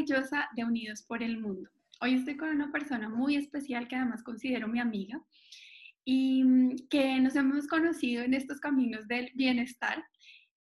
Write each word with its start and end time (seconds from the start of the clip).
maravillosa 0.00 0.48
de 0.56 0.64
Unidos 0.64 1.02
por 1.06 1.22
el 1.22 1.38
Mundo. 1.38 1.68
Hoy 2.00 2.14
estoy 2.14 2.36
con 2.36 2.48
una 2.48 2.72
persona 2.72 3.08
muy 3.08 3.36
especial 3.36 3.86
que 3.86 3.96
además 3.96 4.22
considero 4.22 4.66
mi 4.66 4.80
amiga 4.80 5.20
y 6.04 6.42
mm, 6.42 6.88
que 6.88 7.20
nos 7.20 7.36
hemos 7.36 7.66
conocido 7.66 8.22
en 8.22 8.32
estos 8.32 8.60
caminos 8.60 9.06
del 9.08 9.30
bienestar, 9.34 10.02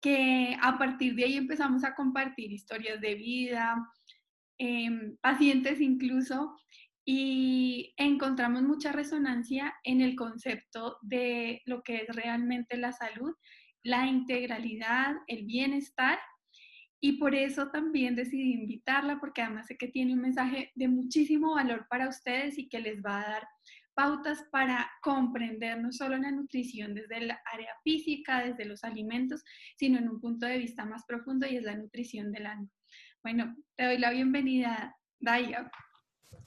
que 0.02 0.58
a 0.62 0.78
partir 0.80 1.14
de 1.16 1.26
ahí 1.26 1.38
empezamos 1.38 1.84
a 1.84 1.94
compartir 1.94 2.52
historias 2.52 3.00
de 3.02 3.16
vida, 3.16 3.76
em, 4.58 5.16
pacientes 5.22 5.80
incluso, 5.80 6.56
y 7.06 7.94
encontramos 7.98 8.64
mucha 8.64 8.92
resonancia 8.92 9.76
en 9.84 10.02
el 10.02 10.16
concepto 10.16 10.98
de 11.02 11.62
lo 11.66 11.84
que 11.84 11.98
es 11.98 12.16
realmente 12.16 12.78
la 12.78 12.94
salud, 12.94 13.34
la 13.84 14.08
integralidad, 14.08 15.16
el 15.28 15.46
bienestar. 15.46 16.18
Y 17.02 17.14
por 17.14 17.34
eso 17.34 17.70
también 17.70 18.16
decidí 18.16 18.54
invitarla, 18.54 19.20
porque 19.20 19.42
además 19.42 19.68
sé 19.68 19.78
que 19.78 19.88
tiene 19.88 20.14
un 20.14 20.22
mensaje 20.22 20.72
de 20.76 20.88
muchísimo 20.88 21.56
valor 21.56 21.88
para 21.90 22.10
ustedes 22.10 22.58
y 22.58 22.68
que 22.68 22.80
les 22.80 23.02
va 23.02 23.22
a 23.22 23.30
dar 23.30 23.48
pautas 23.94 24.46
para 24.52 24.90
comprender 25.02 25.82
no 25.82 25.92
solo 25.92 26.18
la 26.18 26.32
nutrición 26.32 26.94
desde 26.94 27.18
el 27.18 27.32
área 27.32 27.74
física, 27.84 28.44
desde 28.44 28.66
los 28.66 28.84
alimentos, 28.84 29.44
sino 29.78 29.98
en 29.98 30.10
un 30.10 30.22
punto 30.22 30.46
de 30.46 30.58
vista 30.58 30.86
más 30.86 31.04
profundo 31.06 31.46
y 31.48 31.58
es 31.58 31.64
la 31.64 31.76
nutrición 31.76 32.32
del 32.32 32.46
alma. 32.46 32.70
Bueno, 33.24 33.56
te 33.76 33.86
doy 33.86 33.98
la 33.98 34.12
bienvenida, 34.12 34.96
Daya. 35.20 35.70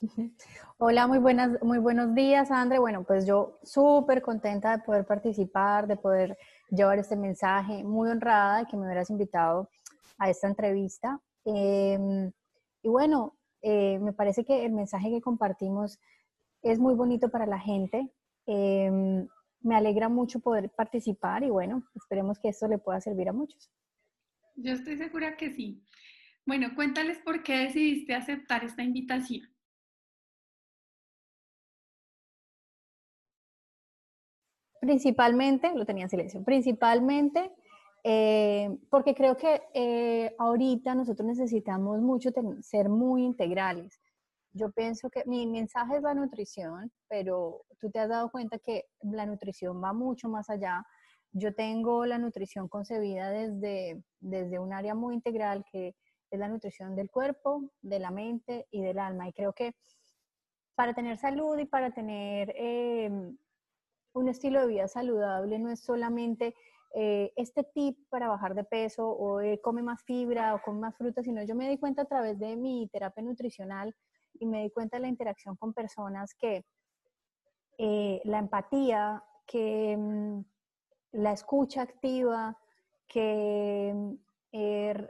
Hola, 0.77 1.07
muy, 1.07 1.19
buenas, 1.19 1.61
muy 1.61 1.77
buenos 1.77 2.15
días, 2.15 2.49
Andre. 2.49 2.79
Bueno, 2.79 3.03
pues 3.03 3.27
yo 3.27 3.59
súper 3.63 4.21
contenta 4.21 4.77
de 4.77 4.83
poder 4.83 5.05
participar, 5.05 5.87
de 5.87 5.97
poder 5.97 6.37
llevar 6.69 6.97
este 6.97 7.15
mensaje, 7.15 7.83
muy 7.83 8.09
honrada 8.09 8.59
de 8.59 8.65
que 8.65 8.77
me 8.77 8.85
hubieras 8.85 9.09
invitado 9.11 9.69
a 10.23 10.29
esta 10.29 10.47
entrevista. 10.47 11.19
Em, 11.45 12.31
y 12.81 12.87
bueno, 12.87 13.37
eh, 13.61 13.99
me 13.99 14.13
parece 14.13 14.45
que 14.45 14.65
el 14.65 14.71
mensaje 14.71 15.09
que 15.09 15.21
compartimos 15.21 15.99
es 16.61 16.79
muy 16.79 16.95
bonito 16.95 17.29
para 17.29 17.45
la 17.45 17.59
gente. 17.59 18.09
Em, 18.45 19.27
me 19.61 19.75
alegra 19.75 20.09
mucho 20.09 20.39
poder 20.39 20.69
participar 20.69 21.43
y 21.43 21.49
bueno, 21.49 21.83
esperemos 21.95 22.39
que 22.39 22.49
esto 22.49 22.67
le 22.67 22.77
pueda 22.77 23.01
servir 23.01 23.29
a 23.29 23.33
muchos. 23.33 23.69
Yo 24.55 24.73
estoy 24.73 24.97
segura 24.97 25.35
que 25.35 25.53
sí. 25.53 25.83
Bueno, 26.45 26.73
cuéntales 26.75 27.19
por 27.19 27.43
qué 27.43 27.57
decidiste 27.57 28.13
aceptar 28.15 28.63
esta 28.63 28.83
invitación. 28.83 29.49
Principalmente, 34.79 35.73
lo 35.73 35.85
tenía 35.85 36.03
en 36.03 36.09
silencio, 36.09 36.43
principalmente 36.43 37.51
eh, 38.03 38.69
porque 38.89 39.15
creo 39.15 39.37
que 39.37 39.61
eh, 39.73 40.35
ahorita 40.37 40.93
nosotros 40.93 41.25
necesitamos 41.25 42.01
mucho 42.01 42.31
ser 42.61 42.89
muy 42.89 43.23
integrales. 43.23 43.99
Yo 44.51 44.71
pienso 44.71 45.09
que 45.09 45.23
mi 45.25 45.47
mensaje 45.47 45.97
es 45.97 46.03
la 46.03 46.13
nutrición, 46.13 46.91
pero 47.07 47.65
tú 47.79 47.89
te 47.89 47.99
has 47.99 48.09
dado 48.09 48.29
cuenta 48.29 48.59
que 48.59 48.85
la 49.01 49.25
nutrición 49.25 49.81
va 49.81 49.93
mucho 49.93 50.29
más 50.29 50.49
allá. 50.49 50.85
Yo 51.31 51.55
tengo 51.55 52.05
la 52.05 52.19
nutrición 52.19 52.67
concebida 52.67 53.31
desde, 53.31 54.03
desde 54.19 54.59
un 54.59 54.73
área 54.73 54.93
muy 54.93 55.15
integral 55.15 55.65
que 55.71 55.95
es 56.29 56.39
la 56.39 56.49
nutrición 56.49 56.95
del 56.95 57.09
cuerpo, 57.09 57.71
de 57.81 57.99
la 57.99 58.11
mente 58.11 58.67
y 58.69 58.81
del 58.81 58.99
alma. 58.99 59.27
Y 59.29 59.33
creo 59.33 59.53
que 59.53 59.73
para 60.75 60.93
tener 60.93 61.17
salud 61.17 61.57
y 61.57 61.65
para 61.65 61.91
tener 61.91 62.53
eh, 62.55 63.09
un 64.13 64.27
estilo 64.27 64.61
de 64.61 64.67
vida 64.67 64.87
saludable 64.87 65.57
no 65.57 65.69
es 65.69 65.79
solamente 65.79 66.55
eh, 66.95 67.33
este 67.35 67.63
tip 67.63 67.97
para 68.09 68.27
bajar 68.27 68.53
de 68.53 68.63
peso 68.63 69.09
o 69.09 69.41
eh, 69.41 69.59
come 69.61 69.81
más 69.81 70.03
fibra 70.03 70.53
o 70.53 70.61
come 70.61 70.79
más 70.79 70.95
fruta, 70.95 71.23
sino 71.23 71.41
yo 71.43 71.55
me 71.55 71.67
di 71.67 71.79
cuenta 71.79 72.03
a 72.03 72.05
través 72.05 72.37
de 72.37 72.55
mi 72.55 72.87
terapia 72.87 73.23
nutricional 73.23 73.95
y 74.35 74.45
me 74.45 74.61
di 74.61 74.69
cuenta 74.69 74.97
de 74.97 75.01
la 75.01 75.07
interacción 75.07 75.55
con 75.55 75.73
personas 75.73 76.35
que 76.35 76.63
eh, 77.79 78.21
la 78.25 78.37
empatía, 78.37 79.23
que 79.47 79.97
mm, 79.97 80.45
la 81.13 81.31
escucha 81.31 81.81
activa, 81.81 82.59
que 83.07 83.91
mm, 83.95 84.13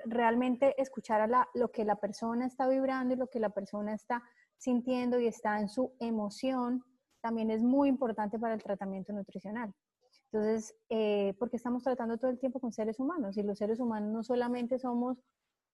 realmente 0.06 0.82
escuchar 0.82 1.20
a 1.20 1.50
lo 1.54 1.70
que 1.70 1.84
la 1.84 1.98
persona 1.98 2.46
está 2.46 2.66
vibrando 2.66 3.14
y 3.14 3.18
lo 3.18 3.28
que 3.28 3.42
la 3.42 3.50
persona 3.50 3.94
está 3.94 4.24
sintiendo 4.58 5.20
y 5.20 5.28
está 5.28 5.60
en 5.60 5.68
su 5.68 5.94
emoción, 6.00 6.86
también 7.20 7.52
es 7.52 7.62
muy 7.62 7.90
importante 7.90 8.40
para 8.40 8.54
el 8.54 8.64
tratamiento 8.64 9.12
nutricional. 9.12 9.74
Entonces, 10.34 10.76
eh, 10.90 11.36
porque 11.38 11.58
estamos 11.58 11.84
tratando 11.84 12.18
todo 12.18 12.32
el 12.32 12.40
tiempo 12.40 12.60
con 12.60 12.74
seres 12.74 13.00
humanos 13.00 13.38
y 13.38 13.44
los 13.44 13.56
seres 13.56 13.80
humanos 13.80 14.12
no 14.12 14.24
solamente 14.24 14.80
somos 14.80 15.20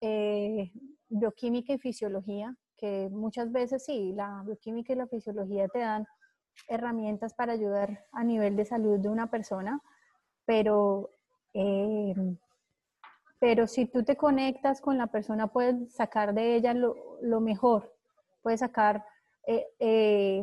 eh, 0.02 0.70
bioquímica 1.08 1.72
y 1.72 1.78
fisiología, 1.78 2.54
que 2.76 3.08
muchas 3.10 3.54
veces 3.54 3.86
sí, 3.86 4.12
la 4.12 4.44
bioquímica 4.46 4.92
y 4.92 4.98
la 4.98 5.08
fisiología 5.08 5.70
te 5.70 5.80
dan 5.80 6.06
herramientas 6.68 7.34
para 7.34 7.54
ayudar 7.54 8.04
a 8.12 8.26
nivel 8.26 8.58
de 8.58 8.66
salud 8.66 9.00
de 9.00 9.08
una 9.08 9.32
persona, 9.32 9.80
pero, 10.44 11.10
eh, 11.54 12.14
pero 13.40 13.66
si 13.66 13.86
tú 13.86 14.04
te 14.04 14.18
conectas 14.18 14.82
con 14.82 14.98
la 14.98 15.08
persona, 15.08 15.48
puedes 15.48 15.94
sacar 15.94 16.34
de 16.34 16.56
ella 16.56 16.74
lo, 16.74 16.98
lo 17.22 17.40
mejor, 17.40 17.96
puedes 18.42 18.60
sacar 18.60 19.06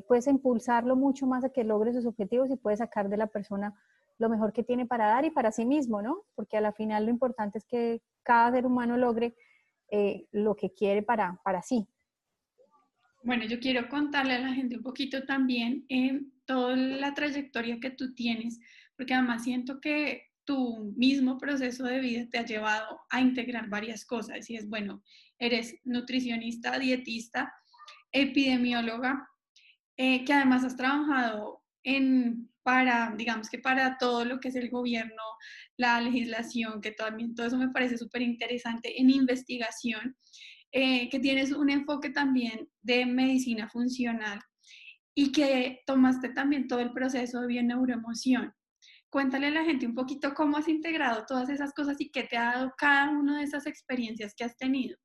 puedes 0.09 0.27
impulsarlo 0.27 0.97
mucho 0.97 1.27
más 1.29 1.45
a 1.45 1.51
que 1.51 1.63
logre 1.63 1.93
sus 1.93 2.07
objetivos 2.07 2.51
y 2.51 2.57
puedes 2.57 2.81
sacar 2.81 3.09
de 3.09 3.17
la 3.17 3.29
persona 3.29 3.73
lo 4.19 4.29
mejor 4.29 4.53
que 4.53 4.63
tiene 4.63 4.87
para 4.87 5.07
dar 5.07 5.25
y 5.25 5.31
para 5.31 5.53
sí 5.53 5.65
mismo, 5.65 6.03
¿no? 6.03 6.25
Porque 6.35 6.57
a 6.57 6.61
la 6.61 6.73
final 6.73 7.05
lo 7.05 7.11
importante 7.11 7.59
es 7.59 7.65
que 7.65 8.03
cada 8.23 8.53
ser 8.53 8.67
humano 8.67 8.97
logre 8.97 9.35
eh, 9.91 10.27
lo 10.33 10.57
que 10.57 10.73
quiere 10.73 11.03
para, 11.03 11.41
para 11.45 11.63
sí. 11.63 11.87
Bueno, 13.23 13.45
yo 13.45 13.59
quiero 13.59 13.89
contarle 13.89 14.35
a 14.35 14.41
la 14.41 14.55
gente 14.55 14.77
un 14.77 14.83
poquito 14.83 15.25
también 15.25 15.85
en 15.89 16.33
toda 16.45 16.77
la 16.77 17.13
trayectoria 17.13 17.79
que 17.81 17.91
tú 17.91 18.15
tienes, 18.15 18.61
porque 18.97 19.15
además 19.15 19.45
siento 19.45 19.81
que 19.81 20.23
tu 20.45 20.95
mismo 20.97 21.37
proceso 21.39 21.85
de 21.85 21.99
vida 21.99 22.27
te 22.31 22.39
ha 22.39 22.45
llevado 22.45 23.01
a 23.11 23.21
integrar 23.21 23.69
varias 23.69 24.07
cosas. 24.07 24.49
Y 24.49 24.57
es, 24.57 24.69
bueno, 24.69 25.03
eres 25.39 25.75
nutricionista, 25.85 26.79
dietista, 26.79 27.53
epidemióloga, 28.13 29.29
eh, 29.97 30.25
que 30.25 30.33
además 30.33 30.65
has 30.65 30.77
trabajado 30.77 31.65
para, 32.63 33.15
digamos 33.17 33.49
que 33.49 33.59
para 33.59 33.97
todo 33.97 34.25
lo 34.25 34.41
que 34.41 34.49
es 34.49 34.57
el 34.57 34.71
gobierno, 34.71 35.23
la 35.77 36.01
legislación, 36.01 36.81
que 36.81 36.91
también 36.91 37.35
todo 37.35 37.47
eso 37.47 37.59
me 37.59 37.69
parece 37.69 37.97
súper 37.97 38.23
interesante, 38.23 39.01
en 39.01 39.11
investigación, 39.11 40.17
eh, 40.73 41.09
que 41.09 41.21
tienes 41.21 41.53
un 41.53 41.71
enfoque 41.71 42.11
también 42.11 42.69
de 42.83 43.07
medicina 43.07 43.69
funcional 43.69 44.41
y 45.15 45.31
que 45.31 45.83
tomaste 45.87 46.31
también 46.31 46.67
todo 46.67 46.81
el 46.81 46.93
proceso 46.93 47.41
de 47.41 47.47
bio-neuroemoción. 47.47 48.53
Cuéntale 49.09 49.47
a 49.47 49.51
la 49.51 49.65
gente 49.65 49.87
un 49.87 49.95
poquito 49.95 50.35
cómo 50.35 50.57
has 50.57 50.69
integrado 50.69 51.25
todas 51.25 51.49
esas 51.49 51.73
cosas 51.73 52.01
y 52.01 52.11
qué 52.11 52.25
te 52.25 52.37
ha 52.37 52.53
dado 52.53 52.75
cada 52.77 53.11
una 53.11 53.39
de 53.39 53.45
esas 53.45 53.67
experiencias 53.67 54.35
que 54.37 54.45
has 54.45 54.57
tenido. 54.57 54.99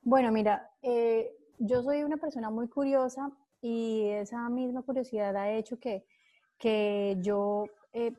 Bueno, 0.00 0.30
mira, 0.30 0.70
eh, 0.80 1.28
yo 1.58 1.82
soy 1.82 2.04
una 2.04 2.18
persona 2.18 2.50
muy 2.50 2.68
curiosa 2.68 3.30
y 3.64 4.10
esa 4.10 4.46
misma 4.50 4.82
curiosidad 4.82 5.34
ha 5.36 5.50
hecho 5.50 5.78
que, 5.78 6.04
que 6.58 7.16
yo, 7.20 7.64
eh, 7.94 8.12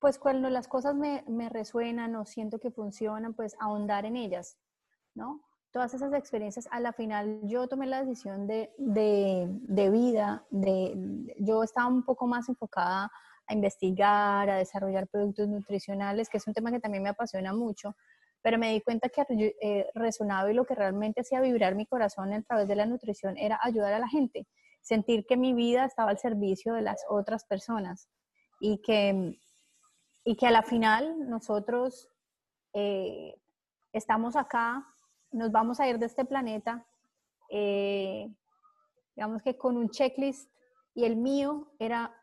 pues 0.00 0.18
cuando 0.18 0.50
las 0.50 0.66
cosas 0.66 0.96
me, 0.96 1.22
me, 1.28 1.48
resuenan 1.48 2.16
o 2.16 2.26
siento 2.26 2.58
que 2.58 2.72
funcionan, 2.72 3.34
pues 3.34 3.54
ahondar 3.60 4.04
en 4.04 4.16
ellas, 4.16 4.56
¿no? 5.14 5.42
Todas 5.70 5.94
esas 5.94 6.12
experiencias, 6.12 6.66
a 6.72 6.80
la 6.80 6.92
final 6.92 7.38
yo 7.44 7.68
tomé 7.68 7.86
la 7.86 8.00
decisión 8.00 8.48
de, 8.48 8.72
de, 8.78 9.46
de 9.48 9.90
vida, 9.90 10.44
de, 10.50 10.92
yo 11.38 11.62
estaba 11.62 11.86
un 11.86 12.02
poco 12.02 12.26
más 12.26 12.48
enfocada 12.48 13.12
a 13.46 13.54
investigar, 13.54 14.50
a 14.50 14.56
desarrollar 14.56 15.06
productos 15.06 15.46
nutricionales, 15.46 16.28
que 16.28 16.38
es 16.38 16.46
un 16.48 16.52
tema 16.52 16.72
que 16.72 16.80
también 16.80 17.04
me 17.04 17.10
apasiona 17.10 17.52
mucho, 17.52 17.94
pero 18.42 18.58
me 18.58 18.72
di 18.72 18.80
cuenta 18.80 19.08
que 19.08 19.56
eh, 19.60 19.90
resonaba 19.94 20.50
y 20.50 20.54
lo 20.54 20.64
que 20.64 20.74
realmente 20.74 21.20
hacía 21.20 21.40
vibrar 21.40 21.74
mi 21.74 21.86
corazón 21.86 22.32
a 22.32 22.42
través 22.42 22.68
de 22.68 22.76
la 22.76 22.86
nutrición 22.86 23.38
era 23.38 23.58
ayudar 23.62 23.92
a 23.92 24.00
la 24.00 24.08
gente, 24.08 24.46
sentir 24.82 25.24
que 25.26 25.36
mi 25.36 25.54
vida 25.54 25.84
estaba 25.84 26.10
al 26.10 26.18
servicio 26.18 26.74
de 26.74 26.82
las 26.82 27.04
otras 27.08 27.44
personas 27.44 28.08
y 28.60 28.82
que, 28.82 29.38
y 30.24 30.36
que 30.36 30.46
a 30.46 30.50
la 30.50 30.62
final 30.62 31.28
nosotros 31.28 32.08
eh, 32.74 33.40
estamos 33.92 34.34
acá, 34.34 34.86
nos 35.30 35.52
vamos 35.52 35.78
a 35.78 35.88
ir 35.88 35.98
de 35.98 36.06
este 36.06 36.24
planeta, 36.24 36.84
eh, 37.48 38.28
digamos 39.14 39.42
que 39.42 39.56
con 39.56 39.76
un 39.76 39.88
checklist 39.88 40.50
y 40.94 41.04
el 41.04 41.16
mío 41.16 41.72
era 41.78 42.14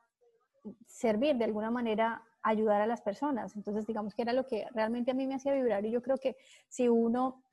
servir 0.86 1.38
de 1.38 1.46
alguna 1.46 1.72
manera 1.72 2.24
ayudar 2.50 2.82
a 2.82 2.88
las 2.88 3.02
personas. 3.02 3.56
Entonces, 3.56 3.86
digamos 3.86 4.14
que 4.14 4.22
era 4.24 4.34
lo 4.34 4.46
que 4.46 4.68
realmente 4.74 5.12
a 5.12 5.14
mí 5.14 5.28
me 5.28 5.36
hacía 5.36 5.54
vibrar 5.54 5.86
y 5.86 5.92
yo 5.92 6.02
creo 6.02 6.18
que 6.18 6.36
si 6.68 6.88
uno 6.90 7.44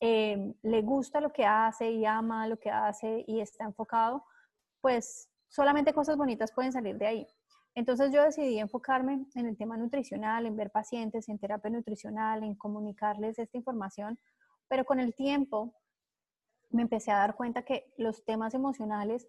eh, 0.00 0.54
le 0.62 0.82
gusta 0.82 1.20
lo 1.20 1.32
que 1.32 1.44
hace 1.44 1.90
y 1.90 2.04
ama 2.04 2.46
lo 2.46 2.58
que 2.58 2.70
hace 2.70 3.24
y 3.26 3.40
está 3.40 3.64
enfocado, 3.64 4.24
pues 4.80 5.28
solamente 5.48 5.92
cosas 5.92 6.16
bonitas 6.16 6.52
pueden 6.52 6.72
salir 6.72 6.96
de 6.98 7.06
ahí. 7.06 7.26
Entonces 7.74 8.12
yo 8.12 8.22
decidí 8.22 8.58
enfocarme 8.58 9.26
en 9.34 9.46
el 9.46 9.56
tema 9.56 9.76
nutricional, 9.76 10.46
en 10.46 10.56
ver 10.56 10.70
pacientes, 10.70 11.28
en 11.28 11.38
terapia 11.38 11.70
nutricional, 11.70 12.42
en 12.42 12.54
comunicarles 12.54 13.38
esta 13.38 13.56
información, 13.56 14.18
pero 14.68 14.84
con 14.84 15.00
el 15.00 15.14
tiempo 15.14 15.74
me 16.70 16.82
empecé 16.82 17.10
a 17.10 17.18
dar 17.18 17.34
cuenta 17.34 17.62
que 17.62 17.92
los 17.96 18.24
temas 18.24 18.54
emocionales 18.54 19.28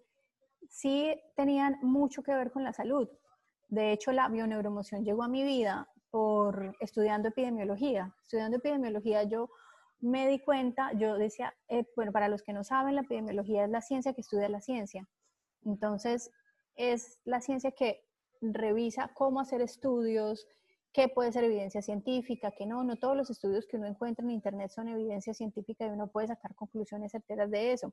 sí 0.68 1.14
tenían 1.36 1.78
mucho 1.82 2.22
que 2.22 2.34
ver 2.34 2.50
con 2.50 2.64
la 2.64 2.72
salud. 2.72 3.08
De 3.70 3.92
hecho, 3.92 4.10
la 4.12 4.28
bioneuroemoción 4.28 5.04
llegó 5.04 5.22
a 5.22 5.28
mi 5.28 5.44
vida 5.44 5.88
por 6.10 6.76
estudiando 6.80 7.28
epidemiología. 7.28 8.14
Estudiando 8.22 8.56
epidemiología 8.56 9.22
yo 9.22 9.48
me 10.00 10.26
di 10.28 10.40
cuenta, 10.40 10.92
yo 10.94 11.16
decía, 11.16 11.54
eh, 11.68 11.84
bueno, 11.94 12.10
para 12.10 12.28
los 12.28 12.42
que 12.42 12.52
no 12.52 12.64
saben, 12.64 12.96
la 12.96 13.02
epidemiología 13.02 13.64
es 13.64 13.70
la 13.70 13.80
ciencia 13.80 14.12
que 14.12 14.22
estudia 14.22 14.48
la 14.48 14.60
ciencia. 14.60 15.08
Entonces, 15.64 16.30
es 16.74 17.20
la 17.24 17.40
ciencia 17.40 17.70
que 17.70 18.02
revisa 18.40 19.12
cómo 19.14 19.40
hacer 19.40 19.60
estudios, 19.60 20.48
qué 20.92 21.08
puede 21.08 21.30
ser 21.30 21.44
evidencia 21.44 21.80
científica, 21.80 22.52
qué 22.56 22.66
no. 22.66 22.82
No 22.82 22.96
todos 22.96 23.16
los 23.16 23.30
estudios 23.30 23.66
que 23.66 23.76
uno 23.76 23.86
encuentra 23.86 24.24
en 24.24 24.30
Internet 24.30 24.70
son 24.70 24.88
evidencia 24.88 25.32
científica 25.32 25.86
y 25.86 25.90
uno 25.90 26.08
puede 26.08 26.26
sacar 26.28 26.56
conclusiones 26.56 27.12
certeras 27.12 27.50
de 27.50 27.72
eso. 27.72 27.92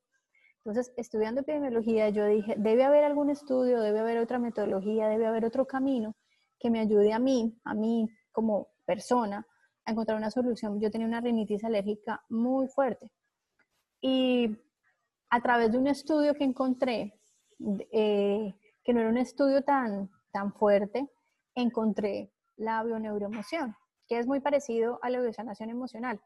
Entonces, 0.67 0.93
estudiando 0.97 1.39
epidemiología, 1.39 2.09
yo 2.09 2.25
dije, 2.25 2.55
debe 2.57 2.83
haber 2.83 3.05
algún 3.05 3.29
estudio, 3.29 3.79
debe 3.79 3.99
haber 3.99 4.17
otra 4.17 4.37
metodología, 4.37 5.07
debe 5.07 5.25
haber 5.25 5.45
otro 5.45 5.65
camino 5.65 6.13
que 6.59 6.69
me 6.69 6.81
ayude 6.81 7.13
a 7.13 7.19
mí, 7.19 7.57
a 7.63 7.73
mí 7.73 8.09
como 8.33 8.67
persona, 8.85 9.47
a 9.85 9.91
encontrar 9.91 10.17
una 10.17 10.29
solución. 10.29 10.81
Yo 10.81 10.91
tenía 10.91 11.07
una 11.07 11.21
rinitis 11.21 11.63
alérgica 11.63 12.21
muy 12.27 12.67
fuerte. 12.67 13.09
Y 14.01 14.57
a 15.29 15.41
través 15.41 15.71
de 15.71 15.77
un 15.77 15.87
estudio 15.87 16.33
que 16.33 16.43
encontré, 16.43 17.17
eh, 17.93 18.53
que 18.83 18.93
no 18.93 18.99
era 18.99 19.09
un 19.09 19.17
estudio 19.19 19.61
tan, 19.61 20.11
tan 20.33 20.51
fuerte, 20.51 21.09
encontré 21.55 22.33
la 22.57 22.83
bioneuroemoción, 22.83 23.73
que 24.05 24.19
es 24.19 24.27
muy 24.27 24.41
parecido 24.41 24.99
a 25.01 25.09
la 25.09 25.21
biosanación 25.21 25.69
emocional. 25.69 26.19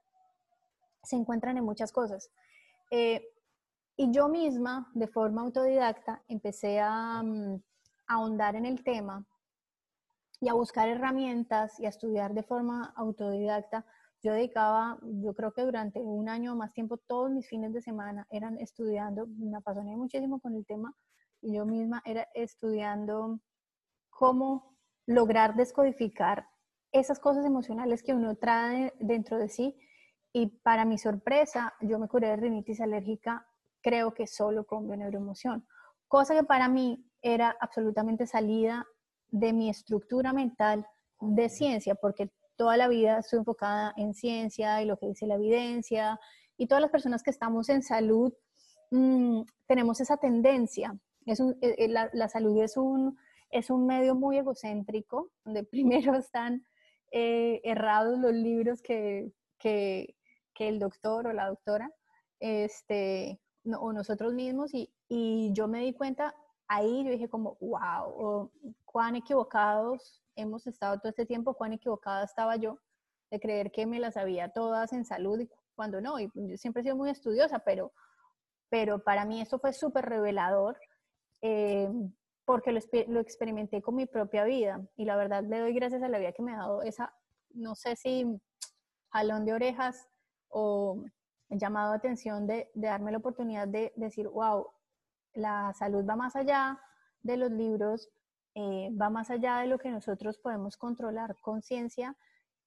Se 1.04 1.16
encuentran 1.16 1.60
en 1.60 1.64
muchas 1.64 1.92
cosas. 1.92 2.32
Eh, 2.90 3.24
y 4.02 4.12
yo 4.12 4.28
misma, 4.28 4.90
de 4.96 5.06
forma 5.06 5.44
autodidacta, 5.44 6.24
empecé 6.28 6.80
a, 6.80 7.22
mm, 7.22 7.62
a 8.08 8.14
ahondar 8.16 8.56
en 8.56 8.66
el 8.66 8.84
tema 8.84 9.24
y 10.40 10.50
a 10.50 10.54
buscar 10.54 10.90
herramientas 10.90 11.80
y 11.80 11.86
a 11.86 11.90
estudiar 11.90 12.34
de 12.34 12.42
forma 12.42 12.94
autodidacta. 12.96 13.86
Yo 14.24 14.34
dedicaba, 14.34 14.98
yo 15.04 15.36
creo 15.36 15.54
que 15.54 15.62
durante 15.62 16.00
un 16.00 16.30
año 16.30 16.54
o 16.54 16.56
más 16.56 16.74
tiempo, 16.74 16.98
todos 16.98 17.30
mis 17.30 17.48
fines 17.48 17.74
de 17.74 17.82
semana 17.84 18.26
eran 18.32 18.58
estudiando, 18.58 19.28
me 19.28 19.58
apasioné 19.58 19.96
muchísimo 19.96 20.40
con 20.40 20.56
el 20.56 20.66
tema 20.66 20.96
y 21.40 21.54
yo 21.54 21.68
misma 21.68 22.02
era 22.04 22.28
estudiando 22.34 23.40
cómo 24.10 24.78
lograr 25.06 25.56
descodificar 25.56 26.48
esas 26.92 27.20
cosas 27.20 27.46
emocionales 27.46 28.02
que 28.02 28.16
uno 28.16 28.36
trae 28.36 28.94
dentro 29.00 29.38
de 29.38 29.48
sí. 29.48 29.78
Y 30.34 30.48
para 30.64 30.86
mi 30.86 30.98
sorpresa, 30.98 31.76
yo 31.82 32.00
me 32.00 32.08
curé 32.08 32.30
de 32.30 32.38
rinitis 32.38 32.82
alérgica, 32.82 33.46
creo 33.82 34.14
que 34.14 34.28
solo 34.28 34.66
con 34.66 34.88
neuroemoción, 34.88 35.66
cosa 36.08 36.36
que 36.36 36.44
para 36.44 36.68
mí 36.68 37.04
era 37.22 37.56
absolutamente 37.60 38.28
salida 38.28 38.86
de 39.30 39.54
mi 39.54 39.70
estructura 39.70 40.34
mental 40.34 40.86
de 41.20 41.50
ciencia, 41.50 41.96
porque 41.96 42.32
toda 42.56 42.78
la 42.78 42.88
vida 42.88 43.20
estoy 43.20 43.40
enfocada 43.40 43.94
en 43.98 44.14
ciencia 44.14 44.82
y 44.82 44.86
lo 44.86 44.98
que 44.98 45.08
dice 45.08 45.26
la 45.26 45.36
evidencia, 45.36 46.20
y 46.58 46.68
todas 46.68 46.82
las 46.82 46.92
personas 46.92 47.24
que 47.24 47.32
estamos 47.32 47.70
en 47.70 47.82
salud 47.82 48.34
mm, 48.92 49.42
tenemos 49.68 50.00
esa 50.02 50.18
tendencia. 50.18 50.96
Es 51.26 51.40
eh, 51.40 51.56
eh, 51.62 51.88
la, 51.88 52.28
salud 52.28 52.62
es 52.62 52.78
un, 52.78 53.18
es 53.50 53.70
un 53.70 53.88
medio 53.88 54.16
muy 54.16 54.38
egocéntrico, 54.38 55.32
donde 55.44 55.64
primero 55.72 56.16
están 56.16 56.66
eh, 57.12 57.62
errados 57.64 58.20
los 58.20 58.34
libros 58.34 58.82
que, 58.82 59.32
que, 59.58 60.16
que, 60.54 60.68
el 60.68 60.80
doctor 60.80 61.28
o 61.28 61.34
la 61.34 61.48
doctora, 61.48 61.92
este, 62.40 63.40
o 63.78 63.94
nosotros 63.94 64.34
mismos, 64.34 64.72
y, 64.74 64.90
yo 65.54 65.68
me 65.68 65.80
di 65.80 65.94
cuenta 65.94 66.34
ahí 66.68 67.04
yo 67.04 67.12
dije 67.12 67.30
como, 67.30 67.58
wow, 67.60 68.50
cuán 68.86 69.16
equivocados 69.16 70.24
hemos 70.36 70.66
estado 70.68 70.98
todo 71.00 71.10
este 71.10 71.26
tiempo, 71.26 71.54
cuán 71.54 71.74
equivocada 71.74 72.24
estaba 72.24 72.56
yo 72.56 72.80
de 73.30 73.40
creer 73.40 73.72
que 73.72 73.86
me 73.86 74.00
las 74.00 74.14
sabía 74.14 74.50
todas 74.50 74.94
en 74.94 75.04
salud 75.06 75.40
y 75.40 75.50
cuando 75.76 76.00
no. 76.00 76.20
Y 76.20 76.30
yo 76.36 76.58
siempre 76.58 76.82
he 76.82 76.84
sido 76.84 76.96
muy 76.96 77.10
estudiosa, 77.10 77.60
pero, 77.60 77.92
pero 78.70 79.04
para 79.04 79.26
mí 79.26 79.42
esto 79.42 79.60
fue 79.60 79.74
súper 79.74 80.06
revelador 80.06 80.78
eh, 81.42 81.90
porque 82.46 82.72
lo, 82.72 82.80
lo, 83.08 83.20
experimenté 83.20 83.82
con 83.82 83.96
mi 83.96 84.06
propia 84.06 84.44
vida 84.44 84.82
y 84.96 85.06
la 85.06 85.16
verdad 85.16 85.44
le 85.44 85.60
doy 85.60 85.74
gracias 85.74 86.04
a 86.04 86.10
la 86.10 86.20
vida 86.20 86.34
que 86.34 86.44
me 86.44 86.54
ha 86.54 86.58
dado 86.58 86.84
esa, 86.84 87.14
no 87.54 87.76
sé 87.76 87.96
si 87.96 88.40
jalón 89.10 89.46
de 89.46 89.54
orejas 89.54 90.08
o 90.50 91.04
llamado 91.60 91.92
de 91.92 91.98
atención 91.98 92.48
de, 92.48 92.72
de 92.74 92.88
darme 92.88 93.12
la 93.12 93.18
oportunidad 93.18 93.68
de 93.68 93.94
decir, 93.96 94.28
wow, 94.28 94.68
la 95.34 95.74
salud 95.74 96.06
va 96.08 96.16
más 96.16 96.36
allá 96.36 96.80
de 97.24 97.38
los 97.38 97.52
libros, 97.52 98.10
eh, 98.54 98.90
va 99.00 99.10
más 99.10 99.30
allá 99.30 99.60
de 99.60 99.68
lo 99.68 99.78
que 99.78 99.90
nosotros 99.90 100.38
podemos 100.38 100.76
controlar 100.76 101.38
con 101.40 101.62
ciencia 101.62 102.16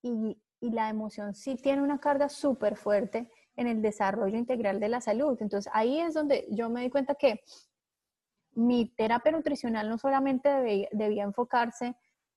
y, 0.02 0.38
la 0.60 0.88
emoción 0.88 1.34
sí 1.34 1.56
tiene 1.56 1.82
una 1.82 1.98
carga 1.98 2.30
súper 2.30 2.76
fuerte 2.76 3.30
en 3.54 3.66
el 3.66 3.82
desarrollo 3.82 4.38
integral 4.38 4.80
de 4.80 4.88
la 4.88 5.02
salud. 5.02 5.36
Entonces 5.42 5.70
ahí 5.74 6.00
es 6.00 6.14
donde 6.14 6.46
yo 6.52 6.70
me 6.70 6.80
di 6.80 6.88
cuenta 6.88 7.16
que 7.16 7.42
mi 8.54 8.88
terapia 8.88 9.30
nutricional 9.30 9.90
no 9.90 9.98
solamente 9.98 10.88
debía, 10.90 11.22
enfocarse 11.22 11.94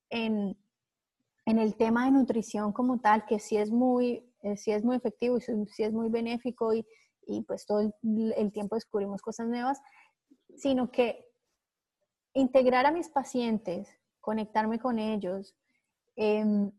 en, 0.10 0.58
el 1.46 1.76
tema 1.78 2.04
de 2.04 2.12
nutrición 2.12 2.74
como 2.74 3.00
tal, 3.00 3.26
que 3.26 3.40
sí 3.40 3.56
es 3.56 3.72
muy, 3.72 4.27
eh, 4.44 4.58
sí 4.58 4.72
es 4.72 4.84
muy 4.84 4.96
efectivo 4.98 5.38
y 5.38 5.42
sí 5.42 5.84
es 5.84 5.94
muy 5.94 6.10
benéfico 6.10 6.74
y, 6.74 6.86
y 7.26 7.42
pues 7.44 7.66
todo 7.66 7.92
el 8.02 8.52
tiempo 8.52 8.76
descubrimos 8.76 9.22
cosas 9.22 9.48
nuevas, 9.48 9.80
sino 10.56 10.92
que 10.92 11.26
integrar 12.34 12.86
a 12.86 12.92
mis 12.92 13.10
pacientes, 13.10 13.90
conectarme 14.22 14.80
con 14.80 15.00
ellos, 15.00 15.56
em, 16.16 16.72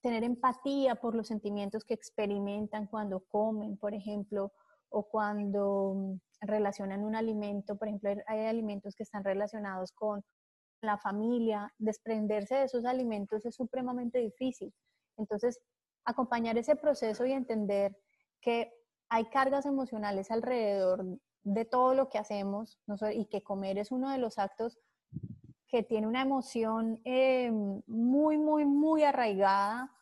tener 0.00 0.24
empatía 0.24 0.96
por 0.96 1.14
los 1.14 1.28
sentimientos 1.28 1.84
que 1.84 1.94
experimentan 1.94 2.86
cuando 2.86 3.20
comen, 3.20 3.76
por 3.78 3.94
ejemplo, 3.94 4.52
o 4.90 5.08
cuando 5.08 6.18
relacionan 6.40 7.04
un 7.04 7.16
alimento, 7.16 7.76
por 7.76 7.88
ejemplo, 7.88 8.10
hay 8.26 8.46
alimentos 8.46 8.94
que 8.94 9.02
están 9.02 9.24
relacionados 9.24 9.92
con 9.92 10.22
la 10.82 10.98
familia, 10.98 11.72
desprenderse 11.78 12.56
de 12.56 12.64
esos 12.64 12.84
alimentos 12.84 13.46
es 13.46 13.54
supremamente 13.54 14.18
difícil. 14.18 14.72
Entonces, 15.16 15.58
acompañar 16.04 16.58
ese 16.58 16.76
proceso 16.76 17.24
y 17.24 17.32
entender 17.32 17.96
que 18.40 18.72
hay 19.08 19.26
cargas 19.26 19.66
emocionales 19.66 20.30
alrededor 20.30 21.04
de 21.42 21.64
todo 21.64 21.94
lo 21.94 22.08
que 22.08 22.18
hacemos 22.18 22.78
y 23.12 23.26
que 23.26 23.42
comer 23.42 23.78
es 23.78 23.90
uno 23.90 24.10
de 24.10 24.18
los 24.18 24.38
actos 24.38 24.78
que 25.68 25.82
tiene 25.82 26.06
una 26.06 26.22
emoción 26.22 27.00
eh, 27.04 27.50
muy, 27.86 28.38
muy, 28.38 28.64
muy 28.64 29.02
arraigada. 29.02 29.92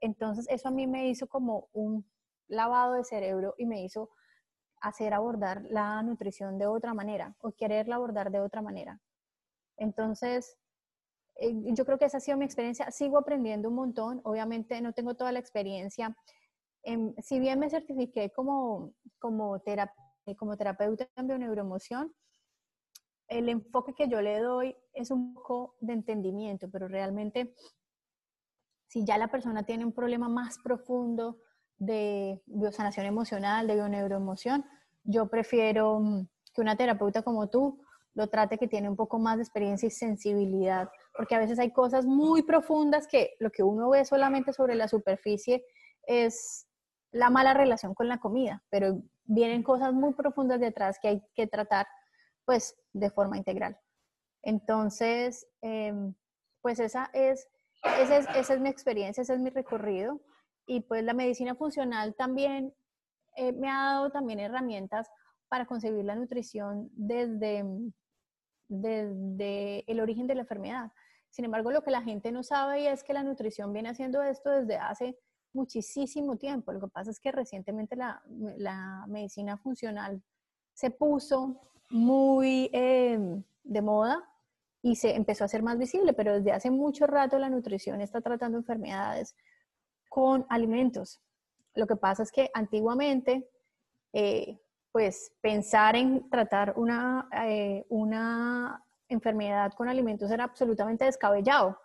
Entonces 0.00 0.46
eso 0.48 0.68
a 0.68 0.70
mí 0.70 0.86
me 0.86 1.08
hizo 1.08 1.28
como 1.28 1.68
un 1.72 2.04
lavado 2.48 2.94
de 2.94 3.04
cerebro 3.04 3.54
y 3.58 3.66
me 3.66 3.82
hizo 3.82 4.10
hacer 4.80 5.12
abordar 5.12 5.62
la 5.70 6.02
nutrición 6.02 6.58
de 6.58 6.66
otra 6.66 6.94
manera 6.94 7.34
o 7.40 7.52
quererla 7.52 7.96
abordar 7.96 8.30
de 8.30 8.40
otra 8.40 8.62
manera. 8.62 9.00
Entonces, 9.76 10.56
eh, 11.38 11.54
yo 11.74 11.84
creo 11.84 11.98
que 11.98 12.04
esa 12.06 12.18
ha 12.18 12.20
sido 12.20 12.36
mi 12.36 12.44
experiencia. 12.44 12.90
Sigo 12.90 13.18
aprendiendo 13.18 13.68
un 13.68 13.76
montón. 13.76 14.20
Obviamente 14.24 14.80
no 14.80 14.92
tengo 14.92 15.14
toda 15.14 15.32
la 15.32 15.38
experiencia. 15.38 16.16
Em, 16.82 17.14
si 17.22 17.38
bien 17.38 17.58
me 17.58 17.70
certifiqué 17.70 18.30
como, 18.30 18.92
como 19.18 19.60
terapeuta, 19.60 20.02
eh, 20.26 20.36
como 20.36 20.56
terapeuta 20.56 21.08
en 21.16 21.26
bioneuroemoción, 21.26 22.14
el 23.28 23.48
enfoque 23.48 23.94
que 23.94 24.08
yo 24.08 24.20
le 24.20 24.40
doy 24.40 24.76
es 24.92 25.10
un 25.10 25.34
poco 25.34 25.76
de 25.80 25.94
entendimiento, 25.94 26.70
pero 26.70 26.88
realmente 26.88 27.54
si 28.88 29.04
ya 29.04 29.18
la 29.18 29.28
persona 29.28 29.64
tiene 29.64 29.84
un 29.84 29.92
problema 29.92 30.28
más 30.28 30.58
profundo 30.58 31.38
de 31.78 32.42
biosanación 32.46 33.06
emocional, 33.06 33.66
de 33.66 33.74
bioneuroemoción, 33.74 34.64
yo 35.04 35.28
prefiero 35.28 36.00
mm, 36.00 36.28
que 36.54 36.60
una 36.60 36.76
terapeuta 36.76 37.22
como 37.22 37.48
tú 37.48 37.80
lo 38.14 38.26
trate 38.28 38.58
que 38.58 38.66
tiene 38.66 38.88
un 38.88 38.96
poco 38.96 39.18
más 39.18 39.36
de 39.36 39.44
experiencia 39.44 39.86
y 39.86 39.90
sensibilidad, 39.90 40.88
porque 41.18 41.34
a 41.34 41.40
veces 41.40 41.58
hay 41.58 41.72
cosas 41.72 42.06
muy 42.06 42.42
profundas 42.42 43.08
que 43.08 43.34
lo 43.40 43.50
que 43.50 43.64
uno 43.64 43.90
ve 43.90 44.04
solamente 44.04 44.52
sobre 44.52 44.76
la 44.76 44.86
superficie 44.86 45.64
es 46.06 46.68
la 47.10 47.28
mala 47.28 47.54
relación 47.54 47.92
con 47.92 48.06
la 48.06 48.18
comida, 48.18 48.62
pero 48.70 49.02
vienen 49.24 49.64
cosas 49.64 49.92
muy 49.92 50.14
profundas 50.14 50.60
detrás 50.60 51.00
que 51.00 51.08
hay 51.08 51.22
que 51.34 51.48
tratar 51.48 51.88
pues 52.44 52.76
de 52.92 53.10
forma 53.10 53.36
integral. 53.36 53.76
Entonces, 54.44 55.44
em, 55.60 56.14
pues 56.62 56.78
esa 56.78 57.10
es, 57.12 57.48
esa 58.00 58.18
es, 58.18 58.28
esa 58.36 58.54
es 58.54 58.60
mi 58.60 58.68
experiencia, 58.68 59.22
ese 59.22 59.34
es 59.34 59.40
mi 59.40 59.50
recorrido 59.50 60.20
y 60.68 60.82
pues 60.82 61.02
la 61.02 61.14
medicina 61.14 61.56
funcional 61.56 62.14
también 62.14 62.72
eh, 63.34 63.52
me 63.54 63.68
ha 63.68 63.94
dado 63.94 64.10
también 64.10 64.38
herramientas 64.38 65.10
para 65.48 65.66
concebir 65.66 66.04
la 66.04 66.14
nutrición 66.14 66.88
desde, 66.92 67.64
desde 68.68 69.82
el 69.90 69.98
origen 69.98 70.28
de 70.28 70.36
la 70.36 70.42
enfermedad. 70.42 70.92
Sin 71.30 71.44
embargo, 71.44 71.70
lo 71.70 71.82
que 71.82 71.90
la 71.90 72.02
gente 72.02 72.32
no 72.32 72.42
sabe 72.42 72.90
es 72.90 73.04
que 73.04 73.12
la 73.12 73.22
nutrición 73.22 73.72
viene 73.72 73.90
haciendo 73.90 74.22
esto 74.22 74.50
desde 74.50 74.76
hace 74.76 75.18
muchísimo 75.52 76.36
tiempo. 76.36 76.72
Lo 76.72 76.80
que 76.80 76.88
pasa 76.88 77.10
es 77.10 77.20
que 77.20 77.32
recientemente 77.32 77.96
la, 77.96 78.22
medicina 79.08 79.56
funcional 79.56 80.22
se 80.72 80.90
puso 80.90 81.60
muy 81.90 82.70
em, 82.72 83.42
de 83.64 83.82
moda 83.82 84.28
y 84.82 84.96
se 84.96 85.14
empezó 85.14 85.44
a 85.44 85.48
ser 85.48 85.62
más 85.62 85.78
visible, 85.78 86.12
pero 86.12 86.34
desde 86.34 86.52
hace 86.52 86.70
mucho 86.70 87.06
rato 87.06 87.38
la 87.38 87.50
nutrición 87.50 88.00
está 88.00 88.20
tratando 88.20 88.58
enfermedades 88.58 89.34
con 90.08 90.46
alimentos. 90.48 91.20
Lo 91.74 91.86
que 91.86 91.96
pasa 91.96 92.22
es 92.22 92.32
que 92.32 92.50
antiguamente, 92.54 93.48
eh, 94.12 94.58
pues 94.92 95.32
pensar 95.40 95.96
en 95.96 96.28
tratar 96.30 96.74
una, 96.76 97.28
eh, 97.44 97.84
una 97.88 98.84
enfermedad 99.08 99.72
con 99.72 99.88
alimentos 99.88 100.30
era 100.30 100.44
absolutamente 100.44 101.04
descabellado, 101.04 101.80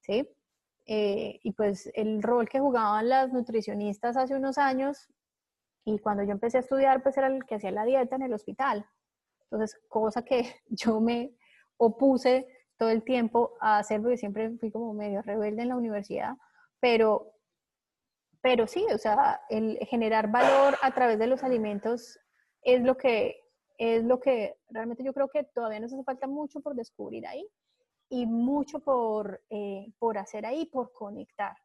¿sí? 0.00 0.28
Eh, 0.86 1.40
y 1.42 1.52
pues 1.52 1.90
el 1.94 2.22
rol 2.22 2.48
que 2.48 2.60
jugaban 2.60 3.08
las 3.08 3.32
nutricionistas 3.32 4.16
hace 4.16 4.34
unos 4.34 4.58
años 4.58 5.08
y 5.84 5.98
cuando 5.98 6.22
yo 6.22 6.32
empecé 6.32 6.58
a 6.58 6.60
estudiar, 6.60 7.02
pues 7.02 7.16
era 7.16 7.26
el 7.26 7.44
que 7.44 7.56
hacía 7.56 7.70
la 7.70 7.84
dieta 7.84 8.16
en 8.16 8.22
el 8.22 8.32
hospital. 8.32 8.86
Entonces, 9.50 9.80
cosa 9.88 10.22
que 10.22 10.54
yo 10.68 11.00
me 11.00 11.34
opuse 11.76 12.46
todo 12.76 12.90
el 12.90 13.02
tiempo 13.04 13.54
a 13.60 13.78
hacer, 13.78 14.00
porque 14.00 14.16
siempre 14.16 14.50
fui 14.58 14.70
como 14.70 14.94
medio 14.94 15.22
rebelde 15.22 15.62
en 15.62 15.68
la 15.68 15.76
universidad, 15.76 16.34
pero, 16.80 17.32
pero 18.40 18.66
sí, 18.66 18.84
o 18.92 18.98
sea, 18.98 19.42
el 19.48 19.78
generar 19.86 20.30
valor 20.30 20.76
a 20.82 20.92
través 20.92 21.18
de 21.18 21.26
los 21.26 21.44
alimentos 21.44 22.18
es 22.62 22.82
lo 22.82 22.96
que, 22.96 23.43
es 23.78 24.04
lo 24.04 24.20
que 24.20 24.56
realmente 24.70 25.04
yo 25.04 25.12
creo 25.12 25.28
que 25.28 25.44
todavía 25.44 25.80
nos 25.80 25.92
hace 25.92 26.04
falta 26.04 26.26
mucho 26.26 26.60
por 26.60 26.74
descubrir 26.74 27.26
ahí 27.26 27.46
y 28.08 28.26
mucho 28.26 28.80
por, 28.80 29.42
eh, 29.50 29.92
por 29.98 30.18
hacer 30.18 30.46
ahí, 30.46 30.66
por 30.66 30.92
conectar. 30.92 31.56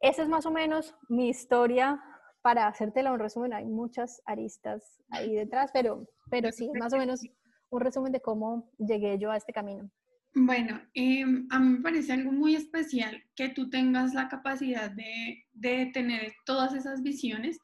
Esa 0.00 0.22
es 0.22 0.28
más 0.28 0.46
o 0.46 0.50
menos 0.50 0.94
mi 1.08 1.28
historia 1.28 2.00
para 2.42 2.68
hacértela 2.68 3.12
un 3.12 3.18
resumen. 3.18 3.52
Hay 3.52 3.66
muchas 3.66 4.22
aristas 4.26 5.02
ahí 5.10 5.34
detrás, 5.34 5.70
pero, 5.72 6.06
pero 6.30 6.52
sí, 6.52 6.70
más 6.78 6.92
o 6.92 6.98
menos 6.98 7.22
un 7.70 7.80
resumen 7.80 8.12
de 8.12 8.20
cómo 8.20 8.70
llegué 8.78 9.18
yo 9.18 9.30
a 9.30 9.36
este 9.36 9.52
camino. 9.52 9.90
Bueno, 10.34 10.80
em, 10.94 11.48
a 11.50 11.58
mí 11.58 11.78
me 11.78 11.82
parece 11.82 12.12
algo 12.12 12.30
muy 12.30 12.54
especial 12.54 13.20
que 13.34 13.48
tú 13.48 13.70
tengas 13.70 14.14
la 14.14 14.28
capacidad 14.28 14.90
de, 14.90 15.46
de 15.52 15.86
tener 15.86 16.32
todas 16.44 16.74
esas 16.74 17.02
visiones, 17.02 17.58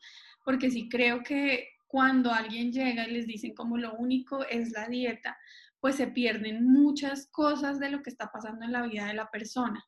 porque 0.45 0.71
sí 0.71 0.89
creo 0.89 1.23
que 1.23 1.69
cuando 1.95 2.33
alguien 2.33 2.73
llega 2.73 3.07
y 3.07 3.13
les 3.13 3.25
dicen 3.25 3.55
como 3.55 3.79
lo 3.79 3.95
único 3.95 4.45
es 4.47 4.73
la 4.73 4.89
dieta, 4.89 5.39
pues 5.79 5.95
se 5.95 6.09
pierden 6.09 6.67
muchas 6.67 7.29
cosas 7.31 7.79
de 7.79 7.89
lo 7.89 8.03
que 8.03 8.11
está 8.11 8.33
pasando 8.33 8.65
en 8.65 8.73
la 8.73 8.83
vida 8.83 9.07
de 9.07 9.15
la 9.15 9.31
persona. 9.31 9.81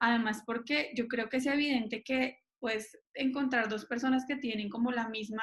Además, 0.00 0.44
porque 0.46 0.92
yo 0.96 1.08
creo 1.08 1.28
que 1.28 1.36
es 1.36 1.44
evidente 1.44 2.02
que 2.04 2.38
pues 2.58 2.98
encontrar 3.12 3.68
dos 3.68 3.84
personas 3.84 4.24
que 4.26 4.36
tienen 4.36 4.70
como 4.70 4.92
la 4.92 5.10
misma, 5.10 5.42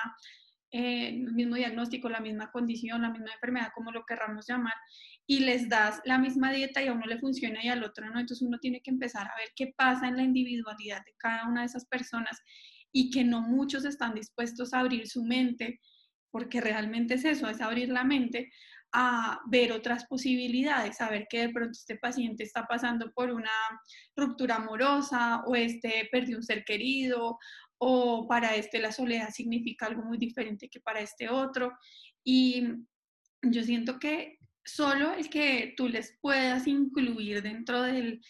eh, 0.72 1.10
el 1.10 1.32
mismo 1.34 1.54
diagnóstico, 1.54 2.10
la 2.10 2.22
misma 2.22 2.50
condición, 2.50 3.04
la 3.04 3.12
misma 3.12 3.34
enfermedad, 3.34 3.70
como 3.76 3.92
lo 3.92 4.04
querramos 4.04 4.48
llamar, 4.48 4.74
y 5.28 5.42
les 5.42 5.70
das 5.70 6.02
la 6.06 6.18
misma 6.18 6.52
dieta 6.52 6.82
y 6.82 6.88
a 6.88 6.94
uno 6.94 7.06
le 7.06 7.20
funciona 7.20 7.64
y 7.64 7.68
al 7.68 7.84
otro 7.84 8.10
no, 8.10 8.20
entonces 8.20 8.42
uno 8.42 8.58
tiene 8.58 8.82
que 8.82 8.90
empezar 8.90 9.28
a 9.28 9.38
ver 9.38 9.50
qué 9.56 9.76
pasa 9.78 10.08
en 10.08 10.18
la 10.18 10.24
individualidad 10.24 11.06
de 11.06 11.14
cada 11.20 11.48
una 11.48 11.62
de 11.62 11.68
esas 11.68 11.86
personas 11.86 12.42
y 12.92 13.12
que 13.12 13.24
no 13.24 13.42
muchos 13.42 13.86
están 13.86 14.16
dispuestos 14.16 14.74
a 14.74 14.80
abrir 14.80 15.08
su 15.08 15.24
mente, 15.24 15.80
porque 16.32 16.62
realmente 16.62 17.16
es 17.16 17.26
eso, 17.26 17.50
es 17.50 17.62
abrir 17.62 17.90
la 17.90 18.04
mente 18.04 18.52
a 18.92 19.40
ver 19.48 19.72
otras 19.72 20.06
posibilidades, 20.06 21.00
a 21.02 21.10
ver 21.10 21.28
que 21.30 21.42
de 21.42 21.50
pronto 21.50 21.72
este 21.72 21.98
paciente 21.98 22.44
está 22.44 22.66
pasando 22.66 23.12
por 23.12 23.30
una 23.32 23.52
ruptura 24.16 24.56
amorosa 24.56 25.44
o 25.46 25.56
este 25.56 26.10
perdió 26.12 26.38
un 26.38 26.44
ser 26.44 26.64
querido 26.64 27.38
o 27.78 28.28
para 28.28 28.56
este 28.56 28.80
la 28.80 28.92
soledad 28.92 29.30
significa 29.30 29.86
algo 29.86 30.04
muy 30.04 30.18
diferente 30.18 30.70
que 30.70 30.80
para 30.80 31.02
este 31.02 31.30
otro. 31.30 31.78
Y 32.24 32.68
yo 33.42 33.64
siento 33.64 34.00
que 34.00 34.40
solo 34.66 35.14
el 35.14 35.30
que 35.30 35.74
tú 35.78 35.88
les 35.88 36.18
puedas 36.20 36.68
incluir 36.68 37.42
dentro 37.42 37.84
del, 37.84 38.22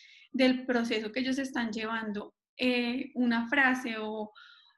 proceso 0.67 1.11
que 1.11 1.21
ellos 1.21 1.39
están 1.39 1.71
llevando 1.71 2.35
eh, 2.55 3.11
una 3.15 3.47
frase 3.49 3.95
o 3.97 4.31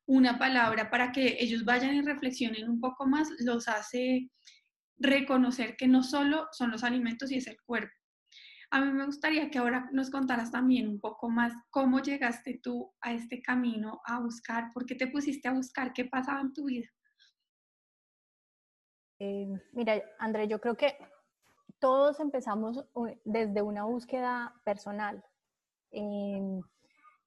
una 0.06 0.38
palabra 0.38 0.90
para 0.90 1.12
que 1.12 1.38
ellos 1.40 1.64
vayan 1.66 1.96
y 1.96 2.02
reflexionen 2.02 2.70
un 2.70 2.80
poco 2.80 3.06
más, 3.06 3.30
los 3.40 3.68
hace 3.68 4.30
reconocer 4.98 5.76
que 5.76 5.88
no 5.88 6.04
solo 6.04 6.48
son 6.52 6.72
los 6.72 6.84
alimentos 6.84 7.32
y 7.32 7.38
es 7.38 7.48
el 7.48 7.58
cuerpo. 7.66 7.94
A 8.74 8.80
mí 8.80 8.92
me 8.92 9.06
gustaría 9.06 9.50
que 9.50 9.60
ahora 9.60 9.90
nos 9.92 10.10
contaras 10.10 10.52
también 10.52 10.88
un 10.88 11.00
poco 11.00 11.30
más 11.30 11.54
cómo 11.70 12.00
llegaste 12.00 12.60
tú 12.64 12.94
a 13.02 13.14
este 13.14 13.42
camino 13.42 14.02
a 14.06 14.22
buscar, 14.22 14.72
por 14.74 14.86
qué 14.86 14.96
te 14.96 15.08
pusiste 15.08 15.50
a 15.50 15.54
buscar, 15.54 15.92
qué 15.92 16.06
pasaba 16.06 16.40
en 16.40 16.54
tu 16.54 16.66
vida. 16.66 16.88
Eh, 19.20 19.48
mira, 19.74 20.02
André, 20.20 20.48
yo 20.48 20.62
creo 20.62 20.76
que 20.76 20.98
todos 21.80 22.20
empezamos 22.20 22.86
desde 23.26 23.62
una 23.62 23.84
búsqueda 23.84 24.54
personal. 24.64 25.24
Em, 25.92 26.62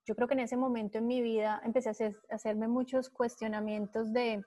yo 0.04 0.14
creo 0.14 0.28
que 0.28 0.34
en 0.34 0.40
ese 0.40 0.56
momento 0.56 0.99
en 0.99 1.06
mi 1.06 1.20
vida 1.23 1.61
empecé 1.64 1.88
a 1.90 2.34
hacerme 2.34 2.68
muchos 2.68 3.11
cuestionamientos 3.11 4.12
de 4.12 4.44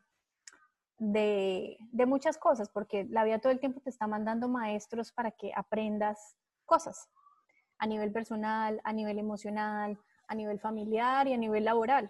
de, 1.00 2.06
muchas 2.08 2.38
cosas, 2.38 2.70
porque 2.70 3.06
la 3.10 3.24
vida 3.24 3.40
todo 3.40 3.52
el 3.52 3.60
tiempo 3.60 3.82
te 3.82 3.90
está 3.90 4.08
mandando 4.08 4.48
maestros 4.48 5.12
para 5.12 5.32
que 5.32 5.52
aprendas 5.56 6.36
cosas 6.66 7.10
a 7.80 7.86
nivel 7.86 8.12
personal, 8.12 8.82
a 8.84 8.94
nivel 8.94 9.20
emocional, 9.20 10.00
a 10.28 10.36
nivel 10.36 10.60
familiar 10.60 11.28
y 11.28 11.34
a 11.34 11.38
nivel 11.38 11.66
laboral. 11.66 12.10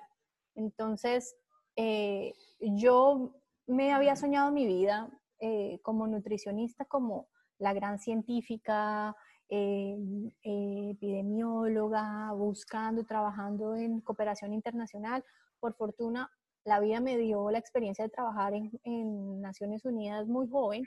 Entonces, 0.56 1.36
eh, 1.76 2.34
yo 2.60 3.36
me 3.68 3.92
había 3.92 4.16
soñado 4.16 4.52
mi 4.52 4.66
vida 4.66 5.10
eh, 5.40 5.80
como 5.84 6.08
nutricionista, 6.08 6.86
como 6.86 7.28
la 7.60 7.74
gran 7.74 8.00
científica, 8.00 9.16
eh, 9.50 9.98
epidemióloga, 10.44 12.32
buscando, 12.34 13.06
trabajando 13.06 13.76
en 13.76 14.02
cooperación 14.02 14.54
internacional. 14.54 15.24
Por 15.60 15.74
fortuna, 15.76 16.30
la 16.66 16.82
vida 16.82 17.00
me 17.00 17.18
dio 17.18 17.50
la 17.50 17.60
experiencia 17.60 18.04
de 18.04 18.10
trabajar 18.10 18.54
en, 18.54 19.42
Naciones 19.42 19.86
Unidas 19.86 20.28
muy 20.28 20.50
joven 20.50 20.86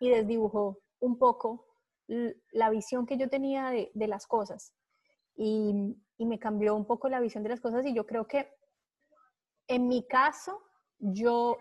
y 0.00 0.08
desdibujó 0.08 0.78
un 1.00 1.18
poco 1.18 1.66
la 2.06 2.70
visión 2.70 3.04
que 3.04 3.18
yo 3.18 3.28
tenía 3.28 3.70
de, 3.70 4.08
las 4.08 4.26
cosas 4.26 4.72
y, 5.36 5.94
me 6.18 6.38
cambió 6.38 6.76
un 6.76 6.86
poco 6.86 7.08
la 7.08 7.20
visión 7.20 7.42
de 7.42 7.48
las 7.48 7.60
cosas 7.60 7.84
y 7.84 7.92
yo 7.92 8.06
creo 8.06 8.28
que 8.28 8.48
en 9.66 9.88
mi 9.88 10.06
caso 10.06 10.62
yo 11.00 11.58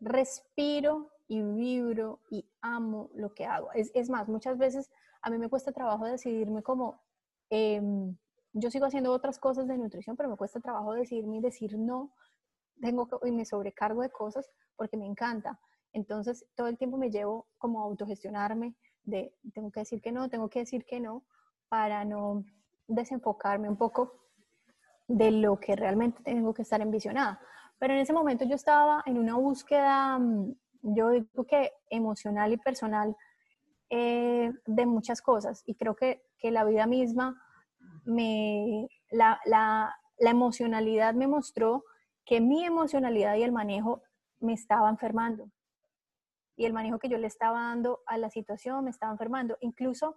respiro 0.00 1.12
y 1.28 1.42
vibro 1.42 2.20
y 2.30 2.48
amo 2.60 3.10
lo 3.14 3.34
que 3.34 3.46
hago. 3.46 3.70
Es, 3.72 4.10
más, 4.10 4.28
muchas 4.28 4.58
veces 4.58 4.90
a 5.22 5.30
mí 5.30 5.38
me 5.38 5.48
cuesta 5.48 5.72
trabajo 5.72 6.04
decidirme 6.06 6.62
como, 6.62 7.00
em, 7.50 8.16
yo 8.52 8.70
sigo 8.70 8.86
haciendo 8.86 9.12
otras 9.12 9.38
cosas 9.38 9.66
de 9.66 9.76
nutrición, 9.76 10.16
pero 10.16 10.28
me 10.28 10.36
cuesta 10.36 10.60
trabajo 10.60 10.94
decidirme 10.94 11.38
y 11.38 11.40
decir 11.40 11.78
no, 11.78 12.12
tengo 12.80 13.08
y 13.24 13.32
me 13.32 13.44
sobrecargo 13.44 14.02
de 14.02 14.10
cosas 14.10 14.50
porque 14.76 14.96
me 14.96 15.06
encanta. 15.06 15.58
Entonces, 15.92 16.46
todo 16.54 16.68
el 16.68 16.76
tiempo 16.76 16.96
me 16.98 17.10
llevo 17.10 17.46
como 17.58 17.80
a 17.80 17.84
autogestionarme 17.84 18.76
de 19.04 19.34
tengo 19.54 19.70
que 19.70 19.80
decir 19.80 20.02
que 20.02 20.12
no, 20.12 20.28
tengo 20.28 20.48
que 20.48 20.60
decir 20.60 20.84
que 20.84 21.00
no, 21.00 21.24
para 21.68 22.04
no 22.04 22.44
desenfocarme 22.86 23.68
un 23.68 23.76
poco 23.76 24.12
de 25.08 25.30
lo 25.30 25.58
que 25.58 25.76
realmente 25.76 26.22
tengo 26.22 26.52
que 26.52 26.62
estar 26.62 26.80
envisionada. 26.80 27.40
Pero 27.78 27.94
en 27.94 28.00
ese 28.00 28.12
momento 28.12 28.44
yo 28.44 28.54
estaba 28.54 29.02
en 29.06 29.18
una 29.18 29.36
búsqueda, 29.36 30.18
mm, 30.18 30.54
yo 30.94 31.10
digo 31.10 31.44
que 31.44 31.72
emocional 31.90 32.52
y 32.52 32.56
personal, 32.56 33.16
eh, 33.90 34.52
de 34.66 34.86
muchas 34.86 35.20
cosas. 35.22 35.62
Y 35.66 35.74
creo 35.74 35.94
que, 35.94 36.22
que 36.38 36.50
la 36.50 36.64
vida 36.64 36.86
misma, 36.86 37.40
me, 38.04 38.88
la, 39.10 39.40
la, 39.44 39.94
la 40.18 40.30
emocionalidad 40.30 41.14
me 41.14 41.26
mostró 41.26 41.84
que 42.24 42.40
mi 42.40 42.64
emocionalidad 42.64 43.36
y 43.36 43.42
el 43.42 43.52
manejo 43.52 44.02
me 44.40 44.52
estaba 44.52 44.88
enfermando. 44.90 45.50
Y 46.56 46.64
el 46.64 46.72
manejo 46.72 46.98
que 46.98 47.08
yo 47.08 47.18
le 47.18 47.26
estaba 47.26 47.60
dando 47.60 48.02
a 48.06 48.18
la 48.18 48.30
situación 48.30 48.84
me 48.84 48.90
estaba 48.90 49.12
enfermando. 49.12 49.56
Incluso, 49.60 50.16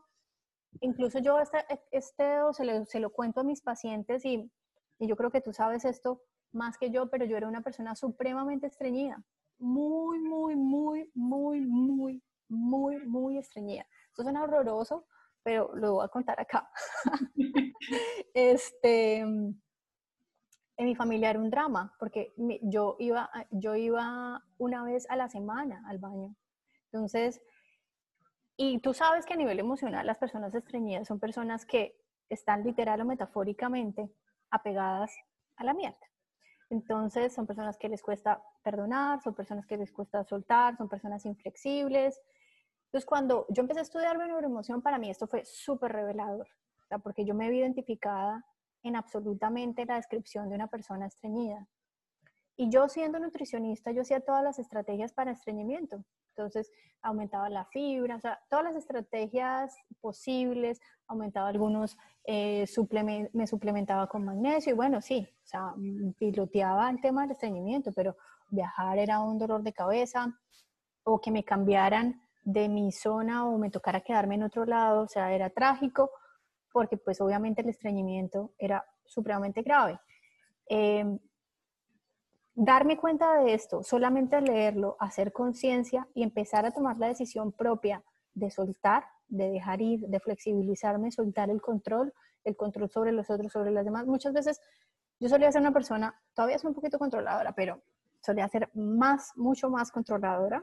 incluso 0.80 1.20
yo 1.20 1.40
este, 1.40 1.60
este 1.92 2.40
se, 2.54 2.66
lo, 2.66 2.86
se 2.86 3.00
lo 3.00 3.12
cuento 3.12 3.42
a 3.42 3.44
mis 3.44 3.62
pacientes 3.62 4.26
y, 4.26 4.52
y 4.98 5.08
yo 5.08 5.16
creo 5.16 5.32
que 5.32 5.42
tú 5.42 5.54
sabes 5.54 5.86
esto 5.86 6.22
más 6.52 6.78
que 6.78 6.90
yo, 6.90 7.10
pero 7.10 7.26
yo 7.26 7.38
era 7.38 7.48
una 7.48 7.62
persona 7.62 7.96
supremamente 7.96 8.68
estreñida. 8.68 9.24
Muy, 9.60 10.20
muy, 10.20 10.56
muy, 10.56 11.12
muy, 11.14 11.62
muy, 11.62 12.24
muy, 12.50 13.06
muy 13.06 13.38
estreñida. 13.38 13.86
Esto 14.10 14.24
suena 14.24 14.44
horroroso, 14.44 15.06
pero 15.44 15.76
lo 15.76 15.96
voy 15.96 16.06
a 16.06 16.10
contar 16.10 16.40
acá. 16.40 16.70
este, 18.34 19.18
en 19.20 19.62
mi 20.78 20.96
familia 20.96 21.30
era 21.32 21.40
un 21.40 21.50
drama, 21.50 21.94
porque 22.00 22.34
yo 22.64 22.96
iba, 23.00 23.30
yo 23.52 23.76
iba 23.76 24.44
una 24.58 24.84
vez 24.84 25.10
a 25.10 25.16
la 25.18 25.30
semana 25.30 25.84
al 25.88 26.00
baño. 26.00 26.36
Entonces, 26.92 27.42
Y 28.58 28.80
tú 28.80 28.94
sabes 28.94 29.26
que 29.26 29.34
a 29.34 29.38
nivel 29.38 29.60
emocional 29.60 30.06
las 30.06 30.18
personas 30.18 30.54
estreñidas 30.54 31.08
son 31.08 31.20
personas 31.20 31.66
que 31.66 31.96
están 32.30 32.64
literal 32.64 33.02
o 33.02 33.06
metafóricamente 33.06 34.12
apegadas 34.52 35.16
a 35.56 35.64
la 35.64 35.74
mierda. 35.74 36.06
Entonces 36.70 37.34
son 37.34 37.48
personas 37.48 37.78
que 37.78 37.90
les 37.90 38.02
cuesta 38.02 38.44
perdonar, 38.64 39.22
son 39.22 39.34
personas 39.34 39.66
que 39.66 39.78
les 39.78 39.92
cuesta 39.92 40.24
soltar, 40.24 40.78
son 40.78 40.88
personas 40.88 41.26
inflexibles. 41.26 42.22
Entonces 42.86 43.06
cuando 43.06 43.46
yo 43.50 43.62
empecé 43.62 43.80
a 43.80 43.84
estudiar 43.84 44.18
neuroemoción, 44.18 44.82
para 44.82 45.00
mí 45.00 45.10
esto 45.10 45.28
fue 45.28 45.46
súper 45.46 45.92
revelador, 45.92 46.48
porque 47.04 47.26
yo 47.26 47.34
me 47.34 47.50
vi 47.50 47.60
identificada 47.60 48.46
en 48.84 48.96
absolutamente 48.96 49.86
la 49.86 49.96
descripción 49.96 50.50
de 50.50 50.56
una 50.56 50.68
persona 50.68 51.08
estreñida. 51.08 51.68
Y 52.56 52.70
yo 52.70 52.88
siendo 52.90 53.20
nutricionista, 53.20 53.92
yo 53.92 54.02
hacía 54.02 54.20
todas 54.20 54.44
las 54.44 54.60
estrategias 54.60 55.14
para 55.14 55.32
estreñimiento. 55.32 56.04
Entonces, 56.40 56.72
aumentaba 57.02 57.50
la 57.50 57.66
fibra, 57.66 58.16
o 58.16 58.20
sea, 58.22 58.40
todas 58.50 58.64
las 58.64 58.76
estrategias 58.78 59.76
posibles, 60.00 60.80
aumentaba 61.08 61.50
algunos, 61.50 61.98
eh, 62.24 62.66
me 63.34 63.46
suplementaba 63.46 64.08
con 64.08 64.24
magnesio 64.24 64.72
y 64.72 64.76
bueno, 64.76 65.02
sí, 65.02 65.28
o 65.44 65.48
sea, 65.48 65.74
piloteaba 66.18 66.90
el 66.90 67.02
tema 67.02 67.24
del 67.24 67.32
estreñimiento, 67.32 67.92
pero 67.92 68.16
viajar 68.50 68.98
era 69.00 69.20
un 69.20 69.38
dolor 69.38 69.64
de 69.64 69.74
cabeza 69.74 70.40
o 71.04 71.20
que 71.20 71.30
me 71.30 71.44
cambiaran 71.44 72.22
de 72.44 72.70
mi 72.70 72.94
zona 72.94 73.46
o 73.46 73.58
me 73.58 73.70
tocara 73.70 74.00
quedarme 74.00 74.36
en 74.36 74.44
otro 74.44 74.64
lado, 74.64 75.02
o 75.04 75.08
sea, 75.10 75.34
era 75.34 75.50
trágico 75.50 76.10
porque 76.72 76.96
pues 76.96 77.20
obviamente 77.20 77.64
el 77.64 77.70
estreñimiento 77.70 78.54
era 78.58 78.86
supremamente 79.04 79.62
grave. 79.62 80.00
Eh, 80.70 81.20
darme 82.62 82.98
cuenta 82.98 83.42
de 83.42 83.54
esto, 83.54 83.84
solamente 83.84 84.42
leerlo, 84.42 84.98
hacer 85.00 85.32
conciencia 85.32 86.10
y 86.14 86.24
empezar 86.24 86.66
a 86.66 86.72
tomar 86.72 86.98
la 86.98 87.08
decisión 87.08 87.54
propia 87.54 88.04
de 88.34 88.52
soltar, 88.52 89.06
de 89.30 89.50
dejar 89.50 89.82
ir, 89.82 90.02
de 90.02 90.20
flexibilizarme, 90.20 91.10
soltar 91.10 91.50
el 91.50 91.62
control, 91.62 92.14
el 92.44 92.58
control 92.58 92.90
sobre 92.90 93.14
los 93.14 93.30
otros, 93.30 93.54
sobre 93.54 93.72
las 93.72 93.86
demás. 93.86 94.06
Muchas 94.08 94.34
veces 94.34 94.60
yo 95.22 95.30
solía 95.30 95.50
ser 95.54 95.62
una 95.62 95.72
persona, 95.72 96.14
todavía 96.34 96.60
soy 96.60 96.70
un 96.70 96.76
poquito 96.76 97.00
controladora, 97.00 97.54
pero 97.54 97.82
solía 98.22 98.50
ser 98.50 98.70
más, 98.74 99.32
mucho 99.38 99.70
más 99.70 99.90
controladora. 99.90 100.62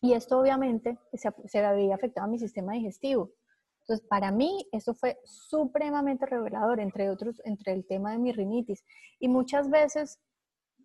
Y 0.00 0.14
esto 0.14 0.40
obviamente 0.40 0.98
se, 1.12 1.30
se 1.44 1.62
había 1.62 1.94
afectado 1.94 2.26
a 2.26 2.30
mi 2.30 2.38
sistema 2.38 2.72
digestivo. 2.72 3.32
Entonces, 3.80 4.06
para 4.08 4.32
mí, 4.32 4.66
eso 4.72 4.94
fue 4.94 5.20
supremamente 5.24 6.24
revelador, 6.24 6.80
entre 6.80 7.10
otros, 7.10 7.42
entre 7.44 7.74
el 7.74 7.86
tema 7.86 8.12
de 8.12 8.18
mi 8.18 8.32
rinitis. 8.32 8.82
Y 9.18 9.28
muchas 9.28 9.68
veces 9.68 10.18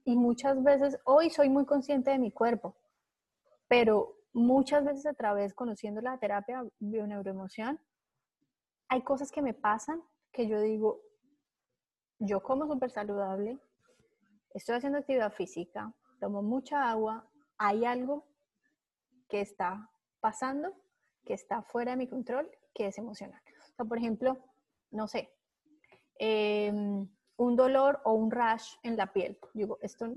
y 0.07 0.15
muchas 0.15 0.63
veces, 0.63 0.97
hoy 1.03 1.29
soy 1.29 1.49
muy 1.49 1.65
consciente 1.65 2.11
de 2.11 2.17
mi 2.17 2.31
cuerpo, 2.31 2.77
pero 3.67 4.15
muchas 4.31 4.85
veces 4.85 5.05
a 5.05 5.13
través, 5.13 5.53
conociendo 5.53 5.99
la 5.99 6.17
terapia 6.17 6.63
bioneuroemoción, 6.79 7.77
hay 8.87 9.01
cosas 9.01 9.33
que 9.33 9.41
me 9.41 9.53
pasan 9.53 10.01
que 10.31 10.47
yo 10.47 10.61
digo, 10.61 11.01
yo 12.19 12.41
como 12.41 12.67
súper 12.67 12.89
saludable, 12.89 13.59
estoy 14.53 14.75
haciendo 14.75 14.99
actividad 14.99 15.33
física, 15.33 15.93
tomo 16.21 16.41
mucha 16.41 16.89
agua, 16.89 17.29
hay 17.57 17.83
algo 17.83 18.25
que 19.27 19.41
está 19.41 19.91
pasando, 20.21 20.73
que 21.25 21.33
está 21.33 21.63
fuera 21.63 21.91
de 21.91 21.97
mi 21.97 22.07
control, 22.07 22.49
que 22.73 22.87
es 22.87 22.97
emocional. 22.97 23.41
Por 23.75 23.97
ejemplo, 23.97 24.37
no 24.89 25.09
sé, 25.09 25.35
eh, 26.17 26.71
un 27.37 27.55
dolor 27.55 28.01
o 28.03 28.13
un 28.13 28.31
rash 28.31 28.75
en 28.83 28.97
la 28.97 29.13
piel. 29.13 29.37
Digo, 29.53 29.77
esto, 29.81 30.13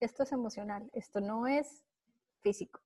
esto 0.00 0.22
es 0.22 0.32
emocional, 0.32 0.88
esto 0.92 1.20
no 1.20 1.46
es 1.46 1.84
físico. 2.40 2.80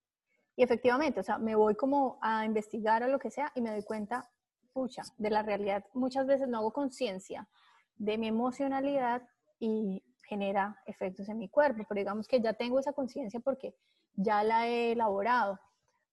Y 0.56 0.62
efectivamente, 0.62 1.20
o 1.20 1.22
sea, 1.22 1.38
me 1.38 1.54
voy 1.54 1.74
como 1.74 2.18
a 2.22 2.44
investigar 2.44 3.02
o 3.02 3.08
lo 3.08 3.18
que 3.18 3.30
sea 3.30 3.52
y 3.54 3.60
me 3.60 3.70
doy 3.70 3.82
cuenta, 3.82 4.30
pucha, 4.72 5.02
de 5.18 5.30
la 5.30 5.42
realidad. 5.42 5.84
Muchas 5.94 6.26
veces 6.26 6.48
no 6.48 6.58
hago 6.58 6.72
conciencia 6.72 7.48
de 7.96 8.18
mi 8.18 8.28
emocionalidad 8.28 9.22
y 9.58 10.02
genera 10.24 10.80
efectos 10.86 11.28
en 11.28 11.38
mi 11.38 11.48
cuerpo, 11.48 11.84
pero 11.88 11.98
digamos 11.98 12.26
que 12.28 12.40
ya 12.40 12.52
tengo 12.52 12.78
esa 12.78 12.92
conciencia 12.92 13.40
porque 13.40 13.74
ya 14.14 14.44
la 14.44 14.68
he 14.68 14.92
elaborado. 14.92 15.58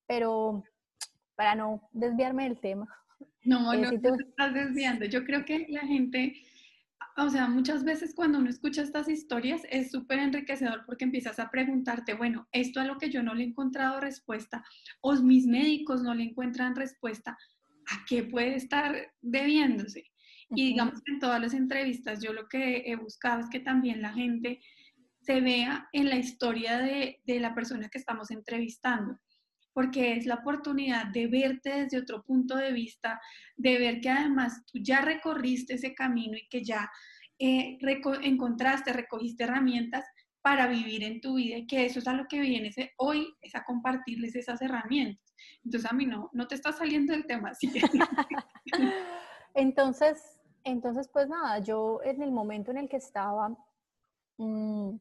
Pero 0.07 0.63
para 1.35 1.55
no 1.55 1.87
desviarme 1.91 2.43
del 2.43 2.59
tema. 2.59 2.87
No, 3.43 3.73
no 3.73 3.89
te 3.99 4.09
estás 4.09 4.53
desviando. 4.53 5.05
Yo 5.05 5.23
creo 5.23 5.45
que 5.45 5.67
la 5.69 5.81
gente 5.81 6.33
o 7.17 7.29
sea, 7.29 7.47
muchas 7.47 7.83
veces 7.83 8.13
cuando 8.15 8.39
uno 8.39 8.49
escucha 8.49 8.81
estas 8.81 9.09
historias 9.09 9.61
es 9.69 9.91
súper 9.91 10.19
enriquecedor 10.19 10.83
porque 10.85 11.05
empiezas 11.05 11.39
a 11.39 11.49
preguntarte, 11.49 12.13
bueno, 12.13 12.47
esto 12.51 12.79
a 12.79 12.85
lo 12.85 12.97
que 12.97 13.09
yo 13.09 13.23
no 13.23 13.33
le 13.33 13.43
he 13.43 13.47
encontrado 13.47 13.99
respuesta 13.99 14.63
o 15.01 15.13
mis 15.15 15.45
médicos 15.45 16.01
no 16.01 16.13
le 16.13 16.23
encuentran 16.23 16.75
respuesta, 16.75 17.37
¿a 17.87 18.05
qué 18.07 18.23
puede 18.23 18.55
estar 18.55 19.13
debiéndose? 19.21 20.05
Y 20.51 20.67
digamos 20.67 21.01
que 21.03 21.13
en 21.13 21.19
todas 21.19 21.39
las 21.39 21.53
entrevistas 21.53 22.21
yo 22.21 22.33
lo 22.33 22.47
que 22.47 22.83
he 22.85 22.95
buscado 22.95 23.41
es 23.41 23.49
que 23.49 23.59
también 23.59 24.01
la 24.01 24.13
gente 24.13 24.61
se 25.21 25.41
vea 25.41 25.87
en 25.93 26.09
la 26.09 26.15
historia 26.15 26.79
de, 26.79 27.21
de 27.25 27.39
la 27.39 27.53
persona 27.53 27.89
que 27.89 27.99
estamos 27.99 28.31
entrevistando 28.31 29.19
porque 29.73 30.13
es 30.13 30.25
la 30.25 30.35
oportunidad 30.35 31.07
de 31.07 31.27
verte 31.27 31.83
desde 31.83 31.99
otro 31.99 32.23
punto 32.23 32.55
de 32.55 32.71
vista, 32.71 33.19
de 33.55 33.77
ver 33.77 34.01
que 34.01 34.09
además 34.09 34.65
tú 34.65 34.79
ya 34.81 35.01
recorriste 35.01 35.75
ese 35.75 35.93
camino 35.93 36.37
y 36.37 36.47
que 36.49 36.63
ya 36.63 36.89
eh, 37.37 37.77
encontraste, 38.23 38.93
recogiste 38.93 39.43
herramientas 39.43 40.05
para 40.41 40.67
vivir 40.67 41.03
en 41.03 41.21
tu 41.21 41.35
vida 41.35 41.57
y 41.57 41.67
que 41.67 41.85
eso 41.85 41.99
es 41.99 42.07
a 42.07 42.13
lo 42.13 42.25
que 42.27 42.39
vienes 42.39 42.75
hoy, 42.97 43.33
es 43.41 43.55
a 43.55 43.63
compartirles 43.63 44.35
esas 44.35 44.61
herramientas. 44.61 45.35
Entonces 45.63 45.89
a 45.89 45.93
mí 45.93 46.05
no, 46.05 46.29
no 46.33 46.47
te 46.47 46.55
está 46.55 46.71
saliendo 46.71 47.13
del 47.13 47.25
tema. 47.25 47.49
Así 47.49 47.71
entonces, 49.53 50.39
entonces, 50.63 51.07
pues 51.07 51.27
nada, 51.27 51.59
yo 51.59 52.01
en 52.03 52.21
el 52.21 52.31
momento 52.31 52.71
en 52.71 52.77
el 52.77 52.89
que 52.89 52.97
estaba, 52.97 53.55
mm, 54.37 54.95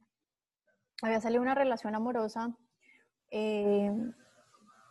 había 1.03 1.21
salido 1.21 1.43
una 1.43 1.55
relación 1.55 1.95
amorosa. 1.95 2.55
Eh, 3.31 3.93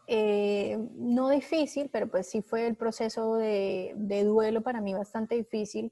eh, 0.09 0.77
no 0.93 1.29
difícil, 1.29 1.89
pero 1.91 2.07
pues 2.07 2.29
sí 2.29 2.41
fue 2.41 2.65
el 2.65 2.75
proceso 2.75 3.35
de, 3.35 3.93
duelo 4.25 4.61
para 4.63 4.79
mí 4.79 4.93
bastante 4.93 5.35
difícil. 5.35 5.91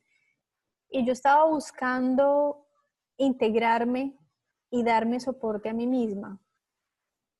Y 0.89 1.05
yo 1.05 1.11
estaba 1.11 1.45
buscando 1.45 2.65
integrarme 3.17 4.17
y 4.69 4.83
darme 4.83 5.19
soporte 5.19 5.69
a 5.69 5.73
mí 5.73 5.85
misma. 5.85 6.39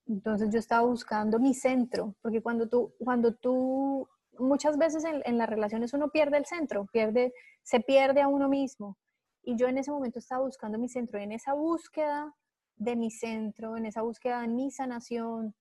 Entonces 0.07 0.49
yo 0.51 0.59
estaba 0.59 0.85
buscando 0.85 1.39
mi 1.39 1.53
centro, 1.53 2.13
porque 2.21 2.41
cuando 2.41 2.67
tú, 2.67 2.93
cuando 2.99 3.33
tú, 3.33 4.07
muchas 4.37 4.77
veces 4.77 5.05
en, 5.05 5.37
las 5.37 5.49
relaciones 5.49 5.93
uno 5.93 6.09
pierde 6.09 6.37
el 6.37 6.45
centro, 6.45 6.85
pierde, 6.91 7.33
se 7.63 7.79
pierde 7.79 8.21
a 8.21 8.27
uno 8.27 8.49
mismo. 8.49 8.97
Y 9.43 9.55
yo 9.55 9.67
en 9.67 9.77
ese 9.77 9.91
momento 9.91 10.19
estaba 10.19 10.43
buscando 10.43 10.77
mi 10.77 10.89
centro, 10.89 11.19
en 11.19 11.31
esa 11.31 11.53
búsqueda 11.53 12.35
de 12.75 12.95
mi 12.97 13.11
centro, 13.11 13.77
en 13.77 13.85
esa 13.85 14.01
búsqueda 14.01 14.41
de 14.41 14.49
mi 14.49 14.71
sanación, 14.71 15.55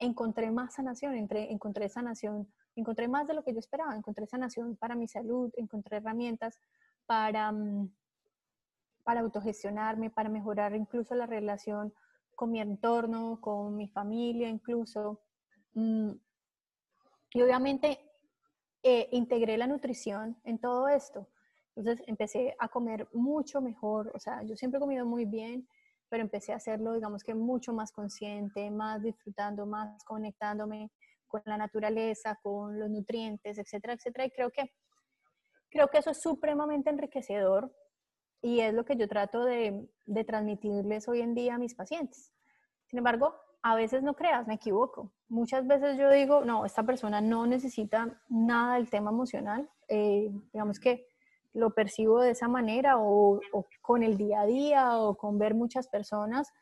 encontré 0.00 0.50
más 0.50 0.74
sanación, 0.74 1.14
encontré, 1.14 1.88
sanación, 1.88 2.50
encontré 2.74 3.06
más 3.06 3.28
de 3.28 3.34
lo 3.34 3.44
que 3.44 3.52
yo 3.52 3.58
esperaba, 3.58 3.94
encontré 3.94 4.26
sanación 4.26 4.76
para 4.76 4.96
mi 4.96 5.06
salud, 5.06 5.52
encontré 5.56 5.98
herramientas 5.98 6.58
para, 7.06 7.52
mm, 7.52 7.92
para 9.04 9.20
autogestionarme, 9.20 10.10
para 10.10 10.30
mejorar 10.30 10.74
incluso 10.74 11.14
la 11.14 11.26
relación 11.26 11.92
con 12.34 12.50
mi 12.50 12.60
entorno, 12.60 13.40
con 13.40 13.76
mi 13.76 13.88
familia 13.88 14.48
incluso. 14.48 15.20
Mm, 15.74 16.12
y 17.34 17.42
obviamente 17.42 18.00
eh, 18.82 19.08
integré 19.12 19.58
la 19.58 19.66
nutrición 19.66 20.38
en 20.44 20.58
todo 20.58 20.88
esto. 20.88 21.28
Entonces 21.76 22.02
empecé 22.08 22.56
a 22.58 22.68
comer 22.68 23.06
mucho 23.12 23.60
mejor, 23.60 24.10
o 24.14 24.18
sea, 24.18 24.42
yo 24.42 24.56
siempre 24.56 24.78
he 24.78 24.80
comido 24.80 25.04
muy 25.04 25.26
bien, 25.26 25.68
pero 26.10 26.22
empecé 26.22 26.52
a 26.52 26.56
hacerlo, 26.56 26.92
digamos 26.92 27.22
que 27.22 27.34
mucho 27.34 27.72
más 27.72 27.92
consciente, 27.92 28.70
más 28.70 29.02
disfrutando, 29.02 29.64
más 29.64 30.04
conectándome 30.04 30.90
con 31.28 31.40
la 31.46 31.56
naturaleza, 31.56 32.38
con 32.42 32.78
los 32.78 32.90
nutrientes, 32.90 33.56
etcétera, 33.56 33.94
etcétera. 33.94 34.26
Y 34.26 34.30
creo 34.30 34.50
que, 34.50 34.72
creo 35.70 35.88
que 35.88 35.98
eso 35.98 36.10
es 36.10 36.20
supremamente 36.20 36.90
enriquecedor 36.90 37.72
y 38.42 38.60
es 38.60 38.74
lo 38.74 38.84
que 38.84 38.96
yo 38.96 39.06
trato 39.08 39.44
de, 39.44 39.88
de 40.04 40.24
transmitirles 40.24 41.08
hoy 41.08 41.20
en 41.20 41.34
día 41.34 41.54
a 41.54 41.58
mis 41.58 41.74
pacientes. 41.74 42.32
Sin 42.88 42.98
embargo, 42.98 43.36
a 43.62 43.76
veces 43.76 44.02
no 44.02 44.14
creas, 44.14 44.46
me 44.48 44.54
equivoco. 44.54 45.12
Muchas 45.28 45.66
veces 45.66 45.96
yo 45.96 46.10
digo, 46.10 46.44
no, 46.44 46.66
esta 46.66 46.82
persona 46.82 47.20
no 47.20 47.46
necesita 47.46 48.20
nada 48.28 48.74
del 48.74 48.90
tema 48.90 49.10
emocional. 49.10 49.70
Eh, 49.86 50.30
digamos 50.52 50.80
que 50.80 51.09
lo 51.52 51.70
percibo 51.70 52.20
de 52.20 52.30
esa 52.30 52.48
manera 52.48 52.96
o, 52.98 53.40
con 53.82 54.02
el 54.02 54.16
día 54.16 54.42
a 54.42 54.46
día 54.46 54.98
o 54.98 55.16
con 55.16 55.38
ver 55.38 55.54
muchas 55.54 55.88
personas, 55.88 56.52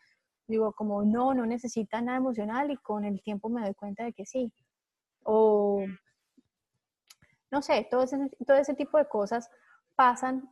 digo 0.47 0.73
como 0.73 1.05
no, 1.05 1.35
no 1.35 1.47
necesita 1.47 2.01
nada 2.01 2.19
emocional 2.19 2.71
y 2.71 2.77
con 2.77 3.05
el 3.05 3.23
tiempo 3.23 3.49
me 3.49 3.63
doy 3.63 3.75
cuenta 3.75 4.05
de 4.05 4.13
que 4.13 4.25
sí. 4.25 4.53
O 5.25 5.85
no 7.51 7.63
sé, 7.63 7.87
todo 7.91 8.03
ese, 8.03 8.31
todo 8.47 8.57
ese 8.57 8.75
tipo 8.75 8.99
de 8.99 9.09
cosas 9.09 9.51
pasan, 9.95 10.49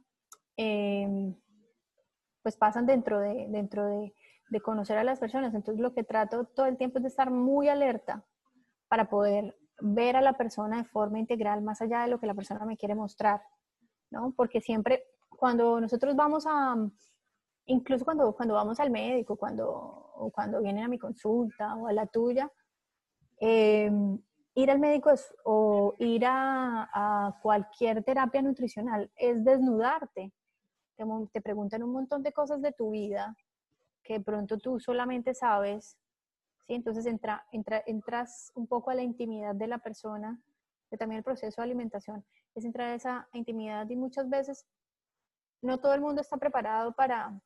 em, 0.56 1.34
pues 2.42 2.56
pasan 2.56 2.86
dentro, 2.86 3.20
de, 3.20 3.46
dentro 3.48 3.86
de, 3.86 4.12
conocer 4.62 4.96
a 4.96 5.04
las 5.04 5.18
personas. 5.18 5.54
Entonces 5.54 5.82
lo 5.82 5.92
que 5.92 6.04
trato 6.04 6.44
todo 6.44 6.66
el 6.66 6.78
tiempo 6.78 6.98
es 6.98 7.02
de 7.02 7.08
estar 7.08 7.30
muy 7.30 7.68
alerta 7.68 8.24
para 8.88 9.10
poder 9.10 9.56
ver 9.80 10.16
a 10.16 10.22
la 10.22 10.34
persona 10.34 10.78
de 10.78 10.84
forma 10.84 11.18
integral 11.18 11.60
más 11.60 11.82
allá 11.82 12.02
de 12.02 12.08
lo 12.08 12.18
que 12.18 12.26
la 12.26 12.34
persona 12.34 12.64
me 12.64 12.78
quiere 12.78 12.94
mostrar, 12.94 13.42
¿no? 14.10 14.32
Porque 14.36 14.60
siempre 14.60 15.04
cuando 15.28 15.80
nosotros 15.80 16.16
vamos 16.16 16.44
a, 16.46 16.76
incluso 17.66 18.04
cuando, 18.04 18.34
cuando 18.34 18.54
vamos 18.54 18.80
al 18.80 18.90
médico, 18.90 19.36
cuando, 19.36 20.30
cuando 20.34 20.62
vienen 20.62 20.84
a 20.84 20.88
mi 20.88 20.98
consulta 20.98 21.74
o 21.76 21.86
a 21.86 21.92
la 21.92 22.06
tuya, 22.06 22.50
eh, 23.40 23.90
ir 24.54 24.70
al 24.70 24.78
médico 24.78 25.10
o 25.44 25.94
ir 25.98 26.24
a, 26.26 27.38
cualquier 27.42 28.02
terapia 28.02 28.42
nutricional 28.42 29.10
es 29.16 29.44
desnudarte. 29.44 30.32
Te, 30.96 31.04
te 31.32 31.42
preguntan 31.42 31.82
un 31.82 31.92
montón 31.92 32.22
de 32.22 32.32
cosas 32.32 32.62
de 32.62 32.72
tu 32.72 32.90
vida 32.90 33.36
que 34.02 34.20
pronto 34.20 34.56
tú 34.56 34.80
solamente 34.80 35.34
sabes 35.34 35.98
¿sí? 36.66 36.74
Entonces 36.74 37.06
entra, 37.06 37.44
entra, 37.52 37.82
entras 37.86 38.50
un 38.54 38.66
poco 38.66 38.90
a 38.90 38.94
la 38.94 39.02
intimidad 39.02 39.54
de 39.54 39.66
la 39.66 39.78
persona, 39.78 40.40
que 40.88 40.96
también 40.96 41.18
el 41.18 41.24
proceso 41.24 41.60
de 41.60 41.64
alimentación 41.64 42.24
es 42.56 42.64
entrar 42.64 42.88
a 42.88 42.94
esa 42.94 43.28
intimidad 43.32 43.88
y 43.88 43.96
muchas 43.96 44.28
veces 44.28 44.66
no 45.62 45.78
todo 45.78 45.94
el 45.94 46.00
mundo 46.00 46.20
está 46.20 46.36
preparado 46.36 46.92
para, 46.94 47.40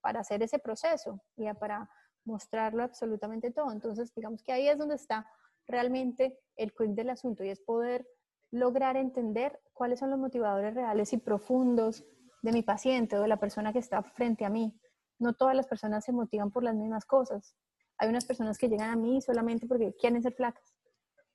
para 0.00 0.20
hacer 0.20 0.42
ese 0.42 0.58
proceso 0.58 1.20
y 1.36 1.52
para 1.54 1.88
mostrarlo 2.24 2.82
absolutamente 2.82 3.50
todo. 3.50 3.70
Entonces, 3.72 4.14
digamos 4.14 4.42
que 4.42 4.52
ahí 4.52 4.68
es 4.68 4.78
donde 4.78 4.96
está 4.96 5.26
realmente 5.66 6.38
el 6.56 6.72
quick 6.72 6.90
del 6.90 7.10
asunto 7.10 7.44
y 7.44 7.50
es 7.50 7.60
poder 7.60 8.06
lograr 8.50 8.96
entender 8.96 9.60
cuáles 9.72 9.98
son 9.98 10.10
los 10.10 10.18
motivadores 10.18 10.74
reales 10.74 11.12
y 11.12 11.18
profundos 11.18 12.04
de 12.42 12.52
mi 12.52 12.62
paciente 12.62 13.16
o 13.16 13.22
de 13.22 13.28
la 13.28 13.38
persona 13.38 13.72
que 13.72 13.78
está 13.78 14.02
frente 14.02 14.44
a 14.44 14.50
mí. 14.50 14.78
No 15.18 15.32
todas 15.32 15.56
las 15.56 15.66
personas 15.66 16.04
se 16.04 16.12
motivan 16.12 16.50
por 16.50 16.62
las 16.62 16.74
mismas 16.74 17.04
cosas. 17.04 17.56
Hay 17.98 18.08
unas 18.08 18.24
personas 18.24 18.58
que 18.58 18.68
llegan 18.68 18.90
a 18.90 18.96
mí 18.96 19.20
solamente 19.20 19.66
porque 19.66 19.94
quieren 19.94 20.22
ser 20.22 20.34
flacas, 20.34 20.76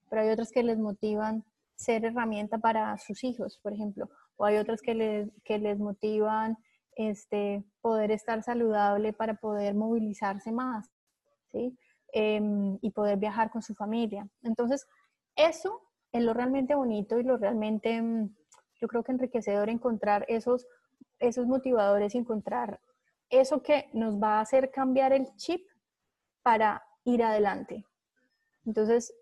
pero 0.09 0.21
hay 0.21 0.29
otras 0.29 0.51
que 0.51 0.63
les 0.63 0.77
motivan 0.77 1.43
ser 1.79 2.03
herramienta 2.03 2.57
para 2.57 2.97
sus 2.97 3.23
hijos, 3.23 3.57
por 3.63 3.73
ejemplo, 3.73 4.09
o 4.35 4.45
hay 4.45 4.57
otras 4.57 4.81
que 4.81 4.93
les, 4.93 5.29
que 5.45 5.57
les 5.59 5.79
motivan 5.79 6.57
este, 6.97 7.63
poder 7.79 8.11
estar 8.11 8.43
saludable 8.43 9.13
para 9.13 9.35
poder 9.35 9.75
movilizarse 9.75 10.51
más, 10.51 10.91
¿sí? 11.51 11.77
Em, 12.11 12.77
y 12.81 12.91
poder 12.91 13.17
viajar 13.17 13.49
con 13.49 13.61
su 13.61 13.73
familia. 13.75 14.27
Entonces, 14.43 14.85
eso 15.37 15.81
es 16.11 16.21
lo 16.21 16.33
realmente 16.33 16.75
bonito 16.75 17.17
y 17.17 17.23
lo 17.23 17.37
realmente, 17.37 18.01
mm, 18.01 18.35
yo 18.81 18.87
creo 18.89 19.03
que 19.03 19.13
enriquecedor 19.13 19.69
encontrar 19.69 20.25
esos, 20.27 20.67
esos 21.19 21.47
motivadores 21.47 22.13
y 22.13 22.17
encontrar 22.17 22.81
eso 23.29 23.61
que 23.61 23.89
nos 23.93 24.21
va 24.21 24.39
a 24.39 24.41
hacer 24.41 24.69
cambiar 24.71 25.13
el 25.13 25.33
chip 25.37 25.65
para 26.43 26.83
ir 27.05 27.23
adelante. 27.23 27.85
Entonces, 28.65 29.13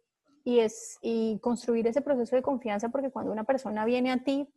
y 0.48 0.62
es 0.62 0.98
y 1.02 1.40
construir 1.40 1.86
ese 1.88 2.02
proceso 2.02 2.34
de 2.38 2.42
confianza 2.42 2.88
porque 2.88 3.12
cuando 3.12 3.34
una 3.34 3.44
persona 3.44 3.84
viene 3.84 4.14
a 4.14 4.24
ti 4.24 4.48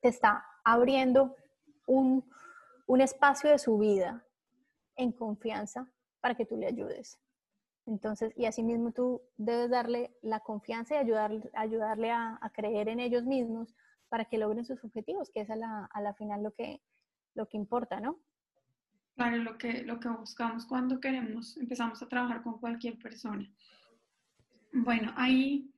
te 0.00 0.06
está 0.06 0.46
abriendo 0.62 1.34
un, 1.88 2.24
un 2.86 3.00
espacio 3.00 3.50
de 3.50 3.58
su 3.58 3.76
vida 3.76 4.24
en 4.94 5.10
confianza 5.10 5.90
para 6.20 6.36
que 6.36 6.46
tú 6.46 6.56
le 6.56 6.68
ayudes. 6.68 7.18
Entonces, 7.86 8.32
y 8.36 8.46
asimismo 8.46 8.92
tú 8.92 9.20
debes 9.36 9.68
darle 9.68 10.16
la 10.22 10.38
confianza 10.38 10.94
y 10.94 10.98
ayudar, 10.98 11.32
ayudarle 11.54 12.12
a, 12.12 12.38
creer 12.54 12.88
en 12.88 13.00
ellos 13.00 13.24
mismos 13.24 13.74
para 14.08 14.26
que 14.26 14.38
logren 14.38 14.64
sus 14.64 14.84
objetivos, 14.84 15.28
que 15.30 15.40
es 15.40 15.50
a 15.50 15.56
la, 15.56 15.86
a 15.92 16.00
la 16.00 16.14
final 16.14 16.40
lo 16.40 16.52
que, 16.52 16.80
lo 17.34 17.48
que 17.48 17.56
importa, 17.56 17.98
¿no? 17.98 18.20
Claro, 19.16 19.38
lo 19.38 19.58
que, 19.58 19.82
lo 19.82 19.98
que 19.98 20.08
buscamos 20.08 20.66
cuando 20.66 21.00
queremos, 21.00 21.56
empezamos 21.56 22.00
a 22.00 22.06
trabajar 22.06 22.44
con 22.44 22.60
cualquier 22.60 22.96
persona. 23.00 23.52
Bueno, 24.72 25.12
ahí 25.16 25.70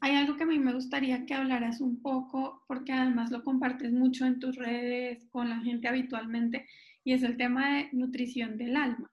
hay 0.00 0.16
algo 0.16 0.36
que 0.36 0.42
a 0.42 0.46
mí 0.46 0.58
me 0.58 0.74
gustaría 0.74 1.24
que 1.26 1.34
hablaras 1.34 1.80
un 1.80 2.02
poco, 2.02 2.62
porque 2.66 2.92
además 2.92 3.30
lo 3.30 3.44
compartes 3.44 3.92
mucho 3.92 4.26
en 4.26 4.40
tus 4.40 4.56
redes 4.56 5.24
con 5.30 5.48
la 5.48 5.60
gente 5.60 5.86
habitualmente, 5.86 6.66
y 7.04 7.12
es 7.12 7.22
el 7.22 7.36
tema 7.36 7.76
de 7.76 7.88
nutrición 7.92 8.58
del 8.58 8.76
alma. 8.76 9.10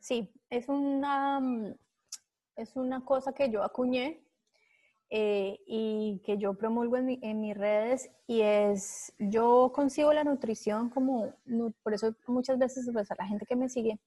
Sí, 0.00 0.30
es 0.48 0.68
una, 0.68 1.40
es 2.56 2.76
una 2.76 3.04
cosa 3.04 3.34
que 3.34 3.50
yo 3.50 3.62
acuñé 3.62 4.20
eh, 5.10 5.60
y 5.66 6.20
que 6.24 6.38
yo 6.38 6.54
promulgo 6.54 6.96
en, 6.96 7.40
mis 7.40 7.56
redes 7.56 8.10
y 8.26 8.40
es, 8.40 9.12
yo 9.18 9.70
concibo 9.74 10.12
la 10.12 10.24
nutrición 10.24 10.88
como, 10.88 11.34
por 11.82 11.92
eso 11.92 12.14
muchas 12.26 12.58
veces 12.58 12.88
pues, 12.92 13.10
a 13.10 13.16
la 13.18 13.26
gente 13.26 13.44
que 13.46 13.54
me 13.54 13.68
sigue 13.68 14.00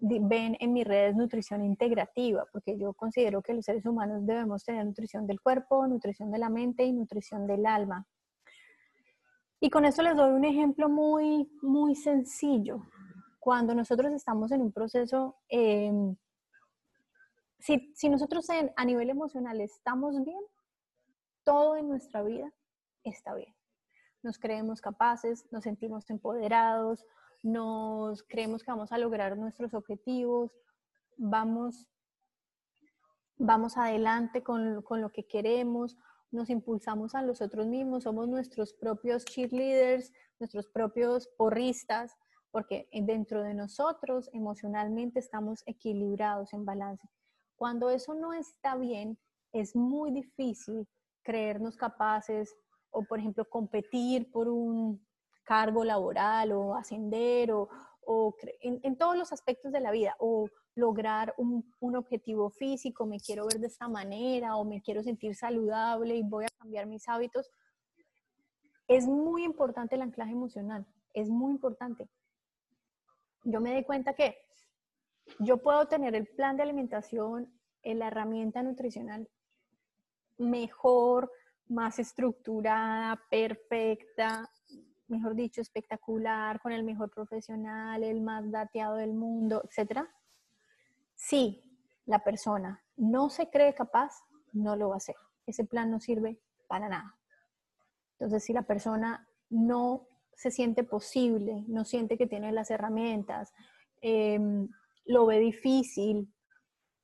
ven 0.00 0.56
en 0.60 0.72
mis 0.72 0.86
redes 0.86 1.16
nutrición 1.16 1.64
integrativa, 1.64 2.46
porque 2.52 2.78
yo 2.78 2.92
considero 2.94 3.42
que 3.42 3.54
los 3.54 3.64
seres 3.64 3.84
humanos 3.86 4.26
debemos 4.26 4.64
tener 4.64 4.84
nutrición 4.84 5.26
del 5.26 5.40
cuerpo, 5.40 5.86
nutrición 5.86 6.30
de 6.30 6.38
la 6.38 6.48
mente 6.48 6.84
y 6.84 6.92
nutrición 6.92 7.46
del 7.46 7.66
alma. 7.66 8.06
Y 9.60 9.70
con 9.70 9.84
eso 9.84 10.02
les 10.02 10.16
doy 10.16 10.32
un 10.32 10.44
ejemplo 10.44 10.88
muy, 10.88 11.50
muy 11.62 11.94
sencillo. 11.94 12.86
Cuando 13.40 13.74
nosotros 13.74 14.12
estamos 14.12 14.52
en 14.52 14.62
un 14.62 14.72
proceso 14.72 15.36
eh, 15.48 15.90
si, 17.58 18.08
nosotros 18.08 18.46
a 18.76 18.84
nivel 18.84 19.10
emocional 19.10 19.60
estamos 19.60 20.22
bien, 20.24 20.40
todo 21.44 21.76
en 21.76 21.88
nuestra 21.88 22.22
vida 22.22 22.52
está 23.04 23.34
bien. 23.34 23.54
Nos 24.22 24.38
creemos 24.38 24.80
capaces, 24.80 25.46
nos 25.50 25.64
sentimos 25.64 26.08
empoderados, 26.10 27.04
nos 27.42 28.22
creemos 28.24 28.62
que 28.62 28.70
vamos 28.70 28.92
a 28.92 28.98
lograr 28.98 29.36
nuestros 29.36 29.74
objetivos, 29.74 30.52
vamos, 31.16 31.86
vamos 33.36 33.76
adelante 33.76 34.42
con, 34.42 34.82
con 34.82 35.00
lo 35.00 35.10
que 35.10 35.26
queremos, 35.26 35.96
nos 36.30 36.50
impulsamos 36.50 37.14
a 37.14 37.22
nosotros 37.22 37.66
mismos, 37.66 38.04
somos 38.04 38.28
nuestros 38.28 38.74
propios 38.74 39.24
cheerleaders, 39.24 40.12
nuestros 40.38 40.68
propios 40.68 41.28
porristas, 41.36 42.16
porque 42.50 42.88
dentro 42.92 43.42
de 43.42 43.54
nosotros 43.54 44.30
emocionalmente 44.32 45.18
estamos 45.18 45.62
equilibrados 45.66 46.52
en 46.52 46.64
balance. 46.64 47.08
Cuando 47.56 47.90
eso 47.90 48.14
no 48.14 48.32
está 48.32 48.76
bien, 48.76 49.18
es 49.52 49.74
muy 49.74 50.12
difícil 50.12 50.86
creernos 51.22 51.76
capaces 51.76 52.54
o, 52.90 53.02
por 53.04 53.18
ejemplo, 53.18 53.44
competir 53.48 54.30
por 54.30 54.48
un 54.48 55.06
cargo 55.48 55.82
laboral 55.82 56.52
o 56.52 56.74
ascender 56.74 57.50
o, 57.52 57.68
en, 58.60 58.96
todos 58.98 59.16
los 59.16 59.32
aspectos 59.32 59.72
de 59.72 59.80
la 59.80 59.90
vida 59.90 60.14
o 60.18 60.46
lograr 60.74 61.34
un, 61.38 61.64
un, 61.80 61.96
objetivo 61.96 62.50
físico, 62.50 63.06
me 63.06 63.18
quiero 63.18 63.46
ver 63.46 63.58
de 63.58 63.66
esta 63.66 63.88
manera 63.88 64.56
o 64.56 64.64
me 64.64 64.82
quiero 64.82 65.02
sentir 65.02 65.34
saludable 65.34 66.16
y 66.16 66.22
voy 66.22 66.44
a 66.44 66.58
cambiar 66.58 66.86
mis 66.86 67.08
hábitos. 67.08 67.50
Es 68.88 69.06
muy 69.06 69.42
importante 69.42 69.94
el 69.94 70.02
anclaje 70.02 70.32
emocional, 70.32 70.86
es 71.14 71.30
muy 71.30 71.50
importante. 71.52 72.10
Yo 73.44 73.60
me 73.62 73.74
di 73.74 73.84
cuenta 73.84 74.12
que 74.12 74.36
yo 75.38 75.56
puedo 75.56 75.86
tener 75.88 76.14
el 76.14 76.26
plan 76.26 76.58
de 76.58 76.64
alimentación, 76.64 77.50
la 77.82 78.08
herramienta 78.08 78.62
nutricional 78.62 79.26
mejor, 80.36 81.32
más 81.68 81.98
estructurada, 81.98 83.18
perfecta, 83.30 84.50
mejor 85.08 85.34
dicho, 85.34 85.60
espectacular, 85.60 86.60
con 86.60 86.72
el 86.72 86.84
mejor 86.84 87.10
profesional, 87.10 88.02
el 88.04 88.20
más 88.20 88.50
dateado 88.50 88.96
del 88.96 89.14
mundo, 89.14 89.62
etc. 89.64 90.02
Si 91.14 91.62
la 92.06 92.22
persona 92.22 92.82
no 92.96 93.30
se 93.30 93.50
cree 93.50 93.74
capaz, 93.74 94.12
no 94.52 94.76
lo 94.76 94.88
va 94.88 94.94
a 94.94 94.98
hacer. 94.98 95.16
Ese 95.46 95.64
plan 95.64 95.90
no 95.90 96.00
sirve 96.00 96.40
para 96.66 96.88
nada. 96.88 97.16
Entonces, 98.12 98.44
si 98.44 98.52
la 98.52 98.62
persona 98.62 99.28
no 99.50 100.06
se 100.34 100.50
siente 100.50 100.84
posible, 100.84 101.64
no 101.68 101.84
siente 101.84 102.16
que 102.16 102.26
tiene 102.26 102.52
las 102.52 102.70
herramientas, 102.70 103.52
em, 104.00 104.68
lo 105.04 105.26
ve 105.26 105.38
difícil 105.38 106.32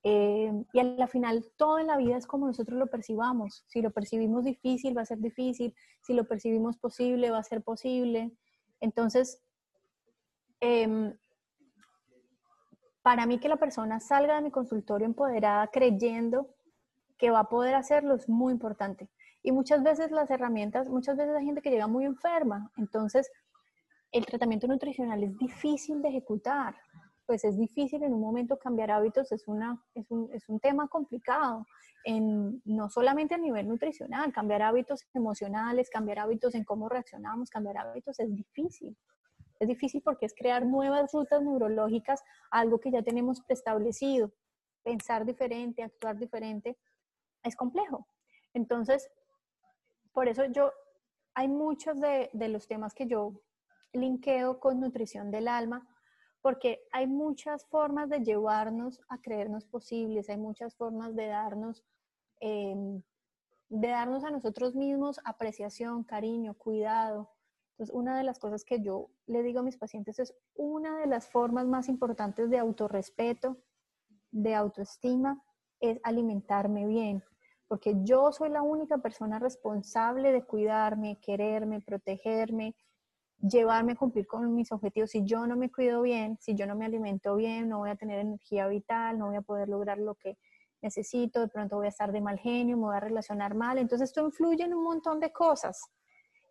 eh, 0.06 0.52
y 0.74 0.78
al 0.80 1.08
final 1.08 1.50
todo 1.56 1.78
en 1.78 1.86
la 1.86 1.96
vida 1.96 2.18
es 2.18 2.26
como 2.26 2.46
nosotros 2.46 2.78
lo 2.78 2.86
percibamos. 2.88 3.64
Si 3.66 3.80
lo 3.80 3.90
percibimos 3.90 4.44
difícil, 4.44 4.96
va 4.96 5.00
a 5.00 5.06
ser 5.06 5.18
difícil. 5.18 5.74
Si 6.02 6.12
lo 6.12 6.28
percibimos 6.28 6.76
posible, 6.76 7.30
va 7.30 7.38
a 7.38 7.42
ser 7.42 7.62
posible. 7.62 8.30
Entonces, 8.80 9.42
em, 10.60 11.16
para 13.02 13.24
mí 13.24 13.38
que 13.38 13.48
la 13.48 13.56
persona 13.56 13.98
salga 13.98 14.36
de 14.36 14.42
mi 14.42 14.50
consultorio 14.50 15.06
empoderada 15.06 15.68
creyendo 15.68 16.54
que 17.16 17.30
va 17.30 17.40
a 17.40 17.48
poder 17.48 17.74
hacerlo 17.74 18.14
es 18.14 18.28
muy 18.28 18.52
importante. 18.52 19.08
Y 19.42 19.52
muchas 19.52 19.82
veces 19.82 20.10
las 20.10 20.30
herramientas, 20.30 20.88
muchas 20.88 21.16
veces 21.16 21.34
hay 21.34 21.46
gente 21.46 21.62
que 21.62 21.70
llega 21.70 21.86
muy 21.86 22.04
enferma. 22.04 22.70
Entonces, 22.76 23.30
el 24.12 24.26
tratamiento 24.26 24.66
nutricional 24.66 25.22
es 25.22 25.36
difícil 25.38 26.02
de 26.02 26.08
ejecutar 26.10 26.76
pues 27.26 27.44
es 27.44 27.56
difícil 27.56 28.02
en 28.02 28.12
un 28.12 28.20
momento 28.20 28.58
cambiar 28.58 28.90
hábitos, 28.90 29.32
es, 29.32 29.48
una, 29.48 29.82
es, 29.94 30.10
un, 30.10 30.30
es 30.32 30.48
un 30.48 30.60
tema 30.60 30.88
complicado, 30.88 31.66
en, 32.04 32.60
no 32.64 32.90
solamente 32.90 33.34
a 33.34 33.38
nivel 33.38 33.66
nutricional, 33.66 34.32
cambiar 34.32 34.62
hábitos 34.62 35.06
emocionales, 35.14 35.88
cambiar 35.88 36.18
hábitos 36.18 36.54
en 36.54 36.64
cómo 36.64 36.88
reaccionamos, 36.88 37.48
cambiar 37.48 37.78
hábitos 37.78 38.20
es 38.20 38.34
difícil. 38.34 38.96
Es 39.58 39.68
difícil 39.68 40.02
porque 40.02 40.26
es 40.26 40.34
crear 40.34 40.66
nuevas 40.66 41.12
rutas 41.12 41.42
neurológicas, 41.42 42.22
algo 42.50 42.78
que 42.78 42.90
ya 42.90 43.02
tenemos 43.02 43.40
preestablecido. 43.40 44.32
pensar 44.82 45.24
diferente, 45.24 45.82
actuar 45.82 46.18
diferente, 46.18 46.76
es 47.42 47.56
complejo. 47.56 48.06
Entonces, 48.52 49.10
por 50.12 50.28
eso 50.28 50.44
yo, 50.44 50.72
hay 51.32 51.48
muchos 51.48 51.98
de, 52.00 52.28
de 52.34 52.48
los 52.48 52.68
temas 52.68 52.92
que 52.92 53.06
yo 53.06 53.32
linkeo 53.94 54.60
con 54.60 54.80
nutrición 54.80 55.30
del 55.30 55.48
alma, 55.48 55.88
porque 56.44 56.86
hay 56.92 57.06
muchas 57.06 57.64
formas 57.68 58.10
de 58.10 58.22
llevarnos 58.22 59.00
a 59.08 59.16
creernos 59.16 59.64
posibles, 59.64 60.28
hay 60.28 60.36
muchas 60.36 60.76
formas 60.76 61.16
de 61.16 61.28
darnos, 61.28 61.82
em, 62.38 63.00
de 63.70 63.88
darnos 63.88 64.24
a 64.24 64.30
nosotros 64.30 64.74
mismos 64.74 65.18
apreciación, 65.24 66.04
cariño, 66.04 66.52
cuidado. 66.52 67.30
Entonces, 67.70 67.94
una 67.94 68.18
de 68.18 68.24
las 68.24 68.38
cosas 68.38 68.62
que 68.62 68.82
yo 68.82 69.08
le 69.24 69.42
digo 69.42 69.60
a 69.60 69.62
mis 69.62 69.78
pacientes 69.78 70.18
es 70.18 70.34
una 70.54 70.98
de 70.98 71.06
las 71.06 71.30
formas 71.30 71.66
más 71.66 71.88
importantes 71.88 72.50
de 72.50 72.58
autorrespeto, 72.58 73.56
de 74.30 74.54
autoestima, 74.54 75.42
es 75.80 75.98
alimentarme 76.02 76.86
bien, 76.86 77.24
porque 77.68 77.94
yo 78.02 78.32
soy 78.32 78.50
la 78.50 78.60
única 78.60 78.98
persona 78.98 79.38
responsable 79.38 80.30
de 80.30 80.44
cuidarme, 80.44 81.18
quererme, 81.22 81.80
protegerme, 81.80 82.76
llevarme 83.48 83.92
a 83.92 83.96
cumplir 83.96 84.26
con 84.26 84.54
mis 84.54 84.72
objetivos. 84.72 85.10
Si 85.10 85.24
yo 85.24 85.46
no 85.46 85.56
me 85.56 85.70
cuido 85.70 86.02
bien, 86.02 86.38
si 86.40 86.54
yo 86.54 86.66
no 86.66 86.74
me 86.74 86.86
alimento 86.86 87.36
bien, 87.36 87.68
no 87.68 87.78
voy 87.78 87.90
a 87.90 87.96
tener 87.96 88.18
energía 88.18 88.66
vital, 88.66 89.18
no 89.18 89.26
voy 89.26 89.36
a 89.36 89.42
poder 89.42 89.68
lograr 89.68 89.98
lo 89.98 90.14
que 90.14 90.38
necesito, 90.82 91.40
de 91.40 91.48
pronto 91.48 91.76
voy 91.76 91.86
a 91.86 91.90
estar 91.90 92.12
de 92.12 92.20
mal 92.20 92.38
genio, 92.38 92.76
me 92.76 92.84
voy 92.84 92.96
a 92.96 93.00
relacionar 93.00 93.54
mal. 93.54 93.78
Entonces 93.78 94.10
esto 94.10 94.24
influye 94.24 94.64
en 94.64 94.74
un 94.74 94.84
montón 94.84 95.20
de 95.20 95.32
cosas. 95.32 95.80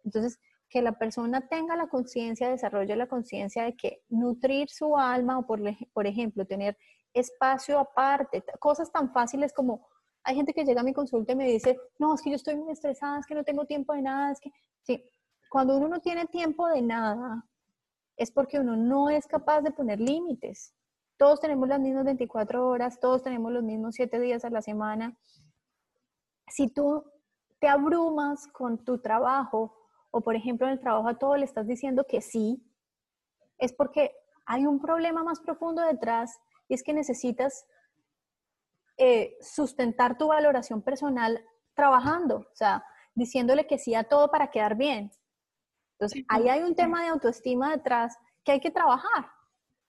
Entonces, 0.03 0.39
que 0.69 0.81
la 0.81 0.97
persona 0.97 1.47
tenga 1.47 1.75
la 1.75 1.87
conciencia, 1.87 2.49
desarrolle 2.49 2.95
la 2.95 3.07
conciencia 3.07 3.63
de 3.63 3.75
que 3.75 4.01
nutrir 4.09 4.69
su 4.69 4.97
alma 4.97 5.37
o, 5.37 5.45
por, 5.45 5.61
por 5.93 6.07
ejemplo, 6.07 6.45
tener 6.45 6.77
espacio 7.13 7.77
aparte, 7.77 8.43
cosas 8.59 8.91
tan 8.91 9.13
fáciles 9.13 9.53
como 9.53 9.87
hay 10.23 10.35
gente 10.35 10.53
que 10.53 10.63
llega 10.63 10.81
a 10.81 10.83
mi 10.83 10.93
consulta 10.93 11.33
y 11.33 11.35
me 11.35 11.45
dice, 11.45 11.77
no, 11.99 12.15
es 12.15 12.21
que 12.21 12.29
yo 12.29 12.37
estoy 12.37 12.55
muy 12.55 12.71
estresada, 12.71 13.19
es 13.19 13.25
que 13.25 13.35
no 13.35 13.43
tengo 13.43 13.65
tiempo 13.65 13.93
de 13.93 14.01
nada, 14.01 14.31
es 14.31 14.39
que, 14.39 14.51
sí, 14.81 15.03
cuando 15.53 15.77
uno 15.77 15.87
no 15.87 15.99
tiene 15.99 16.25
tiempo 16.25 16.67
de 16.67 16.81
nada, 16.81 17.47
es 18.17 18.31
porque 18.31 18.59
uno 18.59 18.75
no 18.75 19.11
es 19.11 19.27
capaz 19.27 19.61
de 19.61 19.69
poner 19.69 19.99
límites. 19.99 20.73
Todos 21.15 21.39
tenemos 21.41 21.67
las 21.67 21.79
mismas 21.79 22.05
24 22.05 22.67
horas, 22.67 22.99
todos 22.99 23.21
tenemos 23.21 23.51
los 23.51 23.61
mismos 23.61 23.93
7 23.93 24.19
días 24.19 24.43
a 24.45 24.49
la 24.49 24.63
semana. 24.63 25.15
Si 26.47 26.69
tú 26.69 27.05
te 27.59 27.67
abrumas 27.67 28.47
con 28.47 28.83
tu 28.83 28.99
trabajo, 28.99 29.77
o 30.09 30.21
por 30.21 30.35
ejemplo 30.35 30.65
en 30.65 30.73
el 30.73 30.79
trabajo 30.79 31.07
a 31.07 31.19
todo 31.19 31.37
le 31.37 31.45
estás 31.45 31.67
diciendo 31.67 32.07
que 32.09 32.21
sí, 32.21 32.67
es 33.59 33.73
porque 33.73 34.11
hay 34.47 34.65
un 34.65 34.81
problema 34.81 35.23
más 35.23 35.39
profundo 35.39 35.83
detrás 35.83 36.35
y 36.67 36.73
es 36.73 36.81
que 36.81 36.93
necesitas 36.93 37.67
eh, 38.97 39.37
sustentar 39.39 40.17
tu 40.17 40.29
valoración 40.29 40.81
personal 40.81 41.45
trabajando, 41.75 42.37
o 42.37 42.55
sea, 42.55 42.83
diciéndole 43.13 43.67
que 43.67 43.77
sí 43.77 43.93
a 43.93 44.05
todo 44.05 44.31
para 44.31 44.49
quedar 44.49 44.75
bien. 44.75 45.11
Entonces, 46.03 46.25
ahí 46.27 46.49
hay 46.49 46.63
un 46.63 46.75
tema 46.75 47.01
de 47.03 47.09
autoestima 47.09 47.71
detrás 47.71 48.17
que 48.43 48.51
hay 48.51 48.59
que 48.59 48.71
trabajar. 48.71 49.31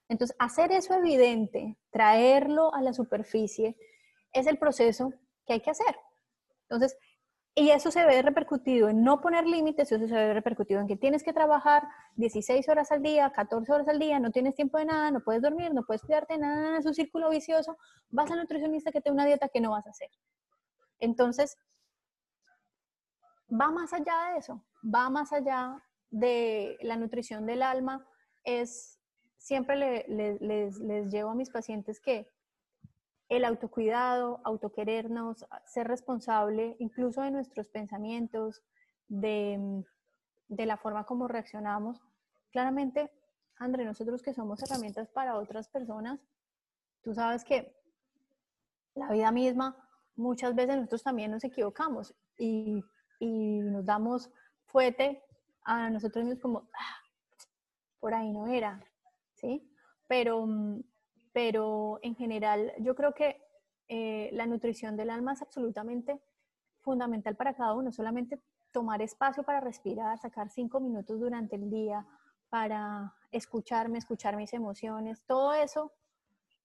Entonces, 0.08 0.36
hacer 0.38 0.70
eso 0.70 0.94
evidente, 0.94 1.76
traerlo 1.90 2.72
a 2.72 2.82
la 2.82 2.92
superficie, 2.92 3.76
es 4.32 4.46
el 4.46 4.58
proceso 4.58 5.12
que 5.46 5.54
hay 5.54 5.60
que 5.60 5.70
hacer. 5.70 5.96
Entonces, 6.62 6.96
y 7.56 7.70
eso 7.70 7.90
se 7.90 8.04
ve 8.04 8.22
repercutido 8.22 8.88
en 8.88 9.02
no 9.02 9.20
poner 9.20 9.46
límites, 9.46 9.90
eso 9.90 10.06
se 10.06 10.14
ve 10.14 10.34
repercutido 10.34 10.80
en 10.80 10.86
que 10.86 10.96
tienes 10.96 11.22
que 11.22 11.32
trabajar 11.32 11.84
16 12.16 12.68
horas 12.68 12.90
al 12.92 13.02
día, 13.02 13.30
14 13.30 13.72
horas 13.72 13.88
al 13.88 13.98
día, 13.98 14.18
no 14.18 14.30
tienes 14.30 14.54
tiempo 14.54 14.78
de 14.78 14.84
nada, 14.84 15.10
no 15.10 15.20
puedes 15.20 15.42
dormir, 15.42 15.72
no 15.72 15.84
puedes 15.84 16.02
cuidarte 16.02 16.36
nada, 16.38 16.78
es 16.78 16.86
un 16.86 16.94
círculo 16.94 17.30
vicioso, 17.30 17.76
vas 18.10 18.30
al 18.30 18.38
nutricionista 18.38 18.90
que 18.90 19.00
te 19.00 19.08
da 19.08 19.14
una 19.14 19.26
dieta 19.26 19.48
que 19.48 19.60
no 19.60 19.70
vas 19.70 19.86
a 19.86 19.90
hacer. 19.90 20.10
Entonces, 20.98 21.56
va 23.48 23.70
más 23.70 23.92
allá 23.92 24.32
de 24.32 24.38
eso, 24.38 24.64
va 24.82 25.08
más 25.10 25.32
allá 25.32 25.80
de 26.14 26.78
la 26.80 26.96
nutrición 26.96 27.44
del 27.44 27.60
alma 27.60 28.06
es, 28.44 29.00
siempre 29.36 30.06
les, 30.06 31.10
llevo 31.10 31.30
a 31.30 31.34
mis 31.34 31.50
pacientes 31.50 32.00
que 32.00 32.30
el 33.28 33.44
autocuidado, 33.44 34.40
autoquerernos, 34.44 35.44
ser 35.66 35.88
responsable 35.88 36.76
incluso 36.78 37.20
de 37.20 37.32
nuestros 37.32 37.66
pensamientos, 37.68 38.62
de, 39.08 39.82
de 40.46 40.66
la 40.66 40.76
forma 40.76 41.04
como 41.04 41.26
reaccionamos. 41.26 42.00
Claramente, 42.52 43.10
André, 43.56 43.84
nosotros 43.84 44.22
que 44.22 44.34
somos 44.34 44.62
herramientas 44.62 45.08
para 45.08 45.36
otras 45.36 45.68
personas, 45.68 46.20
tú 47.02 47.12
sabes 47.12 47.44
que 47.44 47.76
la 48.94 49.10
vida 49.10 49.32
misma, 49.32 49.76
muchas 50.14 50.54
veces 50.54 50.76
nosotros 50.76 51.02
también 51.02 51.32
nos 51.32 51.42
equivocamos 51.42 52.14
y, 52.38 52.84
y 53.18 53.58
nos 53.62 53.84
damos 53.84 54.30
fuerte 54.66 55.23
a 55.64 55.90
nosotros 55.90 56.24
mismos 56.24 56.42
como, 56.42 56.68
ah, 56.74 57.02
por 58.00 58.14
ahí 58.14 58.30
no 58.30 58.46
era, 58.46 58.80
¿sí? 59.34 59.68
Pero, 60.06 60.46
pero 61.32 61.98
en 62.02 62.14
general 62.14 62.72
yo 62.78 62.94
creo 62.94 63.14
que 63.14 63.42
eh, 63.88 64.30
la 64.32 64.46
nutrición 64.46 64.96
del 64.96 65.10
alma 65.10 65.32
es 65.32 65.42
absolutamente 65.42 66.20
fundamental 66.80 67.36
para 67.36 67.54
cada 67.54 67.74
uno, 67.74 67.92
solamente 67.92 68.40
tomar 68.72 69.00
espacio 69.02 69.42
para 69.42 69.60
respirar, 69.60 70.18
sacar 70.18 70.50
cinco 70.50 70.80
minutos 70.80 71.18
durante 71.18 71.56
el 71.56 71.70
día 71.70 72.06
para 72.48 73.14
escucharme, 73.30 73.98
escuchar 73.98 74.36
mis 74.36 74.52
emociones, 74.52 75.24
todo 75.26 75.54
eso 75.54 75.92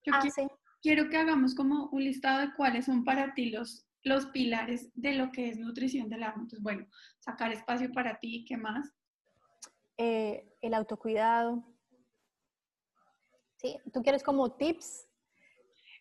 yo 0.04 0.14
hace... 0.14 0.48
Quiero, 0.82 1.10
que 1.10 1.18
hagamos 1.18 1.56
como 1.56 1.90
un 1.90 2.04
listado 2.04 2.40
de 2.40 2.54
cuáles 2.56 2.86
son 2.86 3.04
para 3.04 3.34
ti 3.34 3.50
los, 3.50 3.86
los 4.04 4.28
pilares 4.28 4.90
de 4.96 5.14
lo 5.14 5.32
que 5.32 5.50
es 5.50 5.58
nutrición 5.58 6.10
del 6.10 6.24
alma. 6.24 6.42
Entonces, 6.44 6.62
bueno, 6.62 6.88
sacar 7.20 7.52
espacio 7.52 7.92
para 7.92 8.20
ti, 8.20 8.46
¿qué 8.48 8.58
más? 8.58 8.94
Eh, 9.98 10.46
el 10.62 10.74
autocuidado. 10.74 11.64
¿Sí? 13.58 13.78
¿Tú 13.94 14.02
quieres 14.02 14.24
como 14.24 14.56
tips? 14.56 15.08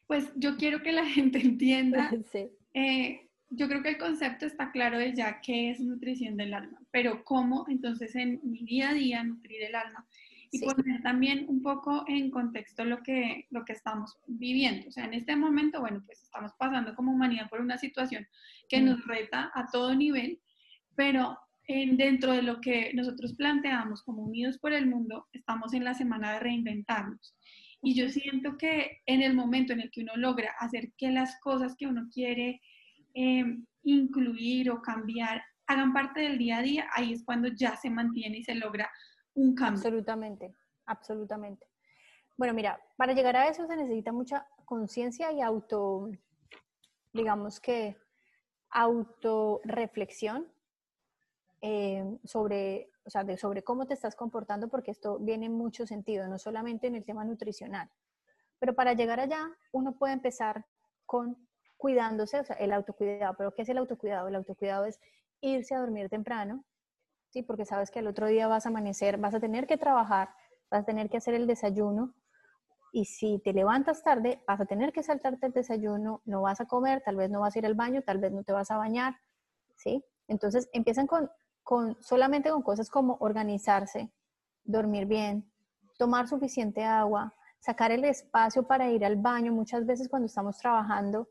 Pues 0.06 0.32
yo 0.36 0.56
quiero 0.56 0.82
que 0.82 0.92
la 0.92 1.04
gente 1.06 1.38
entienda. 1.38 2.10
Sí. 2.32 2.50
Eh, 2.74 3.28
yo 3.50 3.66
creo 3.66 3.82
que 3.82 3.88
el 3.88 3.98
concepto 3.98 4.46
está 4.46 4.70
claro 4.70 4.98
de 4.98 5.14
ya 5.14 5.40
qué 5.40 5.70
es 5.70 5.80
nutrición 5.80 6.36
del 6.36 6.52
alma, 6.52 6.80
pero 6.90 7.24
cómo 7.24 7.64
entonces 7.68 8.14
en 8.14 8.40
mi 8.42 8.62
día 8.64 8.90
a 8.90 8.94
día 8.94 9.24
nutrir 9.24 9.62
el 9.62 9.74
alma 9.74 10.06
y 10.50 10.60
poner 10.60 11.02
también 11.02 11.46
un 11.48 11.62
poco 11.62 12.04
en 12.06 12.30
contexto 12.30 12.84
lo 12.84 13.02
que, 13.02 13.46
lo 13.50 13.64
que 13.64 13.72
estamos 13.72 14.16
viviendo. 14.26 14.88
O 14.88 14.92
sea, 14.92 15.04
en 15.04 15.14
este 15.14 15.36
momento, 15.36 15.80
bueno, 15.80 16.02
pues 16.04 16.22
estamos 16.22 16.52
pasando 16.58 16.94
como 16.94 17.12
humanidad 17.12 17.48
por 17.48 17.60
una 17.60 17.78
situación 17.78 18.26
que 18.68 18.80
mm. 18.80 18.84
nos 18.84 19.06
reta 19.06 19.50
a 19.54 19.66
todo 19.70 19.94
nivel, 19.94 20.40
pero 20.94 21.38
dentro 21.68 22.32
de 22.32 22.42
lo 22.42 22.60
que 22.60 22.92
nosotros 22.94 23.34
planteamos 23.34 24.02
como 24.02 24.22
Unidos 24.22 24.58
por 24.58 24.72
el 24.72 24.86
Mundo, 24.86 25.26
estamos 25.32 25.74
en 25.74 25.84
la 25.84 25.92
semana 25.92 26.32
de 26.32 26.40
reinventarnos. 26.40 27.36
Y 27.82 27.94
yo 27.94 28.08
siento 28.08 28.56
que 28.56 29.02
en 29.06 29.22
el 29.22 29.34
momento 29.34 29.74
en 29.74 29.80
el 29.80 29.90
que 29.90 30.00
uno 30.00 30.16
logra 30.16 30.52
hacer 30.58 30.92
que 30.96 31.10
las 31.10 31.38
cosas 31.40 31.76
que 31.76 31.86
uno 31.86 32.08
quiere 32.12 32.62
eh, 33.14 33.44
incluir 33.82 34.70
o 34.70 34.80
cambiar 34.80 35.42
hagan 35.66 35.92
parte 35.92 36.22
del 36.22 36.38
día 36.38 36.58
a 36.58 36.62
día, 36.62 36.88
ahí 36.94 37.12
es 37.12 37.22
cuando 37.22 37.48
ya 37.48 37.76
se 37.76 37.90
mantiene 37.90 38.38
y 38.38 38.42
se 38.42 38.54
logra 38.54 38.90
un 39.38 39.54
cambio. 39.54 39.78
Absolutamente, 39.78 40.54
absolutamente. 40.86 41.66
Bueno, 42.36 42.54
mira, 42.54 42.80
para 42.96 43.12
llegar 43.12 43.36
a 43.36 43.48
eso 43.48 43.66
se 43.66 43.76
necesita 43.76 44.12
mucha 44.12 44.46
conciencia 44.64 45.32
y 45.32 45.40
auto, 45.40 46.10
digamos 47.12 47.60
que 47.60 47.96
autorreflexión 48.70 50.46
eh, 51.60 52.18
sobre, 52.24 52.90
o 53.04 53.10
sea, 53.10 53.24
de, 53.24 53.36
sobre 53.36 53.64
cómo 53.64 53.86
te 53.86 53.94
estás 53.94 54.14
comportando, 54.14 54.68
porque 54.68 54.90
esto 54.90 55.18
viene 55.18 55.46
en 55.46 55.54
mucho 55.54 55.86
sentido, 55.86 56.28
no 56.28 56.38
solamente 56.38 56.86
en 56.86 56.94
el 56.94 57.04
tema 57.04 57.24
nutricional. 57.24 57.90
Pero 58.58 58.74
para 58.74 58.92
llegar 58.92 59.20
allá, 59.20 59.50
uno 59.72 59.92
puede 59.92 60.12
empezar 60.12 60.66
con 61.06 61.36
cuidándose, 61.76 62.40
o 62.40 62.44
sea, 62.44 62.56
el 62.56 62.72
autocuidado. 62.72 63.34
¿Pero 63.36 63.54
qué 63.54 63.62
es 63.62 63.68
el 63.68 63.78
autocuidado? 63.78 64.28
El 64.28 64.34
autocuidado 64.34 64.84
es 64.84 65.00
irse 65.40 65.74
a 65.74 65.80
dormir 65.80 66.08
temprano, 66.08 66.64
¿sí? 67.30 67.42
Porque 67.42 67.64
sabes 67.64 67.90
que 67.90 67.98
al 67.98 68.06
otro 68.06 68.26
día 68.26 68.48
vas 68.48 68.66
a 68.66 68.68
amanecer, 68.68 69.18
vas 69.18 69.34
a 69.34 69.40
tener 69.40 69.66
que 69.66 69.76
trabajar, 69.76 70.30
vas 70.70 70.82
a 70.82 70.84
tener 70.84 71.08
que 71.08 71.16
hacer 71.16 71.34
el 71.34 71.46
desayuno, 71.46 72.14
y 72.92 73.04
si 73.04 73.38
te 73.38 73.52
levantas 73.52 74.02
tarde, 74.02 74.42
vas 74.46 74.60
a 74.60 74.66
tener 74.66 74.92
que 74.92 75.02
saltarte 75.02 75.46
el 75.46 75.52
desayuno, 75.52 76.22
no 76.24 76.42
vas 76.42 76.60
a 76.60 76.66
comer, 76.66 77.02
tal 77.04 77.16
vez 77.16 77.30
no 77.30 77.40
vas 77.40 77.54
a 77.54 77.58
ir 77.58 77.66
al 77.66 77.74
baño, 77.74 78.02
tal 78.02 78.18
vez 78.18 78.32
no 78.32 78.42
te 78.42 78.52
vas 78.52 78.70
a 78.70 78.78
bañar, 78.78 79.14
¿sí? 79.76 80.02
Entonces 80.26 80.68
empiezan 80.72 81.06
con 81.06 81.30
solamente 82.00 82.50
con 82.50 82.62
cosas 82.62 82.88
como 82.88 83.18
organizarse, 83.20 84.10
dormir 84.64 85.06
bien, 85.06 85.52
tomar 85.98 86.28
suficiente 86.28 86.82
agua, 86.84 87.34
sacar 87.58 87.90
el 87.90 88.04
espacio 88.04 88.66
para 88.66 88.88
ir 88.90 89.04
al 89.04 89.16
baño. 89.16 89.52
Muchas 89.52 89.84
veces 89.84 90.08
cuando 90.08 90.26
estamos 90.26 90.56
trabajando, 90.56 91.28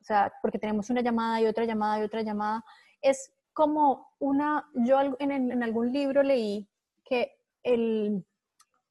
o 0.00 0.04
sea, 0.04 0.32
porque 0.42 0.58
tenemos 0.58 0.90
una 0.90 1.02
llamada 1.02 1.40
y 1.40 1.46
otra 1.46 1.64
llamada 1.64 2.00
y 2.00 2.02
otra 2.02 2.22
llamada, 2.22 2.64
es 3.00 3.32
como 3.54 4.08
una, 4.18 4.68
yo 4.74 4.98
en, 5.20 5.62
algún 5.62 5.92
libro 5.92 6.22
leí 6.22 6.68
que 7.04 7.32
el 7.62 8.26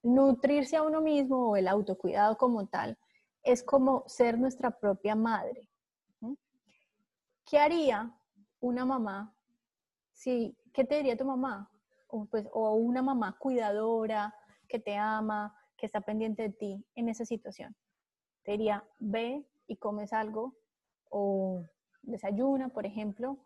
nutrirse 0.02 0.78
a 0.78 0.84
uno 0.84 1.02
mismo 1.02 1.50
o 1.50 1.56
el 1.58 1.68
autocuidado 1.68 2.38
como 2.38 2.66
tal 2.68 2.98
es 3.44 3.62
como 3.62 4.04
ser 4.08 4.40
nuestra 4.40 4.72
propia 4.72 5.16
madre. 5.16 5.70
¿Qué 7.46 7.60
haría 7.60 8.18
una 8.62 8.86
mamá? 8.86 9.36
Si, 10.14 10.58
¿Qué 10.74 10.86
te 10.86 10.96
diría 10.96 11.18
tu 11.18 11.26
mamá? 11.26 11.70
O, 12.08 12.26
pues, 12.26 12.48
o 12.54 12.76
una 12.76 13.02
mamá 13.02 13.38
cuidadora, 13.38 14.34
que 14.70 14.80
te 14.80 14.96
ama, 14.96 15.54
que 15.78 15.86
está 15.86 16.00
pendiente 16.00 16.44
de 16.44 16.50
ti 16.50 16.86
en 16.96 17.10
esa 17.10 17.26
situación. 17.26 17.76
Te 18.44 18.54
diría, 18.54 18.84
ve 19.00 19.46
y 19.68 19.76
comes 19.76 20.14
algo, 20.14 20.56
o 21.10 21.66
desayuna, 22.02 22.70
por 22.70 22.86
ejemplo, 22.86 23.40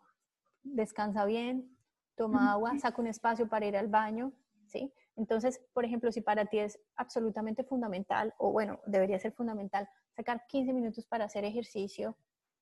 descansa 0.74 1.24
bien, 1.24 1.76
toma 2.16 2.52
agua, 2.52 2.78
saca 2.78 3.00
un 3.00 3.06
espacio 3.06 3.48
para 3.48 3.66
ir 3.66 3.76
al 3.76 3.88
baño, 3.88 4.32
¿sí? 4.66 4.92
Entonces, 5.16 5.60
por 5.72 5.84
ejemplo, 5.84 6.12
si 6.12 6.20
para 6.20 6.46
ti 6.46 6.58
es 6.58 6.78
absolutamente 6.96 7.64
fundamental, 7.64 8.34
o 8.38 8.52
bueno, 8.52 8.80
debería 8.86 9.18
ser 9.18 9.32
fundamental, 9.32 9.88
sacar 10.14 10.46
15 10.46 10.72
minutos 10.72 11.06
para 11.06 11.24
hacer 11.24 11.44
ejercicio, 11.44 12.16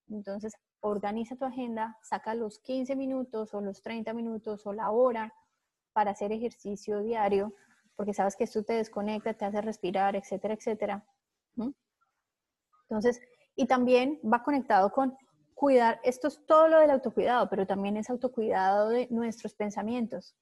entonces 0.09 0.55
organiza 0.81 1.37
tu 1.37 1.45
agenda, 1.45 1.99
saca 2.03 2.35
los 2.35 2.59
15 2.61 2.97
minutos 2.97 3.53
o 3.55 3.61
los 3.61 3.83
30 3.83 4.13
minutos 4.15 4.67
o 4.67 4.73
la 4.73 4.91
hora 4.91 5.35
para 5.93 6.13
hacer 6.13 6.33
ejercicio 6.33 7.01
diario, 7.01 7.55
porque 7.97 8.15
sabes 8.15 8.37
que 8.37 8.45
esto 8.45 8.63
te 8.63 8.75
desconecta, 8.75 9.35
te 9.35 9.45
hace 9.45 9.61
respirar, 9.63 10.17
etcétera, 10.17 10.55
etcétera. 10.55 11.05
Entonces, 12.89 13.21
y 13.57 13.67
también 13.67 14.21
va 14.23 14.43
conectado 14.43 14.93
con 14.93 15.17
cuidar, 15.57 15.99
esto 16.05 16.29
es 16.29 16.47
todo 16.47 16.69
lo 16.69 16.79
del 16.79 16.91
autocuidado, 16.91 17.51
pero 17.51 17.67
también 17.67 17.97
es 17.97 18.09
autocuidado 18.11 18.91
de 18.91 19.09
nuestros 19.11 19.55
pensamientos 19.55 20.37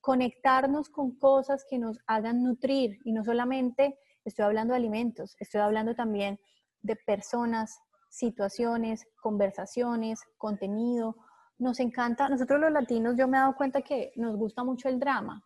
conectarnos 0.00 0.88
con 0.88 1.18
cosas 1.18 1.64
que 1.68 1.78
nos 1.78 1.98
hagan 2.06 2.42
nutrir 2.42 2.98
y 3.04 3.12
no 3.12 3.24
solamente 3.24 3.98
estoy 4.24 4.44
hablando 4.44 4.72
de 4.72 4.78
alimentos, 4.78 5.36
estoy 5.38 5.60
hablando 5.60 5.94
también 5.94 6.40
de 6.82 6.96
personas, 6.96 7.78
situaciones, 8.08 9.06
conversaciones, 9.20 10.20
contenido. 10.38 11.16
Nos 11.58 11.80
encanta, 11.80 12.28
nosotros 12.28 12.60
los 12.60 12.72
latinos, 12.72 13.16
yo 13.16 13.28
me 13.28 13.36
he 13.36 13.40
dado 13.40 13.56
cuenta 13.56 13.82
que 13.82 14.12
nos 14.16 14.36
gusta 14.36 14.64
mucho 14.64 14.88
el 14.88 14.98
drama. 14.98 15.44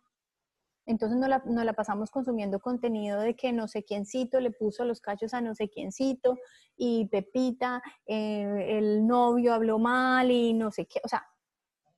Entonces 0.85 1.17
nos 1.17 1.65
la, 1.65 1.73
pasamos 1.73 2.11
consumiendo 2.11 2.59
contenido 2.59 3.19
de 3.19 3.35
que 3.35 3.51
no 3.51 3.67
sé 3.67 3.83
quiéncito 3.83 4.39
le 4.39 4.51
puso 4.51 4.85
los 4.85 5.01
cachos 5.01 5.33
a 5.33 5.41
no 5.41 5.55
sé 5.55 5.69
quiéncito 5.69 6.37
y 6.77 7.07
Pepita, 7.07 7.81
eh, 8.05 8.77
el 8.77 9.07
novio 9.07 9.53
habló 9.53 9.79
mal 9.79 10.29
y 10.29 10.53
no 10.53 10.71
sé 10.71 10.85
qué. 10.85 10.99
O 11.03 11.07
sea, 11.07 11.25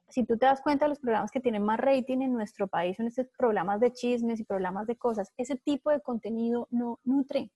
si 0.10 0.26
tú 0.26 0.38
te 0.38 0.46
das 0.46 0.62
cuenta, 0.62 0.88
los 0.88 1.00
programas 1.00 1.32
que 1.32 1.42
tienen 1.42 1.64
más 1.64 1.80
rating 1.80 2.22
en 2.22 2.34
nuestro 2.34 2.68
país 2.68 2.96
son 2.96 3.08
estos 3.08 3.28
programas 3.38 3.80
de 3.80 3.92
chismes 3.92 4.40
y 4.40 4.46
programas 4.46 4.88
de 4.88 4.96
cosas. 4.96 5.34
Ese 5.38 5.58
tipo 5.58 5.92
de 5.92 6.02
contenido 6.02 6.68
no 6.72 7.00
nutre. 7.04 7.52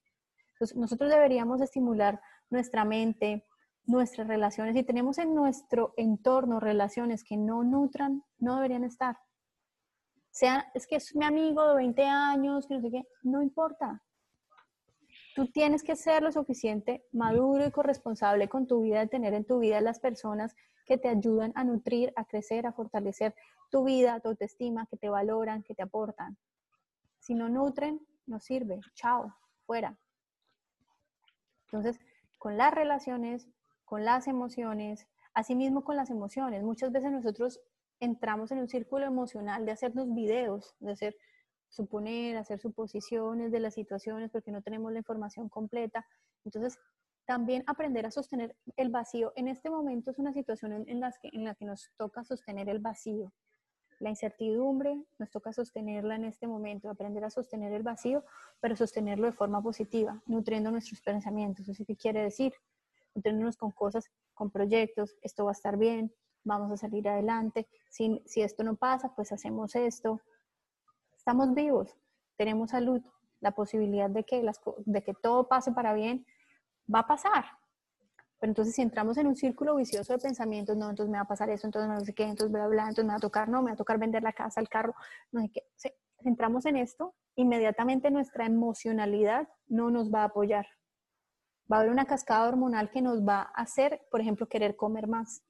Entonces, 0.54 0.76
nosotros 0.76 1.10
deberíamos 1.10 1.60
estimular 1.62 2.20
nuestra 2.50 2.84
mente, 2.84 3.46
nuestras 3.84 4.28
relaciones. 4.28 4.74
Si 4.74 4.82
tenemos 4.82 5.18
en 5.18 5.34
nuestro 5.34 5.94
entorno 5.96 6.60
relaciones 6.60 7.24
que 7.24 7.36
no 7.36 7.64
nutran, 7.64 8.22
no 8.38 8.56
deberían 8.56 8.84
estar. 8.84 9.16
Sea, 10.32 10.70
es 10.74 10.86
que 10.86 10.96
es 10.96 11.14
mi 11.14 11.26
amigo 11.26 11.68
de 11.68 11.74
20 11.76 12.04
años, 12.04 12.66
que 12.66 12.74
no 12.74 12.80
sé 12.80 12.90
qué, 12.90 13.06
no 13.22 13.42
importa. 13.42 14.02
Tú 15.36 15.46
tienes 15.46 15.82
que 15.82 15.94
ser 15.94 16.22
lo 16.22 16.32
suficiente 16.32 17.04
maduro 17.12 17.66
y 17.66 17.70
corresponsable 17.70 18.48
con 18.48 18.66
tu 18.66 18.80
vida, 18.80 19.00
de 19.00 19.08
tener 19.08 19.34
en 19.34 19.44
tu 19.44 19.58
vida 19.58 19.80
las 19.82 20.00
personas 20.00 20.56
que 20.86 20.96
te 20.96 21.08
ayudan 21.08 21.52
a 21.54 21.64
nutrir, 21.64 22.14
a 22.16 22.24
crecer, 22.24 22.66
a 22.66 22.72
fortalecer 22.72 23.34
tu 23.70 23.84
vida, 23.84 24.20
tu 24.20 24.30
autoestima, 24.30 24.86
que 24.86 24.96
te 24.96 25.10
valoran, 25.10 25.62
que 25.62 25.74
te 25.74 25.82
aportan. 25.82 26.38
Si 27.18 27.34
no 27.34 27.50
nutren, 27.50 28.00
no 28.26 28.40
sirve. 28.40 28.80
Chao, 28.94 29.34
fuera. 29.66 29.98
Entonces, 31.66 32.00
con 32.38 32.56
las 32.56 32.72
relaciones, 32.74 33.48
con 33.84 34.06
las 34.06 34.26
emociones, 34.26 35.06
asimismo 35.34 35.84
con 35.84 35.96
las 35.96 36.08
emociones, 36.08 36.62
muchas 36.62 36.90
veces 36.90 37.12
nosotros 37.12 37.60
entramos 38.02 38.50
en 38.50 38.58
un 38.58 38.68
círculo 38.68 39.06
emocional 39.06 39.64
de 39.64 39.70
hacernos 39.70 40.12
videos, 40.12 40.74
de 40.80 40.90
hacer 40.90 41.16
suponer, 41.68 42.36
hacer 42.36 42.58
suposiciones 42.58 43.52
de 43.52 43.60
las 43.60 43.74
situaciones 43.74 44.28
porque 44.30 44.50
no 44.50 44.60
tenemos 44.60 44.92
la 44.92 44.98
información 44.98 45.48
completa. 45.48 46.04
Entonces, 46.44 46.78
también 47.24 47.62
aprender 47.68 48.04
a 48.04 48.10
sostener 48.10 48.56
el 48.76 48.88
vacío. 48.88 49.32
En 49.36 49.46
este 49.46 49.70
momento 49.70 50.10
es 50.10 50.18
una 50.18 50.32
situación 50.32 50.84
en, 50.88 51.00
la 51.00 51.54
que 51.54 51.64
nos 51.64 51.90
toca 51.96 52.24
sostener 52.24 52.68
el 52.68 52.80
vacío. 52.80 53.32
La 54.00 54.10
incertidumbre 54.10 55.00
nos 55.18 55.30
toca 55.30 55.52
sostenerla 55.52 56.16
en 56.16 56.24
este 56.24 56.48
momento, 56.48 56.90
aprender 56.90 57.24
a 57.24 57.30
sostener 57.30 57.72
el 57.72 57.84
vacío, 57.84 58.24
pero 58.60 58.74
sostenerlo 58.74 59.26
de 59.26 59.32
forma 59.32 59.62
positiva, 59.62 60.20
nutriendo 60.26 60.72
nuestros 60.72 61.00
pensamientos. 61.00 61.68
¿Eso 61.68 61.84
qué 61.86 61.94
quiere 61.94 62.20
decir? 62.20 62.52
Nutriéndonos 63.14 63.56
con 63.56 63.70
cosas, 63.70 64.10
con 64.34 64.50
proyectos, 64.50 65.16
esto 65.22 65.44
va 65.44 65.52
a 65.52 65.58
estar 65.60 65.78
bien, 65.78 66.12
vamos 66.44 66.72
a 66.72 66.76
salir 66.76 67.08
adelante, 67.08 67.68
si, 67.88 68.22
si 68.26 68.42
esto 68.42 68.62
no 68.64 68.76
pasa, 68.76 69.14
pues 69.14 69.32
hacemos 69.32 69.74
esto. 69.74 70.20
Estamos 71.16 71.54
vivos, 71.54 71.96
tenemos 72.36 72.70
salud, 72.70 73.02
la 73.40 73.52
posibilidad 73.52 74.10
de 74.10 74.24
que, 74.24 74.42
las, 74.42 74.60
de 74.86 75.02
que 75.02 75.14
todo 75.14 75.48
pase 75.48 75.72
para 75.72 75.92
bien 75.92 76.26
va 76.92 77.00
a 77.00 77.06
pasar. 77.06 77.44
Pero 78.38 78.50
entonces 78.50 78.74
si 78.74 78.82
entramos 78.82 79.16
en 79.18 79.28
un 79.28 79.36
círculo 79.36 79.76
vicioso 79.76 80.12
de 80.12 80.18
pensamientos, 80.18 80.76
no, 80.76 80.90
entonces 80.90 81.10
me 81.10 81.18
va 81.18 81.24
a 81.24 81.28
pasar 81.28 81.48
eso, 81.50 81.66
entonces 81.66 81.88
no 81.88 82.00
sé 82.00 82.12
qué, 82.12 82.24
entonces 82.24 82.50
bla, 82.50 82.66
bla, 82.66 82.82
entonces 82.82 83.04
me 83.04 83.12
va 83.12 83.18
a 83.18 83.20
tocar, 83.20 83.48
no, 83.48 83.62
me 83.62 83.70
va 83.70 83.74
a 83.74 83.76
tocar 83.76 83.98
vender 83.98 84.22
la 84.22 84.32
casa, 84.32 84.60
el 84.60 84.68
carro, 84.68 84.94
no 85.30 85.42
sé 85.42 85.50
qué. 85.50 85.62
Si 85.76 85.92
entramos 86.24 86.66
en 86.66 86.76
esto, 86.76 87.14
inmediatamente 87.36 88.10
nuestra 88.10 88.46
emocionalidad 88.46 89.48
no 89.68 89.90
nos 89.90 90.12
va 90.12 90.22
a 90.22 90.24
apoyar. 90.24 90.66
Va 91.70 91.76
a 91.76 91.80
haber 91.80 91.92
una 91.92 92.04
cascada 92.04 92.48
hormonal 92.48 92.90
que 92.90 93.00
nos 93.00 93.22
va 93.22 93.42
a 93.42 93.62
hacer, 93.62 94.02
por 94.10 94.20
ejemplo, 94.20 94.48
querer 94.48 94.76
comer 94.76 95.06
más. 95.06 95.44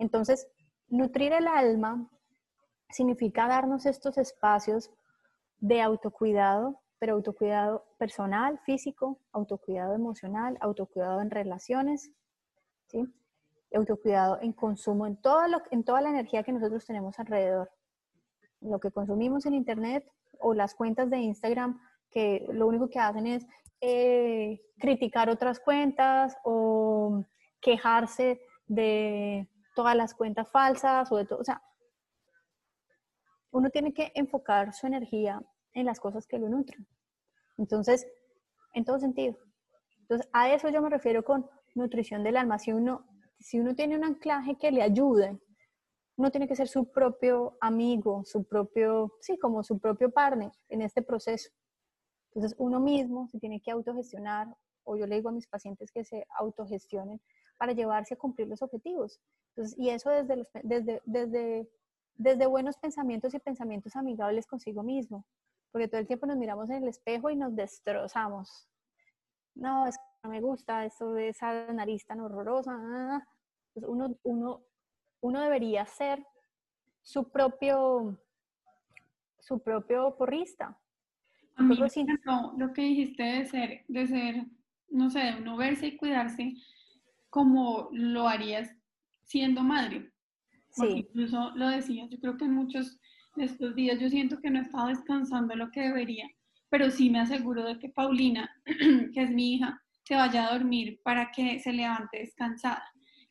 Entonces, 0.00 0.48
nutrir 0.88 1.32
el 1.32 1.46
alma 1.46 2.10
significa 2.88 3.46
darnos 3.46 3.86
estos 3.86 4.18
espacios 4.18 4.90
de 5.60 5.82
autocuidado, 5.82 6.80
pero 6.98 7.14
autocuidado 7.14 7.84
personal, 7.98 8.58
físico, 8.60 9.20
autocuidado 9.32 9.94
emocional, 9.94 10.56
autocuidado 10.60 11.20
en 11.20 11.30
relaciones, 11.30 12.10
¿sí? 12.88 13.06
autocuidado 13.74 14.38
en 14.40 14.52
consumo, 14.52 15.06
en, 15.06 15.16
toda 15.16 15.46
la 15.48 16.08
energía 16.08 16.42
que 16.42 16.52
nosotros 16.52 16.84
tenemos 16.86 17.18
alrededor. 17.18 17.70
Lo 18.62 18.80
que 18.80 18.90
consumimos 18.90 19.44
en 19.44 19.54
Internet 19.54 20.10
o 20.40 20.54
las 20.54 20.74
cuentas 20.74 21.10
de 21.10 21.18
Instagram 21.18 21.78
que 22.10 22.46
lo 22.52 22.66
único 22.66 22.88
que 22.88 22.98
hacen 22.98 23.26
es 23.26 23.46
eh, 23.82 24.60
criticar 24.78 25.28
otras 25.28 25.60
cuentas 25.60 26.36
o 26.42 27.22
quejarse 27.60 28.40
de 28.66 29.46
todas 29.74 29.96
las 29.96 30.14
cuentas 30.14 30.48
falsas 30.50 31.10
o 31.12 31.16
de 31.16 31.26
todo. 31.26 31.40
O 31.40 31.44
sea, 31.44 31.62
uno 33.52 33.70
tiene 33.70 33.92
que 33.92 34.12
enfocar 34.14 34.72
su 34.72 34.86
energía 34.86 35.42
en 35.72 35.86
las 35.86 36.00
cosas 36.00 36.26
que 36.26 36.38
lo 36.38 36.48
nutren. 36.48 36.86
Entonces, 37.58 38.06
en 38.74 38.84
todo 38.84 38.98
sentido. 38.98 39.36
Entonces, 40.02 40.28
a 40.32 40.52
eso 40.52 40.68
yo 40.68 40.82
me 40.82 40.90
refiero 40.90 41.24
con 41.24 41.48
nutrición 41.74 42.22
del 42.22 42.36
alma. 42.36 42.58
Si 42.58 42.72
uno, 42.72 43.06
si 43.38 43.60
uno 43.60 43.74
tiene 43.74 43.96
un 43.96 44.04
anclaje 44.04 44.56
que 44.56 44.70
le 44.70 44.82
ayude, 44.82 45.38
uno 46.16 46.30
tiene 46.30 46.48
que 46.48 46.56
ser 46.56 46.68
su 46.68 46.90
propio 46.90 47.56
amigo, 47.60 48.22
su 48.24 48.44
propio, 48.44 49.12
sí, 49.20 49.38
como 49.38 49.62
su 49.62 49.78
propio 49.78 50.10
partner 50.10 50.50
en 50.68 50.82
este 50.82 51.02
proceso. 51.02 51.50
Entonces, 52.32 52.54
uno 52.58 52.80
mismo 52.80 53.28
se 53.28 53.38
tiene 53.38 53.60
que 53.60 53.70
autogestionar, 53.70 54.48
o 54.84 54.96
yo 54.96 55.06
le 55.06 55.16
digo 55.16 55.28
a 55.28 55.32
mis 55.32 55.48
pacientes 55.48 55.90
que 55.92 56.04
se 56.04 56.26
autogestionen 56.38 57.20
para 57.60 57.74
llevarse 57.74 58.14
a 58.14 58.16
cumplir 58.16 58.48
los 58.48 58.62
objetivos. 58.62 59.20
Entonces, 59.50 59.78
y 59.78 59.90
eso 59.90 60.08
desde, 60.08 60.36
los, 60.36 60.48
desde, 60.62 61.02
desde, 61.04 61.68
desde 62.14 62.46
buenos 62.46 62.78
pensamientos 62.78 63.34
y 63.34 63.38
pensamientos 63.38 63.96
amigables 63.96 64.46
consigo 64.46 64.82
mismo 64.82 65.26
porque 65.70 65.88
todo 65.88 66.00
el 66.00 66.06
tiempo 66.06 66.26
nos 66.26 66.36
miramos 66.36 66.68
en 66.70 66.82
el 66.82 66.88
espejo 66.88 67.30
y 67.30 67.36
nos 67.36 67.54
destrozamos. 67.54 68.68
No, 69.54 69.86
es 69.86 69.96
que 69.96 70.04
no 70.24 70.30
me 70.30 70.40
gusta, 70.40 70.84
eso 70.84 71.12
de 71.12 71.28
esa 71.28 71.72
nariz 71.72 72.04
tan 72.06 72.20
horrorosa. 72.20 72.72
Ah, 72.74 73.24
pues 73.72 73.86
uno, 73.86 74.16
uno, 74.22 74.62
uno 75.20 75.40
debería 75.40 75.86
ser 75.86 76.24
su 77.02 77.30
propio, 77.30 78.18
su 79.38 79.60
propio 79.60 80.16
porrista. 80.16 80.76
A 81.56 81.62
mí 81.62 81.76
lo 81.76 82.72
que 82.72 82.82
dijiste 82.82 83.22
de 83.22 83.44
ser, 83.44 83.84
de 83.86 84.06
ser, 84.06 84.46
no 84.88 85.10
sé, 85.10 85.20
de 85.20 85.42
uno 85.42 85.56
verse 85.56 85.88
y 85.88 85.96
cuidarse 85.96 86.54
como 87.30 87.88
lo 87.92 88.28
harías 88.28 88.70
siendo 89.24 89.62
madre. 89.62 90.12
sí. 90.70 90.86
incluso 90.96 91.52
lo 91.54 91.68
decías, 91.68 92.08
yo 92.10 92.18
creo 92.18 92.36
que 92.36 92.44
en 92.44 92.54
muchos 92.54 92.98
estos 93.36 93.74
días 93.74 93.98
yo 94.00 94.08
siento 94.08 94.40
que 94.40 94.50
no 94.50 94.58
he 94.58 94.62
estado 94.62 94.88
descansando 94.88 95.54
lo 95.54 95.70
que 95.70 95.82
debería, 95.82 96.28
pero 96.68 96.90
sí 96.90 97.10
me 97.10 97.20
aseguro 97.20 97.64
de 97.64 97.78
que 97.78 97.88
Paulina, 97.88 98.50
que 99.14 99.22
es 99.22 99.30
mi 99.30 99.54
hija, 99.54 99.80
se 100.04 100.16
vaya 100.16 100.46
a 100.46 100.52
dormir 100.52 101.00
para 101.04 101.30
que 101.30 101.60
se 101.60 101.72
levante 101.72 102.18
descansada. 102.18 102.84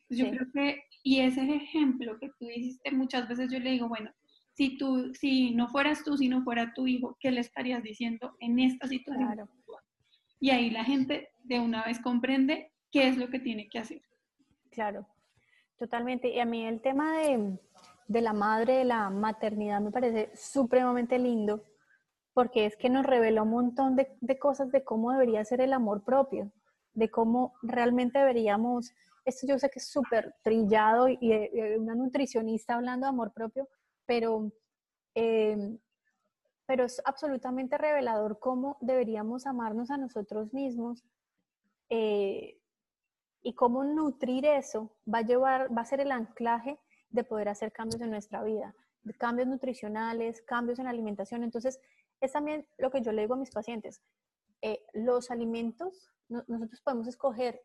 Yo 0.08 0.28
creo 0.30 0.46
que, 0.52 0.82
y 1.04 1.20
ese 1.20 1.42
ejemplo 1.54 2.18
que 2.18 2.30
tú 2.38 2.46
dijiste, 2.46 2.90
muchas 2.90 3.28
veces 3.28 3.52
yo 3.52 3.60
le 3.60 3.70
digo, 3.70 3.88
bueno, 3.88 4.10
si 4.54 4.76
tú, 4.76 5.12
si 5.14 5.54
no 5.54 5.68
fueras 5.68 6.02
tú, 6.02 6.16
si 6.16 6.28
no 6.28 6.42
fuera 6.42 6.72
tu 6.74 6.86
hijo, 6.86 7.16
¿qué 7.20 7.30
le 7.30 7.40
estarías 7.40 7.82
diciendo 7.82 8.34
en 8.40 8.58
esta 8.58 8.88
situación? 8.88 9.48
y 10.42 10.50
ahí 10.50 10.70
la 10.70 10.84
gente 10.84 11.28
de 11.44 11.60
una 11.60 11.84
vez 11.84 12.00
comprende 12.00 12.69
qué 12.90 13.08
es 13.08 13.16
lo 13.16 13.28
que 13.28 13.38
tiene 13.38 13.68
que 13.68 13.78
hacer. 13.78 14.02
Claro, 14.70 15.06
totalmente. 15.78 16.28
Y 16.28 16.40
a 16.40 16.44
mí 16.44 16.66
el 16.66 16.80
tema 16.80 17.18
de, 17.18 17.58
de 18.08 18.20
la 18.20 18.32
madre, 18.32 18.78
de 18.78 18.84
la 18.84 19.10
maternidad, 19.10 19.80
me 19.80 19.90
parece 19.90 20.30
supremamente 20.36 21.18
lindo 21.18 21.62
porque 22.32 22.66
es 22.66 22.76
que 22.76 22.88
nos 22.88 23.04
revela 23.04 23.42
un 23.42 23.50
montón 23.50 23.96
de, 23.96 24.16
de, 24.20 24.38
cosas 24.38 24.70
de 24.70 24.84
cómo 24.84 25.12
debería 25.12 25.44
ser 25.44 25.60
el 25.60 25.72
amor 25.72 26.04
propio, 26.04 26.52
de 26.94 27.10
cómo 27.10 27.54
realmente 27.62 28.18
deberíamos, 28.18 28.92
esto 29.24 29.46
yo 29.46 29.58
sé 29.58 29.68
que 29.68 29.80
es 29.80 29.88
súper 29.88 30.34
trillado 30.42 31.08
y, 31.08 31.18
y, 31.20 31.32
una 31.76 31.94
nutricionista 31.94 32.76
hablando 32.76 33.06
de 33.06 33.10
amor 33.10 33.32
propio, 33.32 33.68
pero, 34.06 34.52
eh, 35.14 35.76
pero 36.66 36.84
es 36.84 37.02
absolutamente 37.04 37.78
revelador 37.78 38.38
cómo 38.38 38.78
deberíamos 38.80 39.46
amarnos 39.46 39.90
a 39.90 39.96
nosotros 39.96 40.54
mismos 40.54 41.04
eh, 41.88 42.59
y 43.42 43.54
cómo 43.54 43.84
nutrir 43.84 44.44
eso 44.44 44.90
va 45.12 45.18
a 45.18 45.22
llevar, 45.22 45.76
va 45.76 45.82
a 45.82 45.86
ser 45.86 46.00
el 46.00 46.12
anclaje 46.12 46.78
de 47.10 47.24
poder 47.24 47.48
hacer 47.48 47.72
cambios 47.72 48.00
en 48.00 48.10
nuestra 48.10 48.42
vida, 48.42 48.74
cambios 49.18 49.48
nutricionales, 49.48 50.42
cambios 50.42 50.78
en 50.78 50.86
alimentación. 50.86 51.42
Entonces, 51.42 51.80
es 52.20 52.32
también 52.32 52.66
lo 52.78 52.90
que 52.90 53.00
yo 53.02 53.12
le 53.12 53.22
digo 53.22 53.34
a 53.34 53.38
mis 53.38 53.50
pacientes. 53.50 54.02
Eh, 54.62 54.82
los 54.92 55.30
alimentos, 55.30 56.12
nosotros 56.28 56.80
podemos 56.82 57.08
escoger 57.08 57.60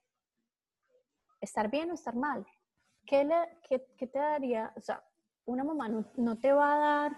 estar 1.41 1.69
bien 1.69 1.91
o 1.91 1.93
estar 1.93 2.15
mal. 2.15 2.45
¿Qué, 3.05 3.23
le, 3.23 3.35
qué, 3.67 3.85
qué 3.97 4.07
te 4.07 4.17
daría? 4.17 4.73
O 4.75 4.81
sea, 4.81 5.03
una 5.45 5.63
mamá 5.63 5.89
no, 5.89 6.05
no, 6.15 6.39
te 6.39 6.51
va 6.51 6.75
a 6.75 6.79
dar 6.79 7.17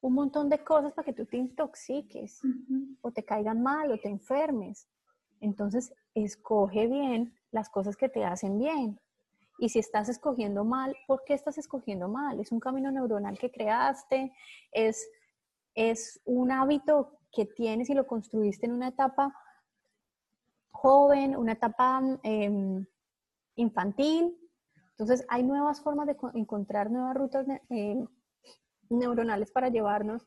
un 0.00 0.14
montón 0.14 0.48
de 0.48 0.64
cosas 0.64 0.92
para 0.92 1.04
que 1.04 1.12
tú 1.12 1.26
te 1.26 1.36
intoxiques 1.36 2.40
o 3.02 3.12
te 3.12 3.24
caigan 3.24 3.62
mal 3.62 3.92
o 3.92 3.98
te 3.98 4.08
enfermes. 4.08 4.88
Entonces, 5.40 5.92
escoge 6.14 6.86
bien 6.86 7.34
las 7.50 7.68
cosas 7.68 7.96
que 7.96 8.08
te 8.08 8.24
hacen 8.24 8.58
bien. 8.58 9.00
Y 9.58 9.68
si 9.68 9.78
estás 9.78 10.08
escogiendo 10.08 10.64
mal, 10.64 10.96
¿por 11.06 11.22
qué 11.24 11.34
estás 11.34 11.58
escogiendo 11.58 12.08
mal? 12.08 12.40
Es 12.40 12.50
un 12.50 12.60
camino 12.60 12.90
neuronal 12.90 13.38
que 13.38 13.50
creaste, 13.50 14.32
es, 14.72 15.06
es 15.74 16.20
un 16.24 16.50
hábito 16.50 17.18
que 17.30 17.44
tienes 17.44 17.90
y 17.90 17.94
lo 17.94 18.06
construiste 18.06 18.66
en 18.66 18.72
una 18.72 18.88
etapa 18.88 19.34
joven, 20.70 21.36
una 21.36 21.52
etapa 21.52 22.00
em, 22.22 22.86
infantil. 23.56 24.34
Entonces 24.92 25.26
hay 25.28 25.42
nuevas 25.42 25.82
formas 25.82 26.06
de 26.06 26.16
encontrar 26.34 26.90
nuevas 26.90 27.14
rutas 27.14 27.46
eh, 27.68 28.02
neuronales 28.88 29.50
para 29.50 29.68
llevarnos 29.68 30.26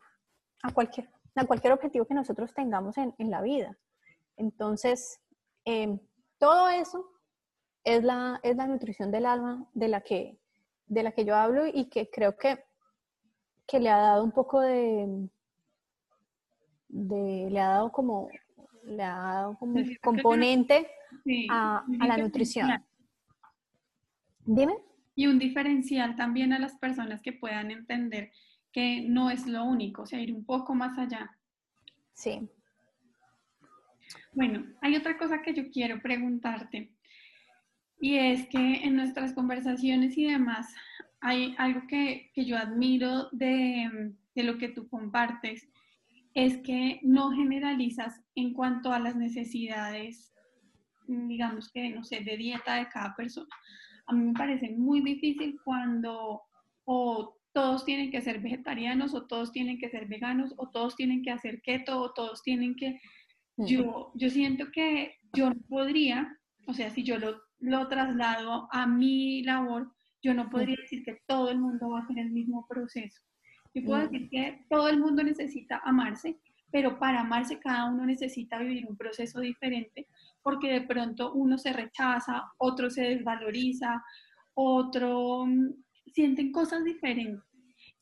a 0.61 0.71
cualquier, 0.71 1.09
a 1.35 1.45
cualquier 1.45 1.73
objetivo 1.73 2.05
que 2.05 2.13
nosotros 2.13 2.53
tengamos 2.53 2.97
en, 2.97 3.15
en 3.17 3.31
la 3.31 3.41
vida. 3.41 3.77
Entonces, 4.37 5.19
em, 5.65 5.99
todo 6.37 6.69
eso 6.69 7.09
es 7.83 8.03
la, 8.03 8.39
es 8.43 8.55
la 8.55 8.67
nutrición 8.67 9.11
del 9.11 9.25
alma 9.25 9.67
de 9.73 9.87
la, 9.87 10.01
que, 10.01 10.39
de 10.87 11.03
la 11.03 11.11
que 11.11 11.25
yo 11.25 11.35
hablo 11.35 11.65
y 11.67 11.89
que 11.89 12.09
creo 12.09 12.37
que, 12.37 12.63
que 13.67 13.79
le 13.79 13.89
ha 13.89 13.97
dado 13.97 14.23
un 14.23 14.31
poco 14.31 14.61
de, 14.61 15.29
de 16.89 17.49
le 17.49 17.59
ha 17.59 17.69
dado 17.69 17.91
como, 17.91 18.29
le 18.83 19.03
ha 19.03 19.15
dado 19.15 19.57
como 19.57 19.79
componente 20.01 20.87
a, 21.49 21.85
a 21.99 22.07
la 22.07 22.17
nutrición. 22.17 22.69
Dime. 24.45 24.75
Y 25.15 25.27
un 25.27 25.39
diferencial 25.39 26.15
también 26.15 26.53
a 26.53 26.59
las 26.59 26.75
personas 26.77 27.21
que 27.21 27.33
puedan 27.33 27.71
entender 27.71 28.31
que 28.71 29.01
no 29.07 29.29
es 29.29 29.45
lo 29.45 29.63
único, 29.63 30.01
o 30.01 30.05
sea, 30.05 30.19
ir 30.19 30.33
un 30.33 30.43
poco 30.43 30.73
más 30.73 30.97
allá. 30.97 31.37
Sí. 32.13 32.49
Bueno, 34.33 34.65
hay 34.81 34.95
otra 34.95 35.17
cosa 35.17 35.41
que 35.41 35.53
yo 35.53 35.69
quiero 35.71 36.01
preguntarte. 36.01 36.91
Y 37.99 38.17
es 38.17 38.47
que 38.47 38.83
en 38.83 38.95
nuestras 38.95 39.33
conversaciones 39.33 40.17
y 40.17 40.25
demás 40.25 40.73
hay 41.21 41.55
algo 41.57 41.87
que, 41.87 42.31
que 42.33 42.45
yo 42.45 42.57
admiro 42.57 43.29
de, 43.31 44.13
de, 44.35 44.43
lo 44.43 44.57
que 44.57 44.69
tú 44.69 44.89
compartes, 44.89 45.69
es 46.33 46.57
que 46.57 46.99
no 47.03 47.31
generalizas 47.31 48.21
en 48.35 48.53
cuanto 48.53 48.91
a 48.91 48.99
las 48.99 49.15
necesidades, 49.15 50.33
digamos 51.07 51.71
que, 51.71 51.89
no 51.91 52.03
sé, 52.03 52.21
de 52.21 52.35
dieta 52.35 52.75
de 52.75 52.89
cada 52.89 53.15
persona. 53.15 53.47
A 54.07 54.13
mí 54.13 54.25
me 54.25 54.33
parece 54.33 54.71
muy 54.71 55.01
difícil 55.01 55.57
cuando 55.63 56.41
o 56.85 57.37
todos 57.53 57.85
tienen 57.85 58.11
que 58.11 58.21
ser 58.21 58.39
vegetarianos 58.39 59.13
o 59.13 59.25
todos 59.25 59.51
tienen 59.51 59.77
que 59.77 59.89
ser 59.89 60.07
veganos 60.07 60.53
o 60.57 60.69
todos 60.69 60.95
tienen 60.95 61.23
que 61.23 61.31
hacer 61.31 61.61
keto 61.61 61.99
o 61.99 62.13
todos 62.13 62.41
tienen 62.41 62.75
que... 62.75 62.99
Yo, 63.57 64.11
yo 64.15 64.29
siento 64.29 64.71
que 64.71 65.15
yo 65.33 65.49
no 65.49 65.61
podría, 65.69 66.39
o 66.67 66.73
sea, 66.73 66.89
si 66.89 67.03
yo 67.03 67.19
lo 67.19 67.39
lo 67.63 67.87
traslado 67.87 68.67
a 68.71 68.85
mi 68.85 69.41
labor, 69.43 69.89
yo 70.21 70.33
no 70.33 70.49
podría 70.49 70.75
decir 70.81 71.03
que 71.03 71.21
todo 71.25 71.49
el 71.49 71.59
mundo 71.59 71.89
va 71.91 71.99
a 71.99 72.03
hacer 72.03 72.19
el 72.19 72.29
mismo 72.29 72.67
proceso. 72.67 73.21
Yo 73.73 73.83
puedo 73.85 74.01
decir 74.01 74.29
que 74.29 74.65
todo 74.69 74.89
el 74.89 74.99
mundo 74.99 75.23
necesita 75.23 75.81
amarse, 75.83 76.37
pero 76.71 76.99
para 76.99 77.21
amarse 77.21 77.59
cada 77.59 77.85
uno 77.85 78.05
necesita 78.05 78.59
vivir 78.59 78.85
un 78.85 78.97
proceso 78.97 79.39
diferente, 79.39 80.07
porque 80.43 80.71
de 80.73 80.81
pronto 80.81 81.33
uno 81.33 81.57
se 81.57 81.71
rechaza, 81.71 82.43
otro 82.57 82.89
se 82.89 83.01
desvaloriza, 83.03 84.03
otro 84.53 85.45
mm, 85.45 85.69
sienten 86.07 86.51
cosas 86.51 86.83
diferentes. 86.83 87.43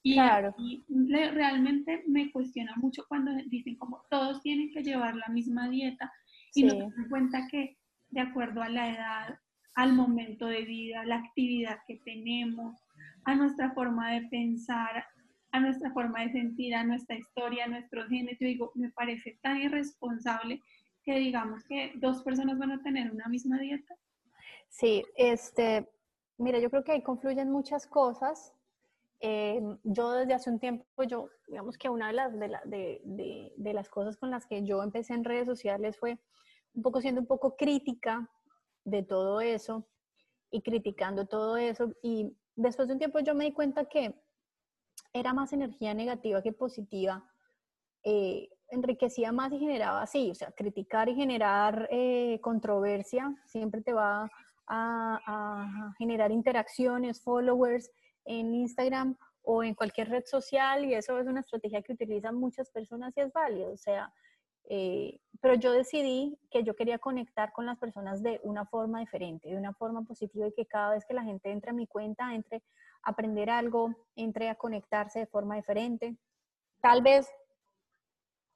Y, 0.04 0.14
claro. 0.16 0.56
realmente 0.88 2.04
me 2.08 2.32
cuestiona 2.32 2.74
mucho 2.78 3.06
cuando 3.08 3.32
dicen 3.48 3.76
como 3.76 4.02
todos 4.10 4.42
tienen 4.42 4.72
que 4.72 4.84
llevar 4.84 5.16
la 5.16 5.28
misma 5.28 5.70
dieta 5.70 6.12
y 6.56 6.64
no 6.64 6.72
se 6.72 6.80
dan 6.80 7.10
cuenta 7.10 7.48
que 7.50 7.78
de 8.10 8.22
acuerdo 8.22 8.62
a 8.62 8.70
la 8.70 8.90
edad, 8.90 9.40
al 9.76 9.94
momento 9.94 10.48
de 10.48 10.64
vida, 10.64 11.06
la 11.06 11.18
actividad 11.18 11.80
que 11.88 11.98
tenemos, 12.04 12.78
a 13.26 13.36
nuestra 13.36 13.72
forma 13.72 14.12
de 14.12 14.28
pensar, 14.28 15.06
a 15.52 15.60
nuestra 15.60 15.92
forma 15.92 16.22
de 16.22 16.32
sentir, 16.32 16.76
a 16.76 16.84
nuestra 16.84 17.16
historia, 17.16 17.66
a 17.66 17.70
nuestros 17.70 18.08
genes. 18.10 18.38
Yo 18.40 18.48
digo, 18.48 18.72
me 18.76 18.90
parece 18.92 19.38
tan 19.42 19.58
irresponsable 19.62 20.62
que 21.04 21.18
digamos 21.20 21.64
que 21.66 21.94
dos 21.96 22.24
personas 22.24 22.58
van 22.58 22.72
a 22.72 22.84
tener 22.84 23.12
una 23.12 23.28
misma 23.28 23.60
dieta. 23.60 23.96
Sí, 24.70 25.04
este, 25.16 25.88
mira, 26.38 26.60
yo 26.60 26.70
creo 26.70 26.84
que 26.84 26.94
ahí 26.94 27.02
confluyen 27.02 27.52
muchas 27.52 27.88
cosas. 27.88 28.54
Eh, 29.24 29.62
yo 29.84 30.12
desde 30.12 30.34
hace 30.34 30.50
un 30.50 30.60
tiempo, 30.60 30.86
yo, 31.04 31.30
digamos 31.48 31.78
que 31.78 31.90
una 31.90 32.08
de 32.08 32.14
las, 32.14 32.40
de, 32.40 32.48
la, 32.48 32.62
de, 32.66 33.02
de, 33.06 33.54
de 33.56 33.74
las 33.74 33.88
cosas 33.88 34.18
con 34.18 34.32
las 34.32 34.48
que 34.48 34.64
yo 34.64 34.82
empecé 34.82 35.14
en 35.14 35.24
redes 35.24 35.46
sociales 35.46 35.96
fue 35.98 36.20
un 36.74 36.82
poco 36.82 37.02
siendo 37.02 37.22
un 37.22 37.28
poco 37.28 37.56
crítica 37.56 38.28
de 38.84 39.04
todo 39.04 39.40
eso 39.40 39.88
y 40.50 40.62
criticando 40.62 41.28
todo 41.28 41.58
eso. 41.58 41.94
Y 42.02 42.36
después 42.56 42.88
de 42.88 42.96
un 42.96 43.00
tiempo 43.00 43.20
yo 43.20 43.36
me 43.36 43.46
di 43.46 43.54
cuenta 43.54 43.86
que 43.86 44.16
era 45.14 45.34
más 45.34 45.54
energía 45.54 45.94
negativa 45.94 46.42
que 46.42 46.54
positiva. 46.54 47.24
Eh, 48.04 48.50
enriquecía 48.70 49.32
más 49.32 49.52
y 49.52 49.60
generaba 49.60 50.02
así, 50.02 50.32
o 50.32 50.36
sea, 50.36 50.52
criticar 50.52 51.10
y 51.10 51.16
generar 51.16 51.88
eh, 51.92 52.40
controversia 52.42 53.36
siempre 53.46 53.82
te 53.82 53.94
va 53.94 54.32
a, 54.66 55.20
a, 55.26 55.94
generar 55.98 56.32
interacciones, 56.32 57.22
followers 57.22 57.92
en 58.26 58.54
Instagram 58.54 59.18
o 59.44 59.64
en 59.64 59.74
cualquier 59.74 60.10
red 60.10 60.26
social 60.26 60.86
y 60.86 60.94
eso 60.94 61.18
es 61.20 61.28
una 61.28 61.40
estrategia 61.40 61.82
que 61.82 61.94
utilizan 61.94 62.36
muchas 62.36 62.70
personas 62.70 63.16
y 63.18 63.22
es 63.22 63.34
válido, 63.34 63.72
o 63.72 63.78
sea, 63.78 64.14
eh, 64.70 65.20
pero 65.42 65.56
yo 65.56 65.72
decidí 65.72 66.38
que 66.50 66.64
yo 66.64 66.76
quería 66.76 67.00
conectar 67.00 67.52
con 67.52 67.66
las 67.66 67.78
personas 67.78 68.22
de 68.22 68.40
una 68.44 68.66
forma 68.66 69.00
diferente, 69.00 69.50
de 69.50 69.58
una 69.58 69.74
forma 69.74 70.04
positiva 70.04 70.48
y 70.48 70.54
que 70.54 70.66
cada 70.66 70.94
vez 70.94 71.06
que 71.06 71.14
la 71.14 71.24
gente 71.24 71.52
entre 71.52 71.72
a 71.72 71.74
mi 71.74 71.88
cuenta, 71.88 72.34
entre 72.34 72.64
a 73.04 73.10
aprender 73.10 73.50
algo, 73.50 73.94
entre 74.16 74.50
a 74.50 74.56
conectarse 74.56 75.20
de 75.20 75.26
forma 75.26 75.56
diferente. 75.56 76.16
Tal 76.80 77.02
vez 77.02 77.30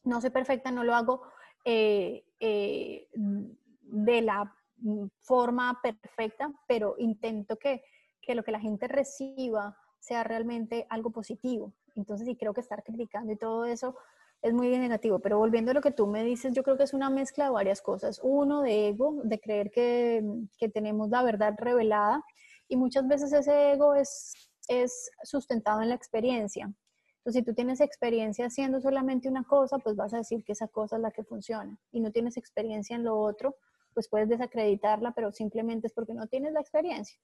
no 0.04 0.22
soy 0.22 0.30
perfecta, 0.30 0.72
no 0.72 0.84
lo 0.84 0.96
hago 0.96 1.24
eh, 1.66 2.24
eh, 2.40 3.10
de 3.14 4.22
la 4.22 4.56
forma 5.22 5.80
perfecta, 5.82 6.52
pero 6.68 6.96
intento 7.00 7.58
que, 7.58 7.84
que 8.26 8.36
lo 8.36 8.44
que 8.44 8.52
la 8.52 8.60
gente 8.60 8.88
reciba 8.88 9.78
sea 10.00 10.24
realmente 10.24 10.86
algo 10.90 11.12
positivo. 11.12 11.74
Entonces, 11.96 12.28
sí 12.28 12.36
creo 12.36 12.54
que 12.54 12.62
estar 12.62 12.84
criticando 12.84 13.32
y 13.32 13.38
todo 13.38 13.66
eso 13.66 13.96
es 14.42 14.54
muy 14.54 14.68
negativo, 14.78 15.20
pero 15.20 15.40
volviendo 15.40 15.72
a 15.72 15.74
lo 15.74 15.82
que 15.82 15.92
tú 15.92 16.06
me 16.06 16.24
dices, 16.24 16.54
yo 16.54 16.62
creo 16.62 16.78
que 16.78 16.84
es 16.84 16.94
una 16.94 17.10
mezcla 17.10 17.46
de 17.46 17.52
varias 17.52 17.82
cosas. 17.82 18.20
Uno, 18.22 18.62
de 18.62 18.90
ego, 18.90 19.22
de 19.24 19.40
creer 19.40 19.72
que, 19.72 20.24
que 20.60 20.70
tenemos 20.70 21.10
la 21.10 21.24
verdad 21.24 21.56
revelada 21.58 22.24
y 22.68 22.78
muchas 22.78 23.08
veces 23.08 23.34
ese 23.34 23.72
ego 23.72 23.96
es, 23.96 24.34
es 24.68 25.10
sustentado 25.24 25.82
en 25.82 25.90
la 25.90 25.96
experiencia. 25.96 26.66
Entonces, 27.26 27.40
si 27.40 27.44
tú 27.44 27.56
tienes 27.56 27.82
experiencia 27.82 28.46
haciendo 28.46 28.80
solamente 28.82 29.28
una 29.28 29.44
cosa, 29.44 29.80
pues 29.80 29.96
vas 29.96 30.14
a 30.14 30.18
decir 30.18 30.44
que 30.44 30.52
esa 30.52 30.68
cosa 30.68 30.98
es 30.98 31.02
la 31.02 31.10
que 31.10 31.24
funciona 31.24 31.80
y 31.92 32.00
no 32.00 32.12
tienes 32.12 32.38
experiencia 32.38 32.96
en 32.96 33.04
lo 33.04 33.18
otro, 33.18 33.56
pues 33.96 34.08
puedes 34.10 34.30
desacreditarla, 34.30 35.12
pero 35.14 35.32
simplemente 35.32 35.88
es 35.88 35.94
porque 35.94 36.14
no 36.14 36.28
tienes 36.28 36.54
la 36.54 36.60
experiencia. 36.60 37.18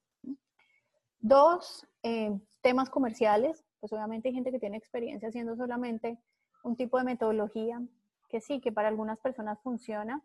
Dos, 1.22 1.88
eh, 2.04 2.38
temas 2.62 2.90
comerciales, 2.90 3.64
pues 3.80 3.94
obviamente 3.94 4.30
hay 4.30 4.36
gente 4.36 4.52
que 4.52 4.60
tiene 4.60 4.78
experiencia 4.78 5.30
haciendo 5.30 5.56
solamente 5.56 6.20
un 6.64 6.76
tipo 6.76 6.98
de 6.98 7.06
metodología 7.06 7.82
que 8.30 8.42
sí, 8.42 8.62
que 8.62 8.72
para 8.72 8.88
algunas 8.88 9.20
personas 9.20 9.60
funciona 9.62 10.22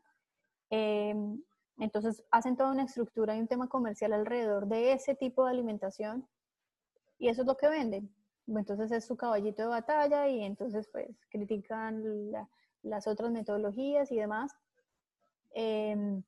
Em, 0.71 1.43
entonces 1.79 2.25
hacen 2.31 2.57
toda 2.57 2.73
una 2.73 2.85
estructura 2.85 3.37
y 3.37 3.41
un 3.41 3.47
tema 3.47 3.69
comercial 3.69 4.13
alrededor 4.13 4.67
de 4.67 4.93
ese 4.93 5.15
tipo 5.15 5.45
de 5.45 5.51
alimentación 5.53 6.27
y 7.19 7.29
eso 7.29 7.43
es 7.43 7.47
lo 7.47 7.57
que 7.57 7.69
venden. 7.69 8.11
Entonces 8.49 8.93
es 8.93 9.07
su 9.07 9.17
caballito 9.17 9.63
de 9.63 9.69
batalla 9.69 10.29
y 10.29 10.43
entonces 10.45 10.89
pues 10.93 11.09
critican 11.31 12.03
las 12.83 13.07
otras 13.07 13.31
metodologías 13.33 14.11
y 14.13 14.17
demás. 14.17 14.53
Em, 15.53 16.23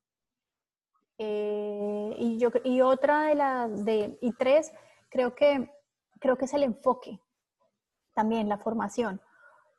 eh, 1.21 2.15
y, 2.17 2.37
yo, 2.37 2.49
y 2.63 2.79
otra 2.79 3.23
de 3.25 3.35
las, 3.35 3.85
de, 3.85 4.17
y 4.21 4.31
tres, 4.31 4.71
creo 5.09 5.35
que, 5.35 5.69
creo 6.19 6.37
que 6.37 6.45
es 6.45 6.53
el 6.53 6.63
enfoque, 6.63 7.19
también 8.13 8.47
la 8.47 8.57
formación. 8.57 9.21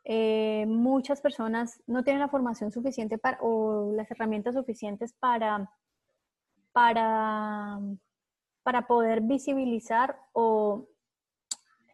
Eh, 0.05 0.67
muchas 0.67 1.23
personas 1.23 1.83
no 1.87 2.05
tienen 2.05 2.21
la 2.21 2.29
formación 2.29 2.73
suficiente 2.73 3.17
para, 3.17 3.39
o 3.41 3.91
las 3.95 4.11
herramientas 4.11 4.55
suficientes 4.55 5.15
para, 5.15 5.73
para, 6.73 7.79
para 8.63 8.87
poder 8.87 9.23
visibilizar 9.23 10.21
o 10.33 10.89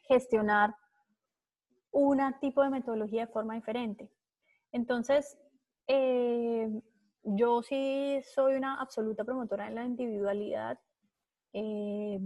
gestionar 0.09 0.75
un 1.93 2.21
tipo 2.41 2.65
de 2.65 2.71
metodología 2.71 3.27
de 3.27 3.33
forma 3.33 3.55
diferente. 3.55 4.11
Entonces, 4.73 5.39
eh, 5.87 6.69
yo 7.27 7.63
sí 7.63 8.21
soy 8.35 8.55
una 8.55 8.81
absoluta 8.81 9.25
promotora 9.25 9.69
de 9.69 9.75
la 9.75 9.85
individualidad. 9.85 10.79
Eh, 11.53 12.21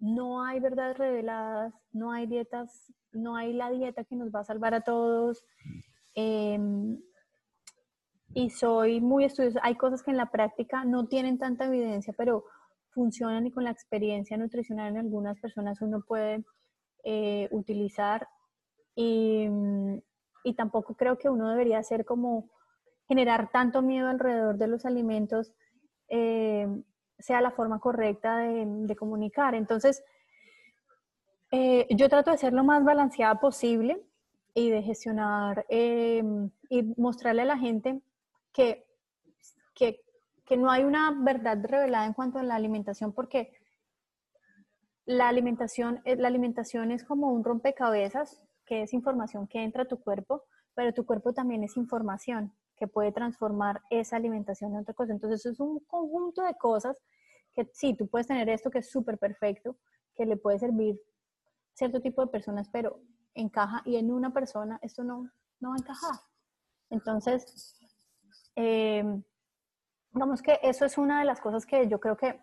no 0.00 0.42
hay 0.42 0.58
verdades 0.58 0.98
reveladas, 0.98 1.72
no 1.92 2.10
hay 2.10 2.26
dietas, 2.26 2.92
no 3.12 3.36
hay 3.36 3.52
la 3.52 3.70
dieta 3.70 4.04
que 4.04 4.16
nos 4.16 4.30
va 4.34 4.40
a 4.40 4.44
salvar 4.44 4.74
a 4.74 4.80
todos. 4.80 5.44
Em, 6.14 7.00
y 8.34 8.50
soy 8.50 9.00
muy 9.00 9.24
estudiosa. 9.24 9.60
Hay 9.62 9.76
cosas 9.76 10.02
que 10.02 10.10
en 10.10 10.16
la 10.16 10.30
práctica 10.30 10.84
no 10.84 11.06
tienen 11.06 11.38
tanta 11.38 11.66
evidencia, 11.66 12.12
pero 12.16 12.44
funcionan 12.90 13.46
y 13.46 13.52
con 13.52 13.64
la 13.64 13.70
experiencia 13.70 14.36
nutricional 14.36 14.88
en 14.88 14.98
algunas 14.98 15.38
personas 15.38 15.80
uno 15.80 16.02
puede 16.06 16.44
eh, 17.04 17.48
utilizar. 17.52 18.26
Y, 18.96 19.46
y 20.42 20.54
tampoco 20.54 20.94
creo 20.94 21.18
que 21.18 21.28
uno 21.28 21.50
debería 21.50 21.82
ser 21.84 22.04
como 22.04 22.50
generar 23.10 23.50
tanto 23.50 23.82
miedo 23.82 24.06
alrededor 24.06 24.56
de 24.56 24.68
los 24.68 24.86
alimentos 24.86 25.52
eh, 26.06 26.68
sea 27.18 27.40
la 27.40 27.50
forma 27.50 27.80
correcta 27.80 28.38
de, 28.38 28.94
comunicar. 28.94 29.56
Entonces, 29.56 30.04
eh, 31.50 31.88
yo 31.90 32.08
trato 32.08 32.30
de 32.30 32.38
ser 32.38 32.52
lo 32.52 32.62
más 32.62 32.84
balanceada 32.84 33.40
posible 33.40 34.00
y 34.54 34.70
de 34.70 34.82
gestionar 34.82 35.66
eh, 35.68 36.22
y 36.68 36.82
mostrarle 36.98 37.42
a 37.42 37.46
la 37.46 37.58
gente 37.58 38.00
que, 38.52 38.86
que, 39.74 40.02
que, 40.44 40.56
no 40.56 40.70
hay 40.70 40.84
una 40.84 41.12
verdad 41.18 41.58
revelada 41.64 42.06
en 42.06 42.12
cuanto 42.12 42.38
a 42.38 42.44
la 42.44 42.54
alimentación, 42.54 43.12
porque 43.12 43.52
la 45.04 45.28
alimentación, 45.28 46.00
la 46.04 46.28
alimentación 46.28 46.92
es 46.92 47.02
como 47.02 47.32
un 47.32 47.42
rompecabezas, 47.42 48.40
que 48.64 48.82
es 48.82 48.92
información 48.92 49.48
que 49.48 49.64
entra 49.64 49.82
a 49.82 49.88
tu 49.88 49.98
cuerpo, 49.98 50.44
pero 50.74 50.94
tu 50.94 51.04
cuerpo 51.04 51.32
también 51.32 51.64
es 51.64 51.76
información 51.76 52.52
que 52.80 52.88
puede 52.88 53.12
transformar 53.12 53.82
esa 53.90 54.16
alimentación 54.16 54.72
en 54.72 54.80
otra 54.80 54.94
cosa. 54.94 55.12
Entonces 55.12 55.44
es 55.44 55.60
un 55.60 55.80
conjunto 55.80 56.42
de 56.42 56.54
cosas 56.54 56.96
que 57.52 57.68
sí, 57.74 57.94
tú 57.94 58.08
puedes 58.08 58.26
tener 58.26 58.48
esto 58.48 58.70
que 58.70 58.78
es 58.78 58.90
súper 58.90 59.18
perfecto, 59.18 59.76
que 60.16 60.24
le 60.24 60.38
puede 60.38 60.58
servir 60.58 60.98
cierto 61.74 62.00
tipo 62.00 62.22
de 62.22 62.28
personas, 62.28 62.70
pero 62.72 62.98
encaja 63.34 63.82
y 63.84 63.96
en 63.96 64.10
una 64.10 64.32
persona 64.32 64.78
esto 64.80 65.04
no, 65.04 65.30
no 65.60 65.68
va 65.68 65.74
a 65.74 65.78
encajar. 65.78 66.20
Entonces, 66.88 67.78
eh, 68.56 69.04
vamos 70.12 70.40
que 70.40 70.58
eso 70.62 70.86
es 70.86 70.96
una 70.96 71.18
de 71.20 71.26
las 71.26 71.42
cosas 71.42 71.66
que 71.66 71.86
yo 71.86 72.00
creo 72.00 72.16
que, 72.16 72.40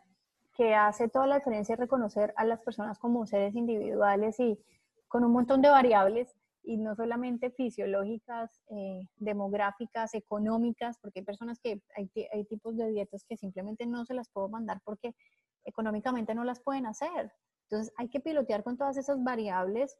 que 0.53 0.75
hace 0.75 1.09
toda 1.09 1.25
la 1.25 1.37
diferencia 1.37 1.75
reconocer 1.75 2.31
a 2.37 2.45
las 2.45 2.59
personas 2.61 2.99
como 2.99 3.25
seres 3.25 3.55
individuales 3.55 4.39
y 4.39 4.63
con 5.07 5.23
un 5.23 5.31
montón 5.31 5.63
de 5.63 5.69
variables 5.69 6.31
y 6.67 6.75
no 6.75 6.95
solamente 6.95 7.49
fisiológicas, 7.49 8.61
eh, 8.69 9.07
demográficas, 9.15 10.13
económicas, 10.13 10.97
porque 10.99 11.19
hay 11.19 11.25
personas 11.25 11.59
que 11.61 11.81
hay, 11.95 12.11
hay, 12.33 12.43
tipos 12.43 12.75
de 12.75 12.89
dietas 12.89 13.23
que 13.23 13.37
simplemente 13.37 13.85
no 13.85 14.05
se 14.05 14.13
las 14.13 14.29
puedo 14.29 14.49
mandar 14.49 14.81
porque 14.83 15.15
económicamente 15.63 16.35
no 16.35 16.43
las 16.43 16.59
pueden 16.59 16.85
hacer. 16.85 17.31
Entonces 17.63 17.93
hay 17.97 18.09
que 18.09 18.19
pilotear 18.19 18.63
con 18.63 18.77
todas 18.77 18.97
esas 18.97 19.23
variables 19.23 19.97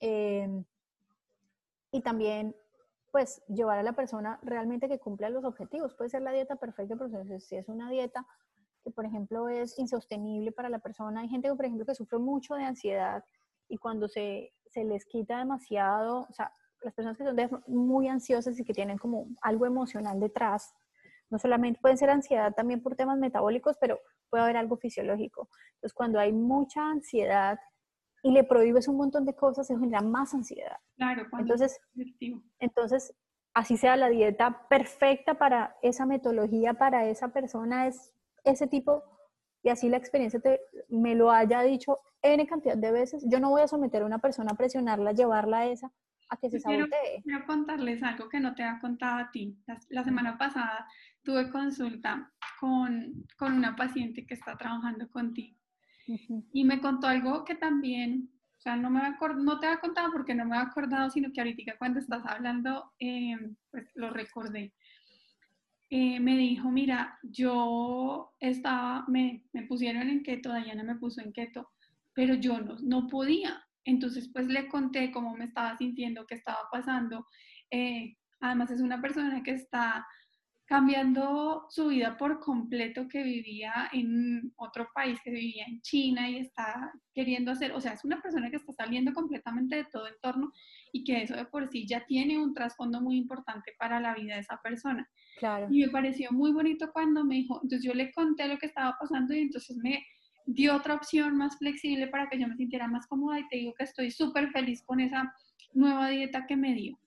eh, 0.00 0.62
y 1.90 2.02
también 2.02 2.54
pues 3.10 3.42
llevar 3.48 3.78
a 3.78 3.82
la 3.82 3.94
persona 3.94 4.38
realmente 4.42 4.88
que 4.88 4.98
cumpla 4.98 5.30
los 5.30 5.44
objetivos. 5.44 5.94
Puede 5.94 6.10
ser 6.10 6.20
la 6.20 6.32
dieta 6.32 6.56
perfecta, 6.56 6.96
pero 6.96 7.40
si 7.40 7.56
es 7.56 7.68
una 7.68 7.88
dieta 7.88 8.26
que 8.82 8.90
por 8.90 9.06
ejemplo 9.06 9.48
es 9.48 9.78
insostenible 9.78 10.52
para 10.52 10.68
la 10.68 10.80
persona, 10.80 11.22
hay 11.22 11.28
gente 11.28 11.48
por 11.54 11.64
ejemplo 11.64 11.86
que 11.86 11.94
sufre 11.94 12.18
mucho 12.18 12.56
de 12.56 12.64
ansiedad 12.64 13.24
y 13.68 13.78
cuando 13.78 14.08
se 14.08 14.52
se 14.74 14.84
les 14.84 15.06
quita 15.06 15.38
demasiado, 15.38 16.26
o 16.28 16.32
sea, 16.32 16.52
las 16.82 16.92
personas 16.92 17.16
que 17.16 17.24
son 17.24 17.64
muy 17.68 18.08
ansiosas 18.08 18.58
y 18.58 18.64
que 18.64 18.74
tienen 18.74 18.98
como 18.98 19.28
algo 19.40 19.66
emocional 19.66 20.18
detrás, 20.18 20.74
no 21.30 21.38
solamente 21.38 21.80
pueden 21.80 21.96
ser 21.96 22.10
ansiedad 22.10 22.52
también 22.54 22.82
por 22.82 22.96
temas 22.96 23.18
metabólicos, 23.18 23.76
pero 23.80 24.00
puede 24.28 24.42
haber 24.42 24.56
algo 24.56 24.76
fisiológico. 24.76 25.48
Entonces, 25.76 25.94
cuando 25.94 26.18
hay 26.18 26.32
mucha 26.32 26.90
ansiedad 26.90 27.58
y 28.22 28.32
le 28.32 28.42
prohíbes 28.42 28.88
un 28.88 28.96
montón 28.96 29.24
de 29.24 29.34
cosas, 29.34 29.66
se 29.68 29.78
genera 29.78 30.02
más 30.02 30.34
ansiedad. 30.34 30.76
Claro, 30.96 31.26
entonces, 31.38 31.78
entonces, 32.58 33.14
así 33.54 33.76
sea 33.76 33.96
la 33.96 34.08
dieta 34.08 34.66
perfecta 34.68 35.34
para 35.34 35.76
esa 35.82 36.04
metodología, 36.04 36.74
para 36.74 37.08
esa 37.08 37.28
persona, 37.28 37.86
es 37.86 38.12
ese 38.42 38.66
tipo 38.66 39.02
y 39.64 39.70
así 39.70 39.88
la 39.88 39.96
experiencia 39.96 40.38
te, 40.38 40.60
me 40.88 41.14
lo 41.14 41.32
haya 41.32 41.62
dicho 41.62 41.98
N 42.22 42.46
cantidad 42.46 42.76
de 42.76 42.92
veces, 42.92 43.24
yo 43.26 43.40
no 43.40 43.50
voy 43.50 43.62
a 43.62 43.68
someter 43.68 44.02
a 44.02 44.06
una 44.06 44.18
persona 44.18 44.52
a 44.52 44.56
presionarla, 44.56 45.12
llevarla 45.12 45.60
a 45.60 45.66
esa, 45.66 45.90
a 46.28 46.36
que 46.36 46.50
se 46.50 46.60
sabotee. 46.60 47.22
Quiero, 47.22 47.46
contarles 47.46 48.02
algo 48.02 48.28
que 48.28 48.40
no 48.40 48.54
te 48.54 48.62
ha 48.62 48.78
contado 48.78 49.18
a 49.18 49.30
ti. 49.30 49.58
La, 49.88 50.04
semana 50.04 50.38
pasada 50.38 50.86
tuve 51.22 51.50
consulta 51.50 52.30
con, 52.60 53.24
con, 53.38 53.54
una 53.54 53.74
paciente 53.74 54.26
que 54.26 54.34
está 54.34 54.56
trabajando 54.56 55.10
contigo 55.10 55.58
y 56.52 56.64
me 56.64 56.80
contó 56.80 57.06
algo 57.06 57.44
que 57.44 57.54
también, 57.54 58.30
o 58.58 58.60
sea, 58.60 58.76
no, 58.76 58.90
me 58.90 59.00
no 59.38 59.60
te 59.60 59.66
ha 59.66 59.80
contado 59.80 60.12
porque 60.12 60.34
no 60.34 60.44
me 60.44 60.56
ha 60.56 60.62
acordado, 60.62 61.08
sino 61.08 61.32
que 61.32 61.40
ahorita 61.40 61.76
cuando 61.78 62.00
estás 62.00 62.24
hablando, 62.26 62.92
eh, 62.98 63.36
pues 63.70 63.90
lo 63.94 64.10
recordé. 64.10 64.74
Eh, 65.96 66.18
me 66.18 66.36
dijo, 66.36 66.72
mira, 66.72 67.20
yo 67.22 68.32
estaba, 68.40 69.04
me, 69.06 69.44
me, 69.52 69.62
pusieron 69.62 70.08
en 70.08 70.24
keto, 70.24 70.48
Dayana 70.48 70.82
me 70.82 70.96
puso 70.96 71.20
en 71.20 71.32
keto, 71.32 71.70
pero 72.12 72.34
yo 72.34 72.60
no, 72.60 72.74
no 72.82 73.06
podía. 73.06 73.64
Entonces, 73.84 74.28
pues 74.32 74.48
le 74.48 74.66
conté 74.66 75.12
cómo 75.12 75.36
me 75.36 75.44
estaba 75.44 75.76
sintiendo, 75.76 76.26
qué 76.26 76.34
estaba 76.34 76.68
pasando. 76.72 77.28
Eh, 77.70 78.16
además, 78.40 78.72
es 78.72 78.80
una 78.80 79.00
persona 79.00 79.44
que 79.44 79.52
está 79.52 80.04
cambiando 80.64 81.66
su 81.70 81.86
vida 81.86 82.18
por 82.18 82.40
completo, 82.40 83.06
que 83.06 83.22
vivía 83.22 83.88
en 83.92 84.52
otro 84.56 84.88
país, 84.92 85.20
que 85.22 85.30
vivía 85.30 85.64
en 85.64 85.80
China 85.82 86.28
y 86.28 86.38
está 86.38 86.92
queriendo 87.14 87.52
hacer, 87.52 87.70
o 87.70 87.80
sea, 87.80 87.92
es 87.92 88.04
una 88.04 88.20
persona 88.20 88.50
que 88.50 88.56
está 88.56 88.72
saliendo 88.72 89.12
completamente 89.12 89.76
de 89.76 89.84
todo 89.84 90.08
entorno 90.08 90.50
y 90.92 91.04
que 91.04 91.22
eso 91.22 91.36
de 91.36 91.44
por 91.44 91.70
sí 91.70 91.86
ya 91.86 92.04
tiene 92.04 92.36
un 92.36 92.52
trasfondo 92.52 93.00
muy 93.00 93.16
importante 93.16 93.74
para 93.78 94.00
la 94.00 94.12
vida 94.16 94.34
de 94.34 94.40
esa 94.40 94.60
persona. 94.60 95.08
Claro. 95.38 95.66
Y 95.70 95.84
me 95.84 95.88
pareció 95.90 96.30
muy 96.32 96.52
bonito 96.52 96.90
cuando 96.92 97.24
me 97.24 97.36
dijo, 97.36 97.60
entonces 97.62 97.82
yo 97.82 97.94
le 97.94 98.12
conté 98.12 98.46
lo 98.46 98.58
que 98.58 98.66
estaba 98.66 98.96
pasando 98.98 99.34
y 99.34 99.40
entonces 99.40 99.76
me 99.76 100.04
dio 100.46 100.76
otra 100.76 100.94
opción 100.94 101.36
más 101.36 101.56
flexible 101.58 102.08
para 102.08 102.28
que 102.28 102.38
yo 102.38 102.46
me 102.46 102.56
sintiera 102.56 102.86
más 102.86 103.06
cómoda 103.06 103.40
y 103.40 103.48
te 103.48 103.56
digo 103.56 103.74
que 103.74 103.84
estoy 103.84 104.10
súper 104.10 104.50
feliz 104.50 104.82
con 104.84 105.00
esa 105.00 105.32
nueva 105.72 106.08
dieta 106.08 106.46
que 106.46 106.56
me 106.56 106.74
dio. 106.74 106.98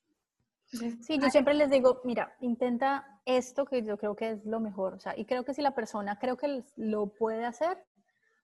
sí, 0.65 1.19
yo 1.19 1.29
siempre 1.29 1.53
les 1.53 1.69
digo, 1.69 2.01
mira, 2.03 2.35
intenta 2.41 3.05
esto 3.25 3.65
que 3.65 3.83
yo 3.83 3.97
creo 3.97 4.15
que 4.15 4.31
es 4.31 4.45
lo 4.45 4.59
mejor, 4.59 4.95
o 4.95 4.99
sea, 4.99 5.17
y 5.17 5.25
creo 5.25 5.45
que 5.45 5.53
si 5.53 5.61
la 5.61 5.75
persona 5.75 6.17
creo 6.19 6.37
que 6.37 6.63
lo 6.75 7.07
puede 7.13 7.45
hacer, 7.45 7.77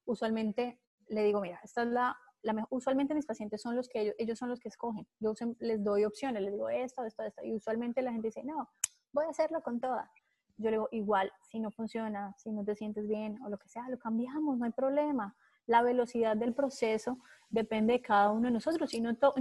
usualmente 0.06 0.80
le 1.10 1.24
digo, 1.24 1.42
mira, 1.42 1.60
esta 1.64 1.84
es 1.84 1.90
la, 1.90 2.16
la 2.42 2.54
mejor, 2.54 2.70
usualmente 2.72 3.14
mis 3.14 3.26
pacientes 3.26 3.62
son 3.62 3.76
los 3.76 3.90
que 3.90 4.02
ellos, 4.02 4.16
ellos 4.18 4.40
son 4.40 4.50
los 4.50 4.60
que 4.60 4.70
escogen, 4.70 5.06
yo 5.20 5.34
les 5.60 5.84
doy 5.84 6.06
opciones, 6.06 6.42
les 6.42 6.54
digo 6.54 6.70
esto, 6.70 7.04
esto, 7.04 7.24
esto, 7.24 7.44
y 7.44 7.54
usualmente 7.54 8.02
la 8.02 8.12
gente 8.12 8.28
dice, 8.28 8.44
no, 8.44 8.70
voy 9.14 9.26
a 9.26 9.30
hacerlo 9.30 9.62
con 9.62 9.80
toda. 9.80 10.12
Yo 10.58 10.70
le 10.70 10.78
digo, 10.78 10.90
igual, 10.92 11.32
si 11.50 11.60
no 11.60 11.72
funciona, 11.72 12.36
si 12.38 12.52
no 12.52 12.64
te 12.64 12.76
sientes 12.76 13.08
bien 13.08 13.42
o 13.44 13.50
lo 13.50 13.58
que 13.58 13.70
sea, 13.70 13.88
lo 13.90 13.98
cambiamos, 13.98 14.58
no 14.58 14.66
hay 14.66 14.72
problema. 14.72 15.36
La 15.66 15.82
velocidad 15.82 16.36
del 16.36 16.54
proceso 16.54 17.18
depende 17.50 17.94
de 17.94 18.02
cada 18.02 18.32
uno 18.32 18.48
de 18.48 18.52
nosotros 18.52 18.94
y 18.94 19.02
no, 19.02 19.16
todos 19.16 19.40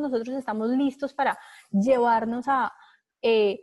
nosotros 0.00 0.28
estamos 0.36 0.68
listos 0.70 1.12
para 1.12 1.38
llevarnos 1.70 2.46
a, 2.48 2.72
eh, 3.22 3.60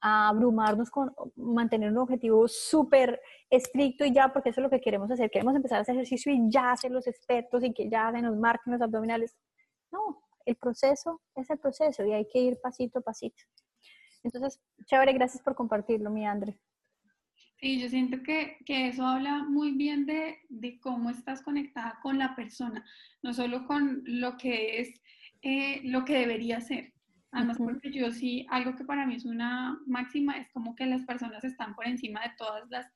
a, 0.00 0.28
abrumarnos 0.28 0.90
con 0.90 1.14
mantener 1.36 1.90
un 1.90 1.98
objetivo 1.98 2.46
súper 2.48 3.20
estricto 3.48 4.04
y 4.04 4.12
ya, 4.12 4.32
porque 4.32 4.50
eso 4.50 4.60
es 4.60 4.64
lo 4.64 4.70
que 4.70 4.80
queremos 4.80 5.10
hacer. 5.10 5.30
Queremos 5.30 5.54
empezar 5.54 5.78
a 5.78 5.82
hacer 5.82 5.94
ejercicio 5.94 6.32
y 6.32 6.50
ya 6.50 6.76
ser 6.76 6.90
los 6.90 7.06
expertos 7.06 7.64
y 7.64 7.72
que 7.72 7.88
ya 7.88 8.12
se 8.12 8.20
nos 8.20 8.36
marquen 8.36 8.72
los 8.72 8.82
abdominales. 8.82 9.36
No, 9.90 10.22
el 10.44 10.56
proceso 10.56 11.20
es 11.34 11.48
el 11.50 11.58
proceso 11.58 12.04
y 12.04 12.12
hay 12.12 12.28
que 12.28 12.38
ir 12.38 12.60
pasito 12.60 12.98
a 12.98 13.02
pasito. 13.02 13.42
Entonces, 14.22 14.60
chévere, 14.86 15.12
gracias 15.12 15.42
por 15.42 15.54
compartirlo, 15.54 16.10
mi 16.10 16.26
André. 16.26 16.58
Sí, 17.60 17.80
yo 17.80 17.88
siento 17.88 18.22
que, 18.22 18.56
que 18.66 18.88
eso 18.88 19.06
habla 19.06 19.44
muy 19.44 19.70
bien 19.72 20.04
de, 20.04 20.38
de, 20.48 20.80
cómo 20.80 21.10
estás 21.10 21.42
conectada 21.42 21.98
con 22.02 22.18
la 22.18 22.34
persona, 22.34 22.84
no 23.22 23.32
solo 23.32 23.66
con 23.66 24.02
lo 24.04 24.36
que 24.36 24.80
es, 24.80 25.00
eh, 25.42 25.80
lo 25.84 26.04
que 26.04 26.18
debería 26.18 26.60
ser. 26.60 26.92
Además, 27.30 27.58
porque 27.58 27.92
yo 27.92 28.10
sí, 28.10 28.46
algo 28.50 28.74
que 28.76 28.84
para 28.84 29.06
mí 29.06 29.14
es 29.14 29.24
una 29.24 29.78
máxima, 29.86 30.38
es 30.38 30.50
como 30.50 30.74
que 30.74 30.86
las 30.86 31.02
personas 31.04 31.44
están 31.44 31.74
por 31.74 31.86
encima 31.86 32.20
de 32.20 32.32
todas 32.36 32.68
las 32.68 32.86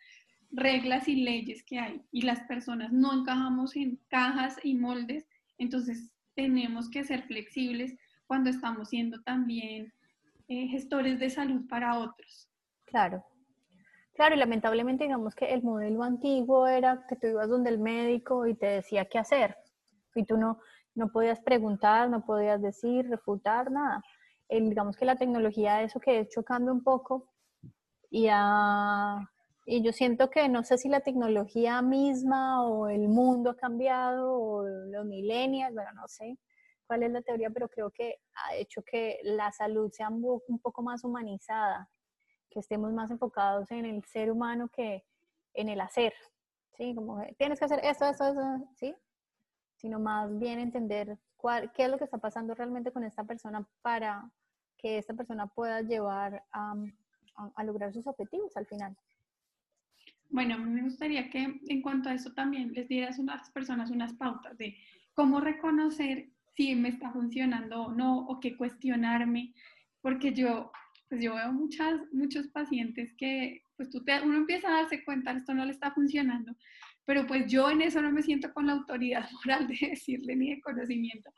reglas 0.51 1.09
y 1.09 1.16
leyes 1.16 1.62
que 1.64 1.79
hay 1.79 2.03
y 2.11 2.22
las 2.22 2.41
personas 2.43 2.93
no 2.93 3.12
encajamos 3.12 3.77
en 3.77 3.99
cajas 4.09 4.59
y 4.62 4.74
moldes, 4.74 5.27
entonces 5.59 6.12
tenemos 6.35 6.91
que 6.91 7.05
ser 7.05 7.22
flexibles 7.22 7.97
cuando 8.27 8.51
estamos 8.51 8.91
siendo 8.91 9.22
también 9.22 9.93
eh, 10.49 10.69
gestores 10.69 11.19
de 11.19 11.29
salud 11.31 11.67
para 11.69 11.99
otros. 11.99 12.49
Claro. 12.85 13.25
Claro, 14.15 14.35
y 14.35 14.39
lamentablemente 14.39 15.05
digamos 15.05 15.35
que 15.35 15.53
el 15.53 15.63
modelo 15.63 16.03
antiguo 16.03 16.67
era 16.67 17.05
que 17.09 17.17
tú 17.17 17.27
ibas 17.27 17.49
donde 17.49 17.71
el 17.71 17.79
médico 17.79 18.47
y 18.47 18.55
te 18.55 18.67
decía 18.67 19.05
qué 19.07 19.19
hacer. 19.19 19.57
Y 20.15 20.25
tú 20.25 20.39
no, 20.39 20.59
no 20.95 21.09
podías 21.09 21.41
preguntar, 21.41 22.09
no 22.09 22.25
podías 22.25 22.63
decir, 22.63 23.09
refutar, 23.11 23.71
nada. 23.71 24.03
digamos 24.49 24.97
que 24.97 25.05
la 25.05 25.17
tecnología, 25.17 25.83
eso 25.83 26.01
que 26.01 26.13
de 26.13 26.21
hecho 26.21 26.43
cambia 26.43 26.73
un 26.73 26.83
poco. 26.83 27.29
Y, 28.09 28.29
y 29.67 29.83
yo 29.83 29.93
siento 29.93 30.31
que 30.31 30.49
no 30.49 30.65
sé 30.65 30.79
si 30.79 30.89
la 30.89 31.01
tecnología 31.01 31.83
misma 31.83 32.65
o 32.65 32.89
el 32.89 33.09
mundo 33.09 33.51
ha 33.51 33.57
cambiado 33.57 34.33
o 34.33 34.65
los 34.65 35.05
millennials, 35.05 35.75
bueno, 35.75 35.93
no 35.93 36.09
sé 36.09 36.39
cuál 36.87 37.03
es 37.03 37.11
la 37.11 37.22
teoría, 37.22 37.51
pero 37.51 37.68
creo 37.68 37.91
que 37.91 38.20
ha 38.34 38.55
hecho 38.57 38.82
que 38.82 39.18
la 39.22 39.53
salud 39.53 39.91
sea 39.93 40.09
un 40.09 40.61
poco 40.61 40.82
más 40.82 41.05
humanizada, 41.05 41.91
que 42.51 42.61
estemos 42.61 42.93
más 42.93 43.11
enfocados 43.11 43.70
en 43.70 43.84
el 43.84 44.05
ser 44.05 44.30
humano 44.30 44.68
que 44.68 45.05
en 45.55 45.68
el 45.68 45.80
hacer, 45.80 46.14
¿sí? 46.76 46.95
Como 46.95 47.22
tienes 47.39 47.59
que 47.59 47.64
hacer 47.64 47.80
esto, 47.82 48.07
esto, 48.07 48.28
esto, 48.28 48.41
¿sí? 48.76 48.95
Sino 49.76 49.99
más 49.99 50.39
bien 50.39 50.59
entender 50.59 51.18
cuál, 51.37 51.72
qué 51.72 51.84
es 51.84 51.91
lo 51.91 51.99
que 51.99 52.05
está 52.05 52.18
pasando 52.18 52.55
realmente 52.55 52.93
con 52.93 53.05
esta 53.05 53.24
persona 53.24 53.66
para 53.82 54.30
que 54.76 54.99
esta 54.99 55.14
persona 55.14 55.47
pueda 55.47 55.80
llevar 55.80 56.45
a, 56.53 56.74
a, 57.55 57.64
lograr 57.64 57.93
sus 57.93 58.07
objetivos 58.07 58.57
al 58.57 58.66
final. 58.66 58.97
Bueno, 60.28 60.59
me 60.59 60.82
gustaría 60.82 61.30
que 61.30 61.61
en 61.66 61.82
cuanto 61.82 62.09
a 62.09 62.14
eso 62.14 62.32
también 62.34 62.72
les 62.72 62.89
dieras 62.89 63.18
a 63.18 63.22
unas 63.22 63.51
personas 63.51 63.91
unas 63.91 64.12
pautas 64.14 64.57
de 64.59 64.76
cómo 65.14 65.41
reconocer 65.41 66.30
si 66.57 66.75
me 66.75 66.89
está 66.89 67.13
funcionando 67.13 67.83
o 67.83 67.93
no, 67.93 68.21
o 68.27 68.41
qué 68.41 68.57
cuestionarme, 68.57 69.53
porque 70.01 70.33
yo, 70.33 70.73
pues 71.09 71.23
yo 71.23 71.35
veo 71.35 71.53
muchas, 71.53 72.01
muchos 72.13 72.49
pacientes 72.49 73.13
que, 73.17 73.63
pues 73.77 73.91
tú 73.91 74.03
te, 74.03 74.21
uno 74.23 74.37
empieza 74.37 74.69
a 74.69 74.83
darse 74.83 75.05
cuenta, 75.05 75.33
esto 75.33 75.53
no 75.53 75.65
le 75.65 75.73
está 75.73 75.93
funcionando, 75.93 76.57
pero 77.05 77.27
pues 77.27 77.47
yo 77.47 77.71
en 77.71 77.83
eso 77.83 78.01
no 78.01 78.11
me 78.11 78.23
siento 78.23 78.53
con 78.53 78.67
la 78.67 78.73
autoridad 78.73 79.29
moral 79.45 79.67
de 79.69 79.79
decirle 79.91 80.35
ni 80.37 80.55
de 80.55 80.61
conocimiento. 80.61 81.31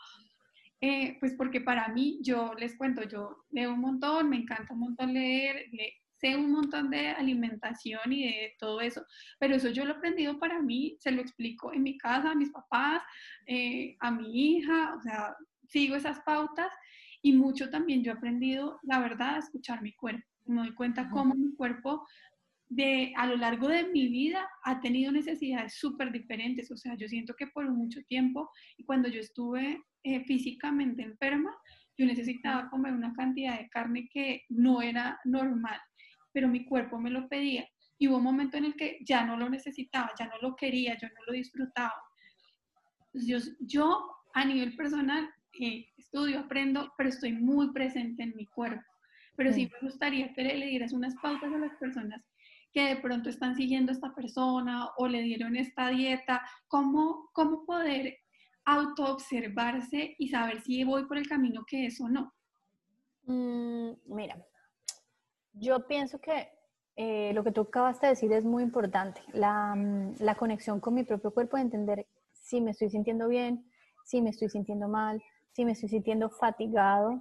Eh, 0.80 1.16
pues 1.18 1.34
porque 1.34 1.60
para 1.60 1.88
mí, 1.88 2.20
yo 2.22 2.54
les 2.54 2.76
cuento, 2.76 3.02
yo 3.02 3.44
leo 3.50 3.74
un 3.74 3.80
montón, 3.80 4.30
me 4.30 4.36
encanta 4.36 4.74
un 4.74 4.80
montón 4.80 5.12
leer, 5.12 5.66
le, 5.72 5.94
sé 6.20 6.36
un 6.36 6.50
montón 6.52 6.90
de 6.90 7.08
alimentación 7.08 8.12
y 8.12 8.24
de 8.24 8.54
todo 8.58 8.80
eso, 8.80 9.04
pero 9.38 9.56
eso 9.56 9.70
yo 9.70 9.84
lo 9.84 9.94
he 9.94 9.96
aprendido 9.96 10.38
para 10.38 10.60
mí, 10.60 10.96
se 11.00 11.10
lo 11.10 11.22
explico 11.22 11.72
en 11.72 11.82
mi 11.82 11.96
casa, 11.96 12.32
a 12.32 12.34
mis 12.34 12.50
papás, 12.50 13.02
eh, 13.46 13.96
a 14.00 14.10
mi 14.10 14.56
hija, 14.56 14.94
o 14.96 15.00
sea, 15.00 15.34
sigo 15.68 15.96
esas 15.96 16.20
pautas 16.20 16.70
y 17.22 17.32
mucho 17.32 17.70
también 17.70 18.02
yo 18.02 18.12
he 18.12 18.14
aprendido, 18.14 18.78
la 18.82 19.00
verdad, 19.00 19.36
a 19.36 19.38
escuchar 19.38 19.82
mi 19.82 19.92
cuerpo. 19.94 20.24
Me 20.46 20.62
doy 20.62 20.74
cuenta 20.74 21.10
cómo 21.10 21.34
mi 21.34 21.54
cuerpo 21.54 22.06
de, 22.68 23.12
a 23.16 23.26
lo 23.26 23.36
largo 23.36 23.68
de 23.68 23.88
mi 23.88 24.08
vida 24.08 24.48
ha 24.64 24.80
tenido 24.80 25.12
necesidades 25.12 25.74
súper 25.74 26.10
diferentes. 26.10 26.70
O 26.70 26.76
sea, 26.76 26.94
yo 26.94 27.08
siento 27.08 27.34
que 27.34 27.48
por 27.48 27.68
mucho 27.70 28.00
tiempo, 28.08 28.50
y 28.76 28.84
cuando 28.84 29.08
yo 29.08 29.20
estuve 29.20 29.82
eh, 30.04 30.24
físicamente 30.24 31.02
enferma, 31.02 31.54
yo 31.98 32.06
necesitaba 32.06 32.70
comer 32.70 32.94
una 32.94 33.12
cantidad 33.12 33.58
de 33.58 33.68
carne 33.68 34.08
que 34.10 34.44
no 34.48 34.80
era 34.80 35.18
normal 35.24 35.80
pero 36.38 36.46
mi 36.46 36.64
cuerpo 36.64 37.00
me 37.00 37.10
lo 37.10 37.28
pedía. 37.28 37.68
Y 37.98 38.06
hubo 38.06 38.18
un 38.18 38.22
momento 38.22 38.56
en 38.56 38.66
el 38.66 38.76
que 38.76 39.00
ya 39.04 39.24
no 39.24 39.36
lo 39.36 39.50
necesitaba, 39.50 40.12
ya 40.16 40.26
no 40.26 40.38
lo 40.40 40.54
quería, 40.54 40.96
yo 40.96 41.08
no 41.08 41.24
lo 41.26 41.32
disfrutaba. 41.32 42.00
Yo, 43.12 43.38
yo 43.58 44.08
a 44.34 44.44
nivel 44.44 44.76
personal 44.76 45.28
eh, 45.58 45.88
estudio, 45.96 46.38
aprendo, 46.38 46.92
pero 46.96 47.08
estoy 47.08 47.32
muy 47.32 47.72
presente 47.72 48.22
en 48.22 48.36
mi 48.36 48.46
cuerpo. 48.46 48.84
Pero 49.34 49.52
sí 49.52 49.68
me 49.68 49.88
gustaría 49.88 50.32
que 50.32 50.44
le, 50.44 50.66
dieras 50.66 50.92
unas 50.92 51.16
pautas 51.16 51.52
a 51.52 51.58
las 51.58 51.74
personas 51.74 52.24
que 52.72 52.82
de 52.82 52.96
pronto 52.98 53.30
están 53.30 53.56
siguiendo 53.56 53.90
a 53.90 53.96
esta 53.96 54.14
persona 54.14 54.90
o 54.96 55.08
le 55.08 55.22
dieron 55.22 55.56
esta 55.56 55.88
dieta, 55.88 56.40
cómo, 56.68 57.30
cómo 57.32 57.66
poder 57.66 58.16
autoobservarse 58.64 60.14
y 60.20 60.28
saber 60.28 60.60
si 60.60 60.84
voy 60.84 61.04
por 61.06 61.18
el 61.18 61.26
camino 61.26 61.64
que 61.66 61.86
es 61.86 62.00
o 62.00 62.08
no. 62.08 62.32
Mm, 63.24 63.94
mira, 64.14 64.36
yo 65.52 65.86
pienso 65.86 66.20
que 66.20 66.48
eh, 66.96 67.32
lo 67.32 67.44
que 67.44 67.52
tú 67.52 67.62
acabas 67.62 68.00
de 68.00 68.08
decir 68.08 68.32
es 68.32 68.44
muy 68.44 68.62
importante, 68.62 69.22
la, 69.32 69.74
mm, 69.74 70.16
la, 70.18 70.34
conexión 70.34 70.80
con 70.80 70.94
mi 70.94 71.04
propio 71.04 71.32
cuerpo, 71.32 71.56
de 71.56 71.62
entender 71.62 72.06
si 72.32 72.60
me 72.60 72.72
estoy 72.72 72.90
sintiendo 72.90 73.28
bien, 73.28 73.70
si 74.04 74.20
me 74.20 74.30
estoy 74.30 74.48
sintiendo 74.48 74.88
mal, 74.88 75.22
si 75.52 75.64
me 75.64 75.72
estoy 75.72 75.88
sintiendo 75.88 76.30
fatigado 76.30 77.20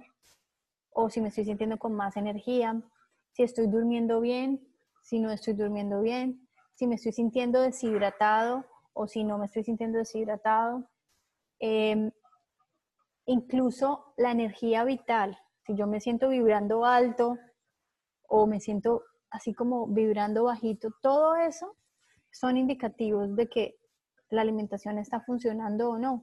o 0.90 1.10
si 1.10 1.20
me 1.20 1.28
estoy 1.28 1.44
sintiendo 1.44 1.78
con 1.78 1.94
más 1.94 2.16
energía, 2.16 2.82
si 3.32 3.42
estoy 3.42 3.68
durmiendo 3.68 4.20
bien, 4.20 4.66
si 5.02 5.20
no 5.20 5.30
estoy 5.30 5.54
durmiendo 5.54 6.00
bien, 6.00 6.48
si 6.74 6.86
me 6.86 6.96
estoy 6.96 7.12
sintiendo 7.12 7.60
deshidratado 7.60 8.64
o 8.92 9.06
si 9.06 9.24
no 9.24 9.38
me 9.38 9.46
estoy 9.46 9.64
sintiendo 9.64 9.98
deshidratado. 9.98 10.88
Em, 11.60 12.10
incluso 13.26 14.12
la 14.16 14.32
energía 14.32 14.84
vital, 14.84 15.38
si 15.64 15.76
yo 15.76 15.86
me 15.86 16.00
siento 16.00 16.28
vibrando 16.28 16.84
alto, 16.84 17.36
o 18.28 18.46
me 18.46 18.60
siento 18.60 19.02
así 19.30 19.52
como 19.52 19.86
vibrando 19.86 20.44
bajito, 20.44 20.90
todo 21.02 21.36
eso 21.36 21.76
son 22.30 22.56
indicativos 22.56 23.34
de 23.34 23.48
que 23.48 23.76
la 24.30 24.42
alimentación 24.42 24.98
está 24.98 25.20
funcionando 25.20 25.90
o 25.90 25.98
no, 25.98 26.22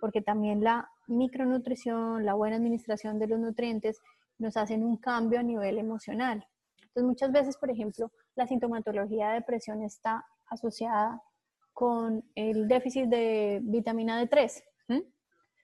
porque 0.00 0.22
también 0.22 0.64
la 0.64 0.90
micronutrición, 1.08 2.24
la 2.24 2.34
buena 2.34 2.56
administración 2.56 3.18
de 3.18 3.26
los 3.26 3.38
nutrientes 3.38 4.00
nos 4.38 4.56
hacen 4.56 4.84
un 4.84 4.96
cambio 4.96 5.40
a 5.40 5.42
nivel 5.42 5.78
emocional. 5.78 6.46
Entonces 6.80 7.04
muchas 7.04 7.32
veces, 7.32 7.56
por 7.56 7.70
ejemplo, 7.70 8.10
la 8.34 8.46
sintomatología 8.46 9.28
de 9.28 9.34
depresión 9.34 9.82
está 9.82 10.24
asociada 10.48 11.22
con 11.72 12.24
el 12.34 12.66
déficit 12.66 13.06
de 13.06 13.60
vitamina 13.62 14.22
D3. 14.22 14.62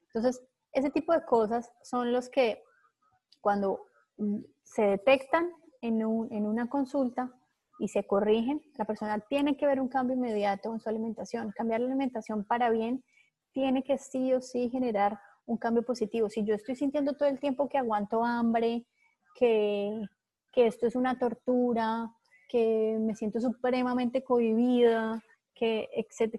Entonces, 0.07 0.43
ese 0.72 0.91
tipo 0.91 1.12
de 1.12 1.24
cosas 1.24 1.70
son 1.82 2.12
los 2.12 2.28
que 2.28 2.62
cuando 3.41 3.87
se 4.62 4.82
detectan 4.82 5.51
en, 5.87 6.47
una 6.47 6.68
consulta 6.68 7.32
y 7.78 7.89
se 7.89 8.07
corrigen, 8.07 8.62
la 8.76 8.84
persona 8.84 9.20
tiene 9.20 9.57
que 9.57 9.66
ver 9.66 9.80
un 9.80 9.89
cambio 9.89 10.16
inmediato 10.16 10.72
en 10.72 10.80
su 10.80 10.89
alimentación. 10.89 11.53
Cambiar 11.53 11.80
la 11.80 11.87
alimentación 11.87 12.45
para 12.45 12.70
bien 12.70 13.05
tiene 13.53 13.82
que 13.82 13.99
sí 13.99 14.32
o 14.32 14.41
sí 14.41 14.70
generar 14.70 15.18
un 15.45 15.57
cambio 15.59 15.82
positivo. 15.82 16.28
Si 16.28 16.45
yo 16.45 16.55
estoy 16.55 16.76
sintiendo 16.76 17.14
todo 17.14 17.28
el 17.28 17.39
tiempo 17.39 17.68
que 17.68 17.78
aguanto 17.78 18.24
hambre, 18.24 18.87
que, 19.34 20.03
que 20.53 20.66
esto 20.66 20.87
es 20.87 20.97
una 20.97 21.18
tortura, 21.18 22.11
que 22.49 22.97
me 23.01 23.14
siento 23.14 23.41
supremamente 23.41 24.24
cohibida, 24.24 25.22
que, 25.55 25.89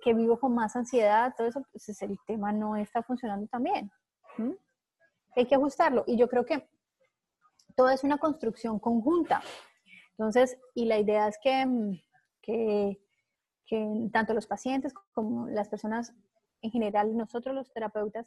que 0.02 0.14
vivo 0.14 0.40
con 0.40 0.54
más 0.54 0.76
ansiedad, 0.76 1.34
todo 1.36 1.48
eso, 1.48 1.64
pues 1.72 2.02
el 2.02 2.18
tema 2.26 2.52
no 2.52 2.76
está 2.76 3.02
funcionando 3.04 3.48
tan 3.48 3.64
bien. 3.64 3.92
Hay 5.36 5.46
que 5.46 5.56
ajustarlo. 5.56 6.04
Y 6.08 6.18
yo 6.18 6.28
creo 6.28 6.46
que 6.46 6.68
todo 7.78 7.90
es 7.90 8.04
una 8.04 8.18
construcción 8.18 8.80
conjunta. 8.80 9.42
Entonces, 10.18 10.58
y 10.74 10.86
la 10.86 10.98
idea 10.98 11.28
es 11.28 11.38
que, 11.42 11.66
mm, 11.66 12.02
que, 12.42 13.00
que 13.68 14.10
tanto 14.12 14.34
los 14.34 14.48
pacientes 14.48 14.94
como 15.14 15.48
las 15.48 15.70
personas 15.70 16.14
en 16.62 16.72
general, 16.72 17.16
nosotros 17.16 17.54
los 17.54 17.72
terapeutas, 17.72 18.26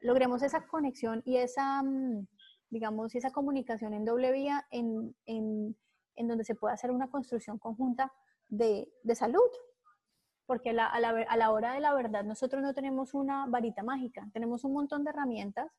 logremos 0.00 0.44
esa 0.44 0.64
conexión 0.68 1.22
y 1.26 1.38
esa, 1.38 1.82
mm, 1.82 2.28
digamos, 2.70 3.16
esa 3.16 3.32
comunicación 3.32 3.94
en 3.94 4.04
doble 4.04 4.30
vía 4.30 4.64
en, 4.70 5.16
en, 5.26 5.76
en 6.14 6.28
donde 6.28 6.44
se 6.44 6.54
pueda 6.54 6.74
hacer 6.74 6.92
una 6.92 7.10
construcción 7.10 7.58
conjunta 7.58 8.12
de, 8.48 8.88
de 9.02 9.14
salud. 9.16 9.50
Porque 10.46 10.70
a, 10.70 10.72
la, 10.72 10.86
a 10.86 11.36
la 11.36 11.50
hora 11.50 11.74
de 11.74 11.80
la 11.80 11.92
verdad 11.92 12.24
nosotros 12.24 12.62
no 12.62 12.72
tenemos 12.74 13.12
una 13.12 13.46
varita 13.46 13.82
mágica, 13.82 14.26
tenemos 14.32 14.64
un 14.64 14.72
montón 14.72 15.02
de 15.04 15.10
herramientas, 15.10 15.70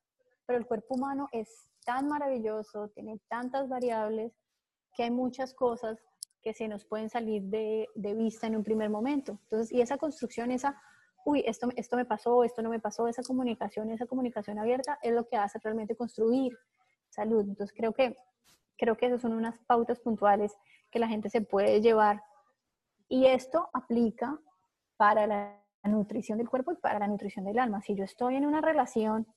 pero 0.50 0.58
el 0.58 0.66
cuerpo 0.66 0.96
humano 0.96 1.28
es 1.30 1.68
tan 1.84 2.08
maravilloso, 2.08 2.88
tiene 2.88 3.20
tantas 3.28 3.68
variables, 3.68 4.32
que 4.96 5.04
hay 5.04 5.10
muchas 5.12 5.54
cosas 5.54 5.96
que 6.42 6.52
se 6.54 6.66
nos 6.66 6.84
pueden 6.84 7.08
salir 7.08 7.42
de, 7.42 7.86
de, 7.94 8.14
vista 8.14 8.48
en 8.48 8.56
un 8.56 8.64
primer 8.64 8.90
momento. 8.90 9.38
Entonces, 9.44 9.70
y 9.70 9.80
esa 9.80 9.96
construcción, 9.96 10.50
esa, 10.50 10.76
uy, 11.24 11.44
esto, 11.46 11.68
esto 11.76 11.96
me 11.96 12.04
pasó, 12.04 12.42
esto 12.42 12.62
no 12.62 12.70
me 12.70 12.80
pasó, 12.80 13.06
esa 13.06 13.22
comunicación, 13.22 13.92
esa 13.92 14.06
comunicación 14.06 14.58
abierta 14.58 14.98
es 15.02 15.12
lo 15.12 15.28
que 15.28 15.36
hace 15.36 15.60
realmente 15.62 15.94
construir 15.94 16.58
salud. 17.10 17.42
Entonces, 17.42 17.72
creo 17.72 17.92
que, 17.92 18.16
creo 18.76 18.96
que 18.96 19.06
esas 19.06 19.20
son 19.20 19.34
unas 19.34 19.56
pautas 19.68 20.00
puntuales 20.00 20.52
que 20.90 20.98
la 20.98 21.06
gente 21.06 21.30
se 21.30 21.42
puede 21.42 21.80
llevar 21.80 22.24
Y 23.08 23.26
esto 23.26 23.70
aplica 23.72 24.36
para 24.96 25.28
la 25.28 25.62
nutrición 25.84 26.38
del 26.38 26.48
cuerpo 26.48 26.72
y 26.72 26.76
para 26.76 26.98
la 26.98 27.06
nutrición 27.06 27.44
del 27.44 27.60
alma. 27.60 27.82
Si 27.82 27.94
yo 27.94 28.02
estoy 28.02 28.34
en 28.34 28.46
una 28.46 28.60
relación 28.60 29.28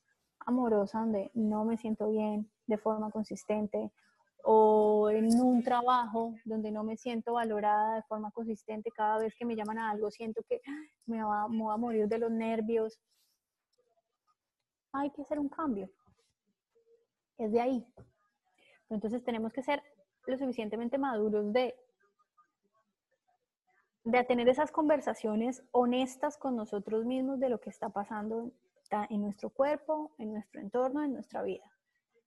amorosa 0.46 1.00
donde 1.00 1.32
no 1.34 1.66
me 1.66 1.78
siento 1.78 2.10
bien 2.10 2.50
de 2.68 2.78
forma 2.78 3.12
consistente 3.12 3.92
o 4.44 5.10
en 5.10 5.40
un 5.40 5.64
trabajo 5.64 6.36
donde 6.44 6.70
no 6.70 6.84
me 6.84 6.98
siento 6.98 7.34
valorada 7.34 7.96
de 7.96 8.04
forma 8.04 8.30
consistente, 8.32 8.92
cada 8.92 9.20
vez 9.20 9.34
que 9.36 9.46
me 9.46 9.56
llaman 9.56 9.78
a 9.78 9.90
algo 9.90 10.12
siento 10.12 10.44
que 10.44 10.62
me, 11.06 11.24
va, 11.24 11.48
me 11.48 11.72
a 11.72 11.78
morir 11.78 12.08
de 12.10 12.20
los 12.20 12.30
nervios. 12.30 13.00
Hay 14.92 15.12
que 15.12 15.22
hacer 15.22 15.40
un 15.40 15.48
cambio. 15.48 15.90
Es 17.38 17.52
de 17.54 17.62
ahí. 17.62 17.88
Entonces 18.90 19.24
tenemos 19.24 19.54
que 19.54 19.64
ser 19.64 19.82
lo 20.28 20.38
suficientemente 20.38 20.98
maduros 20.98 21.54
de, 21.54 21.74
de 24.04 24.24
tener 24.26 24.50
esas 24.50 24.72
conversaciones 24.74 25.64
honestas 25.72 26.38
con 26.38 26.58
nosotros 26.58 27.06
mismos 27.06 27.40
de 27.40 27.48
lo 27.48 27.62
que 27.62 27.70
está 27.70 27.90
pasando 27.90 28.52
en 29.10 29.22
nuestro 29.22 29.50
cuerpo, 29.50 30.14
en 30.18 30.34
nuestro 30.34 30.62
entorno, 30.62 31.04
en 31.04 31.14
nuestra 31.14 31.42
vida. 31.42 31.64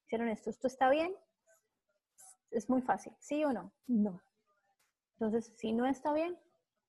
Ser 0.06 0.20
honestos, 0.20 0.54
¿esto 0.54 0.66
está 0.66 0.90
bien? 0.90 1.14
Es 2.50 2.68
muy 2.68 2.82
fácil, 2.82 3.12
¿sí 3.18 3.44
o 3.44 3.52
no? 3.52 3.72
No. 3.86 4.20
Entonces, 5.12 5.52
si 5.56 5.72
no 5.72 5.86
está 5.86 6.12
bien, 6.12 6.36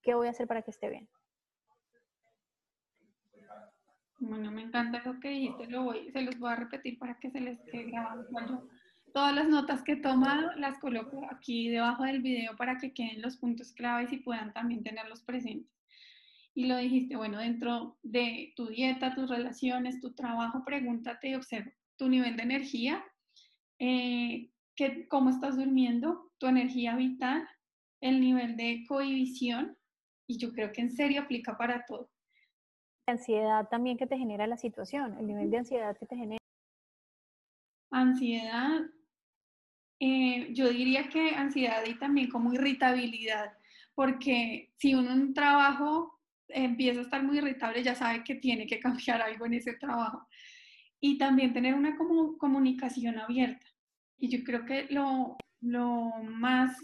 ¿qué 0.01 0.13
voy 0.13 0.27
a 0.27 0.31
hacer 0.31 0.47
para 0.47 0.61
que 0.61 0.71
esté 0.71 0.89
bien? 0.89 1.09
Bueno, 4.19 4.51
me 4.51 4.63
encanta 4.63 5.01
lo 5.05 5.19
que 5.19 5.29
dijiste, 5.29 5.67
lo 5.67 5.83
voy, 5.83 6.11
se 6.11 6.21
los 6.21 6.37
voy 6.39 6.51
a 6.51 6.55
repetir 6.55 6.97
para 6.97 7.19
que 7.19 7.29
se 7.29 7.39
les 7.39 7.61
quede 7.61 7.83
grabado. 7.91 8.25
todas 9.13 9.33
las 9.33 9.47
notas 9.47 9.83
que 9.83 9.93
he 9.93 10.01
tomado 10.01 10.51
las 10.55 10.79
coloco 10.79 11.21
aquí 11.31 11.69
debajo 11.69 12.03
del 12.03 12.21
video 12.21 12.55
para 12.57 12.77
que 12.77 12.93
queden 12.93 13.21
los 13.21 13.37
puntos 13.37 13.71
claves 13.73 14.11
y 14.11 14.17
puedan 14.17 14.53
también 14.53 14.83
tenerlos 14.83 15.21
presentes. 15.21 15.76
Y 16.57 16.65
lo 16.65 16.75
dijiste, 16.77 17.15
bueno, 17.15 17.37
dentro 17.37 17.99
de 18.01 18.51
tu 18.55 18.65
dieta, 18.69 19.13
tus 19.13 19.29
relaciones, 19.29 20.01
tu 20.01 20.15
trabajo, 20.15 20.65
pregúntate 20.65 21.29
y 21.29 21.35
observa 21.35 21.71
tu 21.97 22.09
nivel 22.09 22.35
de 22.35 22.41
energía, 22.41 23.05
eh, 23.77 24.49
cómo 25.07 25.29
estás 25.29 25.55
durmiendo, 25.55 26.31
tu 26.39 26.47
energía 26.47 26.95
vital, 26.95 27.47
el 28.01 28.19
nivel 28.19 28.57
de 28.57 28.83
cohibición, 28.87 29.77
y 30.27 30.39
yo 30.39 30.51
creo 30.51 30.71
que 30.71 30.81
en 30.81 30.89
serio 30.89 31.21
aplica 31.21 31.55
para 31.59 31.85
todo. 31.85 32.09
La 33.05 33.13
ansiedad 33.13 33.69
también 33.69 33.95
que 33.95 34.07
te 34.07 34.17
genera 34.17 34.47
la 34.47 34.57
situación, 34.57 35.15
el 35.19 35.27
nivel 35.27 35.51
de 35.51 35.57
ansiedad 35.59 35.95
que 35.95 36.07
te 36.07 36.15
genera. 36.15 36.39
Ansiedad, 37.91 38.81
eh, 39.99 40.51
yo 40.55 40.69
diría 40.69 41.07
que 41.07 41.35
ansiedad 41.35 41.85
y 41.85 41.99
también 41.99 42.31
como 42.31 42.51
irritabilidad, 42.51 43.55
porque 43.93 44.73
si 44.77 44.95
uno 44.95 45.11
en 45.11 45.21
un 45.21 45.33
trabajo 45.35 46.16
empieza 46.49 46.99
a 46.99 47.03
estar 47.03 47.23
muy 47.23 47.37
irritable, 47.37 47.83
ya 47.83 47.95
sabe 47.95 48.23
que 48.23 48.35
tiene 48.35 48.67
que 48.67 48.79
cambiar 48.79 49.21
algo 49.21 49.45
en 49.45 49.55
ese 49.55 49.73
trabajo. 49.73 50.27
Y 50.99 51.17
también 51.17 51.53
tener 51.53 51.75
una 51.75 51.95
comunicación 51.95 53.19
abierta. 53.19 53.65
Y 54.17 54.29
yo 54.29 54.43
creo 54.43 54.65
que 54.65 54.87
lo, 54.89 55.37
lo 55.61 56.11
más 56.23 56.75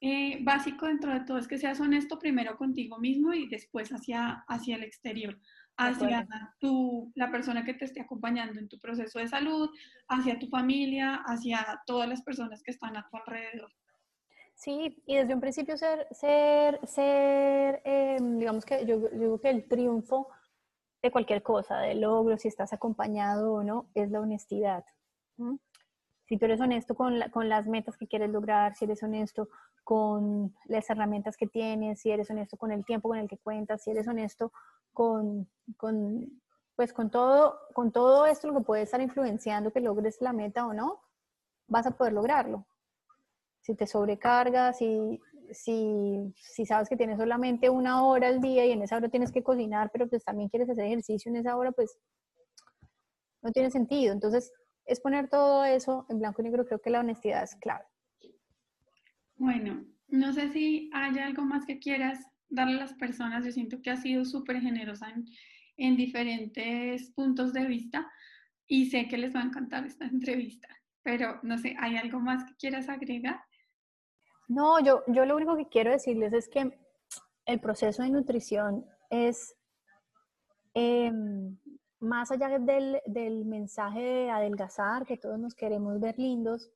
eh, 0.00 0.38
básico 0.42 0.86
dentro 0.86 1.12
de 1.12 1.20
todo 1.20 1.38
es 1.38 1.48
que 1.48 1.58
seas 1.58 1.80
honesto 1.80 2.18
primero 2.18 2.56
contigo 2.56 2.98
mismo 2.98 3.32
y 3.32 3.48
después 3.48 3.90
hacia, 3.90 4.44
hacia 4.46 4.76
el 4.76 4.82
exterior, 4.82 5.38
hacia 5.76 6.26
tu, 6.58 7.12
la 7.14 7.30
persona 7.30 7.64
que 7.64 7.74
te 7.74 7.86
esté 7.86 8.02
acompañando 8.02 8.60
en 8.60 8.68
tu 8.68 8.78
proceso 8.78 9.18
de 9.18 9.28
salud, 9.28 9.70
hacia 10.08 10.38
tu 10.38 10.48
familia, 10.48 11.22
hacia 11.26 11.80
todas 11.86 12.08
las 12.08 12.22
personas 12.22 12.62
que 12.62 12.72
están 12.72 12.96
a 12.96 13.06
tu 13.08 13.16
alrededor. 13.16 13.72
Sí, 14.56 15.02
y 15.06 15.16
desde 15.16 15.34
un 15.34 15.40
principio 15.40 15.76
ser, 15.76 16.08
ser, 16.10 16.80
ser 16.86 17.80
em, 17.84 18.38
digamos 18.38 18.64
que 18.64 18.84
yo, 18.84 18.98
digo 19.10 19.38
que 19.38 19.50
el 19.50 19.68
triunfo 19.68 20.28
de 21.02 21.10
cualquier 21.12 21.42
cosa, 21.42 21.78
de 21.78 21.94
logro, 21.94 22.36
si 22.36 22.48
estás 22.48 22.72
acompañado 22.72 23.52
o 23.52 23.62
no, 23.62 23.86
es 23.94 24.10
la 24.10 24.20
honestidad 24.20 24.84
si 26.26 26.36
tú 26.38 26.44
eres 26.44 26.60
honesto 26.60 26.94
con, 26.94 27.20
con, 27.30 27.48
las 27.48 27.66
metas 27.66 27.96
que 27.96 28.06
quieres 28.06 28.30
lograr, 28.30 28.74
si 28.74 28.84
eres 28.84 29.02
honesto 29.02 29.48
con 29.84 30.54
las 30.64 30.90
herramientas 30.90 31.36
que 31.36 31.46
tienes, 31.46 32.00
si 32.00 32.10
eres 32.10 32.28
honesto 32.30 32.56
con 32.56 32.72
el 32.72 32.84
tiempo 32.84 33.08
con 33.08 33.18
el 33.18 33.28
que 33.28 33.38
cuentas, 33.38 33.84
si 33.84 33.90
eres 33.90 34.08
honesto 34.08 34.52
con, 34.92 35.48
con 35.76 36.42
pues 36.74 36.92
con 36.92 37.10
todo, 37.10 37.58
con 37.72 37.92
todo 37.92 38.26
esto 38.26 38.48
lo 38.48 38.58
que 38.58 38.64
puede 38.64 38.82
estar 38.82 39.00
influenciando 39.00 39.72
que 39.72 39.80
logres 39.80 40.20
la 40.20 40.32
meta 40.32 40.66
o 40.66 40.74
no, 40.74 41.00
vas 41.68 41.86
a 41.86 41.92
poder 41.92 42.12
lograrlo. 42.12 42.66
Si 43.66 43.74
te 43.74 43.86
sobrecargas, 43.88 44.78
si, 44.78 45.20
si, 45.50 46.32
si 46.36 46.66
sabes 46.66 46.88
que 46.88 46.96
tienes 46.96 47.18
solamente 47.18 47.68
una 47.68 48.04
hora 48.04 48.28
al 48.28 48.40
día 48.40 48.64
y 48.64 48.70
en 48.70 48.82
esa 48.82 48.96
hora 48.96 49.08
tienes 49.08 49.32
que 49.32 49.42
cocinar, 49.42 49.90
pero 49.92 50.08
pues 50.08 50.24
también 50.24 50.48
quieres 50.48 50.70
hacer 50.70 50.84
ejercicio 50.84 51.30
en 51.30 51.36
esa 51.36 51.56
hora, 51.56 51.72
pues 51.72 51.98
no 53.42 53.50
tiene 53.50 53.72
sentido. 53.72 54.12
Entonces, 54.12 54.52
es 54.84 55.00
poner 55.00 55.28
todo 55.28 55.64
eso 55.64 56.06
en 56.08 56.20
blanco 56.20 56.42
y 56.42 56.44
negro, 56.44 56.64
creo 56.64 56.80
que 56.80 56.90
la 56.90 57.00
honestidad 57.00 57.42
es 57.42 57.56
clave. 57.56 57.84
Bueno, 59.34 59.84
no 60.06 60.32
sé 60.32 60.52
si 60.52 60.88
hay 60.92 61.18
algo 61.18 61.42
más 61.42 61.66
que 61.66 61.80
quieras 61.80 62.24
darle 62.48 62.76
a 62.76 62.80
las 62.80 62.94
personas. 62.94 63.44
Yo 63.44 63.50
siento 63.50 63.82
que 63.82 63.90
has 63.90 64.02
sido 64.02 64.24
súper 64.24 64.60
generosa 64.60 65.10
en, 65.10 65.26
en, 65.76 65.96
diferentes 65.96 67.10
puntos 67.10 67.52
de 67.52 67.66
vista 67.66 68.08
y 68.68 68.90
sé 68.90 69.08
que 69.08 69.18
les 69.18 69.34
va 69.34 69.40
a 69.40 69.46
encantar 69.46 69.84
esta 69.84 70.06
entrevista, 70.06 70.68
pero 71.02 71.40
no 71.42 71.58
sé, 71.58 71.74
¿hay 71.78 71.96
algo 71.96 72.20
más 72.20 72.44
que 72.44 72.54
quieras 72.56 72.88
agregar? 72.88 73.40
No, 74.48 74.80
yo, 74.80 75.02
yo 75.08 75.24
lo 75.24 75.36
único 75.36 75.56
que 75.56 75.68
quiero 75.68 75.90
decirles 75.90 76.32
es 76.32 76.48
que 76.48 76.78
el 77.46 77.60
proceso 77.60 78.02
de 78.02 78.10
nutrición 78.10 78.86
es 79.10 79.56
eh, 80.74 81.12
más 82.00 82.30
allá 82.30 82.58
del, 82.58 83.00
del, 83.06 83.44
mensaje 83.44 84.00
de 84.00 84.30
adelgazar, 84.30 85.06
que 85.06 85.16
todos 85.16 85.38
nos 85.38 85.54
queremos 85.54 85.98
ver 86.00 86.18
lindos, 86.18 86.70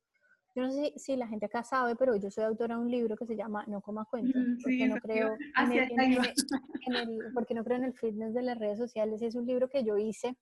yo 0.53 0.63
no 0.63 0.71
sé 0.71 0.93
si, 0.97 1.15
la 1.15 1.27
gente 1.27 1.45
acá 1.45 1.63
sabe, 1.63 1.95
pero 1.95 2.15
yo 2.17 2.29
soy 2.29 2.43
autora 2.43 2.75
de 2.75 2.81
un 2.81 2.91
libro 2.91 3.15
que 3.15 3.25
se 3.25 3.37
llama 3.37 3.63
No 3.67 3.81
coma 3.81 4.05
cuento, 4.05 4.37
porque, 4.61 4.87
no 4.87 4.95
creo 4.97 5.37
en 5.57 6.95
el, 6.95 7.33
porque 7.33 7.53
no 7.53 7.63
creo 7.63 7.77
en 7.77 7.85
el 7.85 7.93
fitness 7.93 8.33
de 8.33 8.41
las 8.41 8.57
redes 8.59 8.77
sociales. 8.77 9.21
Es 9.21 9.35
un 9.35 9.45
libro 9.45 9.69
que 9.69 9.85
yo 9.85 9.97
hice 9.97 10.35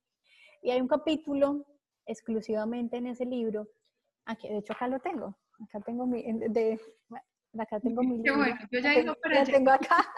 y 0.63 0.71
hay 0.71 0.81
un 0.81 0.87
capítulo 0.87 1.63
exclusivamente 2.07 2.97
en 2.97 3.05
ese 3.05 3.25
libro. 3.25 3.67
Aquí, 4.25 4.49
de 4.49 4.57
hecho, 4.57 4.73
acá 4.73 4.87
lo 4.87 4.99
tengo. 4.99 5.37
Acá 5.63 5.79
tengo 5.81 6.05
mi, 6.05 6.23
de, 6.23 6.79
acá 7.57 7.79
tengo 7.79 8.01
mi 8.01 8.17
libro. 8.23 8.37
Bueno, 8.37 8.59
yo 8.71 8.79
ya 8.79 8.91
digo 8.91 9.15
para 9.21 9.43
tengo 9.43 9.71
acá. 9.71 9.97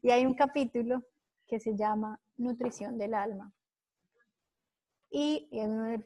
Y 0.00 0.10
hay 0.10 0.24
un 0.24 0.34
capítulo 0.34 1.02
que 1.48 1.58
se 1.58 1.74
llama 1.74 2.20
Nutrición 2.36 2.98
del 2.98 3.14
alma 3.14 3.52
y, 5.10 5.48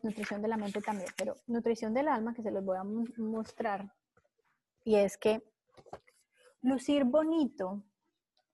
nutrición 0.02 0.42
de 0.42 0.48
la 0.48 0.56
mente 0.56 0.80
también, 0.80 1.10
pero 1.16 1.38
nutrición 1.46 1.92
del 1.92 2.08
alma 2.08 2.34
que 2.34 2.42
se 2.42 2.50
los 2.50 2.64
voy 2.64 2.78
a 2.78 2.84
mostrar. 2.84 3.92
Y 4.84 4.96
es 4.96 5.16
que 5.16 5.42
lucir 6.62 7.04
bonito, 7.04 7.82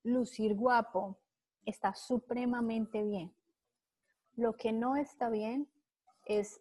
lucir 0.02 0.54
guapo, 0.54 1.18
está 1.64 1.94
supremamente 1.94 3.02
bien. 3.02 3.32
Lo 4.36 4.54
que 4.54 4.72
no 4.72 4.96
está 4.96 5.28
bien 5.28 5.68
es 6.24 6.60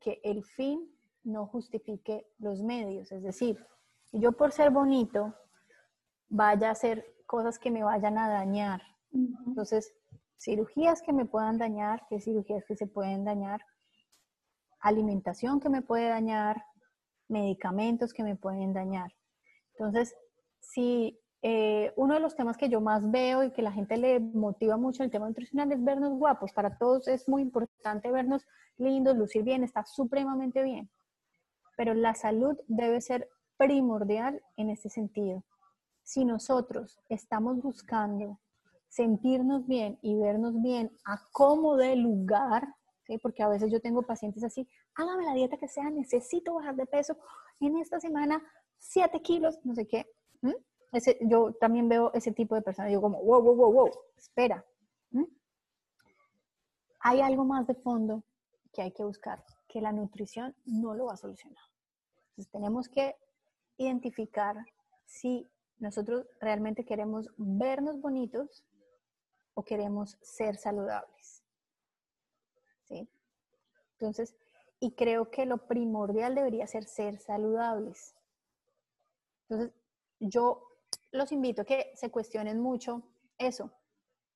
que 0.00 0.20
el 0.22 0.44
fin 0.44 0.95
no 1.26 1.46
justifique 1.46 2.26
los 2.38 2.62
medios. 2.62 3.12
Es 3.12 3.22
decir, 3.22 3.58
yo 4.12 4.32
por 4.32 4.52
ser 4.52 4.70
bonito 4.70 5.34
vaya 6.28 6.68
a 6.68 6.72
hacer 6.72 7.04
cosas 7.26 7.58
que 7.58 7.70
me 7.70 7.82
vayan 7.82 8.16
a 8.16 8.28
dañar. 8.28 8.82
Entonces, 9.46 9.92
cirugías 10.38 11.02
que 11.02 11.12
me 11.12 11.24
puedan 11.24 11.58
dañar, 11.58 12.06
qué 12.08 12.20
cirugías 12.20 12.64
que 12.64 12.76
se 12.76 12.86
pueden 12.86 13.24
dañar, 13.24 13.60
alimentación 14.80 15.60
que 15.60 15.68
me 15.68 15.82
puede 15.82 16.08
dañar, 16.08 16.64
medicamentos 17.28 18.12
que 18.12 18.22
me 18.22 18.36
pueden 18.36 18.72
dañar. 18.72 19.12
Entonces, 19.72 20.14
si 20.60 21.18
eh, 21.42 21.92
uno 21.96 22.14
de 22.14 22.20
los 22.20 22.36
temas 22.36 22.56
que 22.56 22.68
yo 22.68 22.80
más 22.80 23.10
veo 23.10 23.42
y 23.42 23.52
que 23.52 23.62
la 23.62 23.72
gente 23.72 23.96
le 23.96 24.20
motiva 24.20 24.76
mucho 24.76 25.02
el 25.02 25.10
tema 25.10 25.28
nutricional 25.28 25.72
es 25.72 25.82
vernos 25.82 26.18
guapos. 26.18 26.52
Para 26.52 26.76
todos 26.78 27.08
es 27.08 27.28
muy 27.28 27.42
importante 27.42 28.10
vernos 28.10 28.46
lindos, 28.78 29.16
lucir 29.16 29.42
bien, 29.42 29.64
está 29.64 29.84
supremamente 29.84 30.62
bien. 30.62 30.90
Pero 31.76 31.94
la 31.94 32.14
salud 32.14 32.56
debe 32.66 33.00
ser 33.00 33.28
primordial 33.56 34.42
en 34.56 34.70
este 34.70 34.88
sentido. 34.88 35.44
Si 36.02 36.24
nosotros 36.24 36.98
estamos 37.08 37.60
buscando 37.62 38.38
sentirnos 38.88 39.66
bien 39.66 39.98
y 40.02 40.16
vernos 40.16 40.60
bien 40.62 40.90
a 41.04 41.20
cómo 41.32 41.76
de 41.76 41.96
lugar, 41.96 42.74
porque 43.22 43.42
a 43.42 43.48
veces 43.48 43.70
yo 43.70 43.80
tengo 43.80 44.02
pacientes 44.02 44.42
así, 44.42 44.68
hágame 44.94 45.24
la 45.24 45.34
dieta 45.34 45.56
que 45.56 45.68
sea, 45.68 45.90
necesito 45.90 46.54
bajar 46.54 46.76
de 46.76 46.86
peso 46.86 47.16
en 47.60 47.76
esta 47.76 48.00
semana, 48.00 48.42
7 48.78 49.20
kilos, 49.22 49.58
no 49.64 49.74
sé 49.74 49.86
qué. 49.86 50.06
Yo 51.22 51.52
también 51.54 51.88
veo 51.88 52.10
ese 52.14 52.32
tipo 52.32 52.54
de 52.54 52.62
personas, 52.62 52.88
digo 52.88 53.02
como, 53.02 53.22
wow, 53.22 53.42
wow, 53.42 53.54
wow, 53.54 53.72
wow, 53.72 53.90
espera. 54.16 54.64
Hay 57.00 57.20
algo 57.20 57.44
más 57.44 57.66
de 57.66 57.74
fondo 57.74 58.22
que 58.72 58.82
hay 58.82 58.92
que 58.92 59.04
buscar, 59.04 59.44
que 59.68 59.80
la 59.80 59.92
nutrición 59.92 60.54
no 60.64 60.94
lo 60.94 61.06
va 61.06 61.14
a 61.14 61.16
solucionar. 61.16 61.64
Entonces 62.30 62.50
tenemos 62.50 62.88
que 62.88 63.16
identificar 63.78 64.56
si 65.04 65.48
nosotros 65.78 66.26
realmente 66.40 66.84
queremos 66.84 67.30
vernos 67.36 68.00
bonitos 68.00 68.64
o 69.54 69.64
queremos 69.64 70.18
ser 70.20 70.56
saludables. 70.56 71.42
¿Sí? 72.84 73.08
Entonces, 73.92 74.36
y 74.80 74.92
creo 74.92 75.30
que 75.30 75.46
lo 75.46 75.66
primordial 75.66 76.34
debería 76.34 76.66
ser 76.66 76.84
ser 76.84 77.18
saludables. 77.18 78.14
Entonces, 79.48 79.74
yo 80.20 80.62
los 81.12 81.32
invito 81.32 81.62
a 81.62 81.64
que 81.64 81.92
se 81.94 82.10
cuestionen 82.10 82.60
mucho 82.60 83.02
eso, 83.38 83.70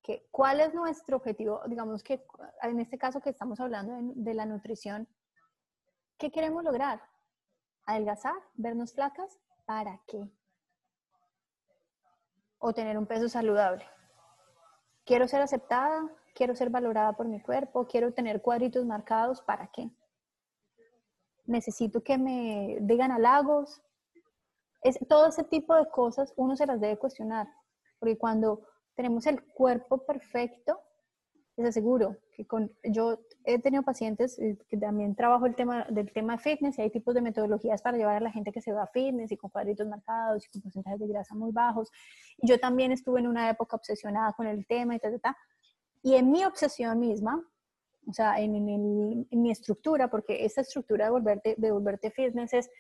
que 0.03 0.27
cuál 0.31 0.61
es 0.61 0.73
nuestro 0.75 1.19
objetivo, 1.19 1.61
digamos 1.67 2.03
que 2.03 2.25
en 2.63 2.81
este 2.81 2.99
caso 2.99 3.21
que 3.21 3.31
estamos 3.31 3.61
hablando 3.61 3.95
de, 3.95 4.03
de 4.15 4.35
la 4.35 4.47
nutrición, 4.47 5.07
¿qué 6.21 6.31
queremos 6.31 6.63
lograr? 6.63 7.01
¿Adelgazar? 7.87 8.37
¿Vernos 8.55 8.93
flacas? 8.93 9.39
¿Para 9.65 10.01
qué? 10.07 10.31
¿O 12.59 12.75
tener 12.75 12.99
un 12.99 13.07
peso 13.07 13.29
saludable? 13.29 13.85
¿Quiero 15.07 15.27
ser 15.27 15.41
aceptada? 15.41 16.09
¿Quiero 16.35 16.55
ser 16.55 16.69
valorada 16.69 17.15
por 17.15 17.27
mi 17.27 17.41
cuerpo? 17.41 17.87
¿Quiero 17.89 18.13
tener 18.13 18.43
cuadritos 18.43 18.85
marcados? 18.85 19.41
¿Para 19.41 19.69
qué? 19.69 19.91
¿Necesito 21.47 22.03
que 22.03 22.19
me 22.19 22.77
digan 22.83 23.11
halagos? 23.11 23.83
Es, 24.83 24.99
todo 25.09 25.29
ese 25.29 25.43
tipo 25.45 25.75
de 25.75 25.89
cosas 25.89 26.35
uno 26.37 26.55
se 26.55 26.67
las 26.67 26.81
debe 26.81 26.99
cuestionar, 26.99 27.49
porque 27.99 28.19
cuando 28.19 28.67
tenemos 28.95 29.27
el 29.27 29.43
cuerpo 29.53 30.05
perfecto, 30.05 30.81
les 31.57 31.69
aseguro 31.69 32.17
con, 32.45 32.73
yo 32.85 33.21
he 33.45 33.59
tenido 33.59 33.83
pacientes 33.83 34.39
eh, 34.39 34.59
que 34.69 34.77
también 34.77 35.15
trabajo 35.15 35.47
el 35.47 35.55
tema 35.55 35.87
del 35.91 36.13
tema 36.13 36.39
fitness 36.39 36.79
y 36.79 36.83
hay 36.83 36.91
tipos 36.91 37.15
de 37.15 37.23
metodologías 37.23 37.83
para 37.83 37.97
llevar 37.97 38.17
a 38.17 38.21
la 38.21 38.31
gente 38.31 38.53
que 38.53 38.61
se 38.61 38.73
va 38.73 38.85
a 38.85 38.87
fitness 38.89 39.33
y 39.33 39.37
con 39.37 39.51
cuadritos 39.51 39.87
marcados 39.89 40.47
y 40.47 40.51
con 40.51 40.63
porcentajes 40.63 41.01
de 41.01 41.09
grasa 41.09 41.35
muy 41.35 41.53
bajos. 41.53 41.91
Y 42.39 42.49
yo 42.49 42.59
también 42.59 42.93
estuve 42.93 43.21
en 43.21 43.27
una 43.27 43.49
época 43.51 43.77
obsesionada 43.77 44.33
con 44.33 44.47
el 44.47 44.67
tema 44.67 44.95
y 44.95 44.99
tal, 44.99 45.21
tal, 45.21 45.35
Y 46.03 46.15
en 46.15 46.31
mi 46.31 46.45
obsesión 46.45 46.99
misma, 46.99 47.43
o 48.07 48.13
sea, 48.13 48.41
en, 48.41 48.55
en, 48.55 49.27
en 49.31 49.43
mi 49.43 49.51
estructura, 49.51 50.09
porque 50.09 50.45
esta 50.45 50.61
estructura 50.61 51.07
de 51.07 51.11
volverte, 51.11 51.55
de 51.57 51.71
volverte 51.71 52.11
fitness 52.11 52.53
es, 52.53 52.71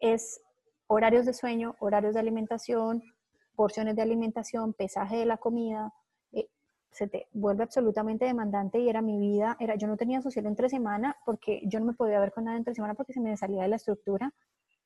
es 0.00 0.40
horarios 0.86 1.26
de 1.26 1.34
sueño, 1.34 1.76
horarios 1.80 2.14
de 2.14 2.20
alimentación, 2.20 3.02
porciones 3.54 3.96
de 3.96 4.02
alimentación, 4.02 4.72
pesaje 4.72 5.16
de 5.16 5.26
la 5.26 5.36
comida, 5.36 5.92
se 6.90 7.06
te 7.06 7.28
vuelve 7.32 7.62
absolutamente 7.64 8.24
demandante 8.24 8.78
y 8.78 8.88
era 8.88 9.02
mi 9.02 9.18
vida, 9.18 9.56
era, 9.60 9.76
yo 9.76 9.86
no 9.86 9.96
tenía 9.96 10.22
social 10.22 10.46
entre 10.46 10.68
semana 10.68 11.16
porque 11.24 11.60
yo 11.64 11.78
no 11.80 11.86
me 11.86 11.92
podía 11.92 12.20
ver 12.20 12.32
con 12.32 12.44
nada 12.44 12.56
entre 12.56 12.74
semana 12.74 12.94
porque 12.94 13.12
se 13.12 13.20
me 13.20 13.36
salía 13.36 13.62
de 13.62 13.68
la 13.68 13.76
estructura 13.76 14.32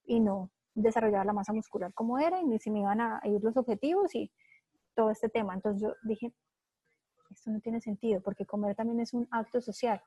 y 0.04 0.20
no 0.20 0.50
desarrollaba 0.74 1.24
la 1.24 1.32
masa 1.32 1.52
muscular 1.52 1.92
como 1.94 2.18
era 2.18 2.40
y 2.40 2.44
ni 2.44 2.58
si 2.58 2.70
me 2.70 2.80
iban 2.80 3.00
a 3.00 3.20
ir 3.24 3.42
los 3.42 3.56
objetivos 3.56 4.14
y 4.14 4.30
todo 4.94 5.10
este 5.10 5.28
tema. 5.28 5.54
Entonces 5.54 5.82
yo 5.82 5.94
dije, 6.02 6.32
esto 7.30 7.50
no 7.50 7.60
tiene 7.60 7.80
sentido 7.80 8.20
porque 8.20 8.46
comer 8.46 8.74
también 8.74 9.00
es 9.00 9.14
un 9.14 9.26
acto 9.30 9.60
social. 9.60 10.02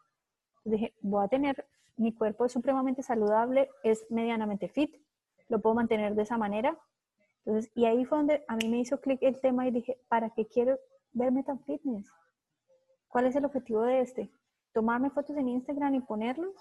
Dije, 0.63 0.93
voy 1.01 1.23
a 1.23 1.27
tener, 1.27 1.65
mi 1.97 2.13
cuerpo 2.13 2.49
supremamente 2.49 3.03
saludable, 3.03 3.69
es 3.83 4.05
medianamente 4.09 4.67
fit, 4.67 4.95
lo 5.47 5.61
puedo 5.61 5.75
mantener 5.75 6.13
de 6.15 6.23
esa 6.23 6.37
manera. 6.37 6.77
Entonces, 7.45 7.71
y 7.75 7.85
ahí 7.85 8.03
fue 8.05 8.17
donde 8.17 8.43
a 8.47 8.55
mí 8.57 8.67
me 8.67 8.79
hizo 8.79 8.99
clic 8.99 9.19
el 9.21 9.39
tema 9.39 9.67
y 9.67 9.71
dije, 9.71 9.97
¿para 10.09 10.31
qué 10.31 10.45
quiero 10.45 10.77
verme 11.16 11.43
tan 11.43 11.59
fitness? 11.61 12.11
¿Cuál 13.07 13.26
es 13.26 13.36
el 13.36 13.45
objetivo 13.45 13.82
de 13.82 14.01
este? 14.01 14.32
¿Tomarme 14.74 15.09
fotos 15.09 15.36
en 15.38 15.47
Instagram 15.47 15.95
y 15.95 16.01
ponerlos? 16.01 16.53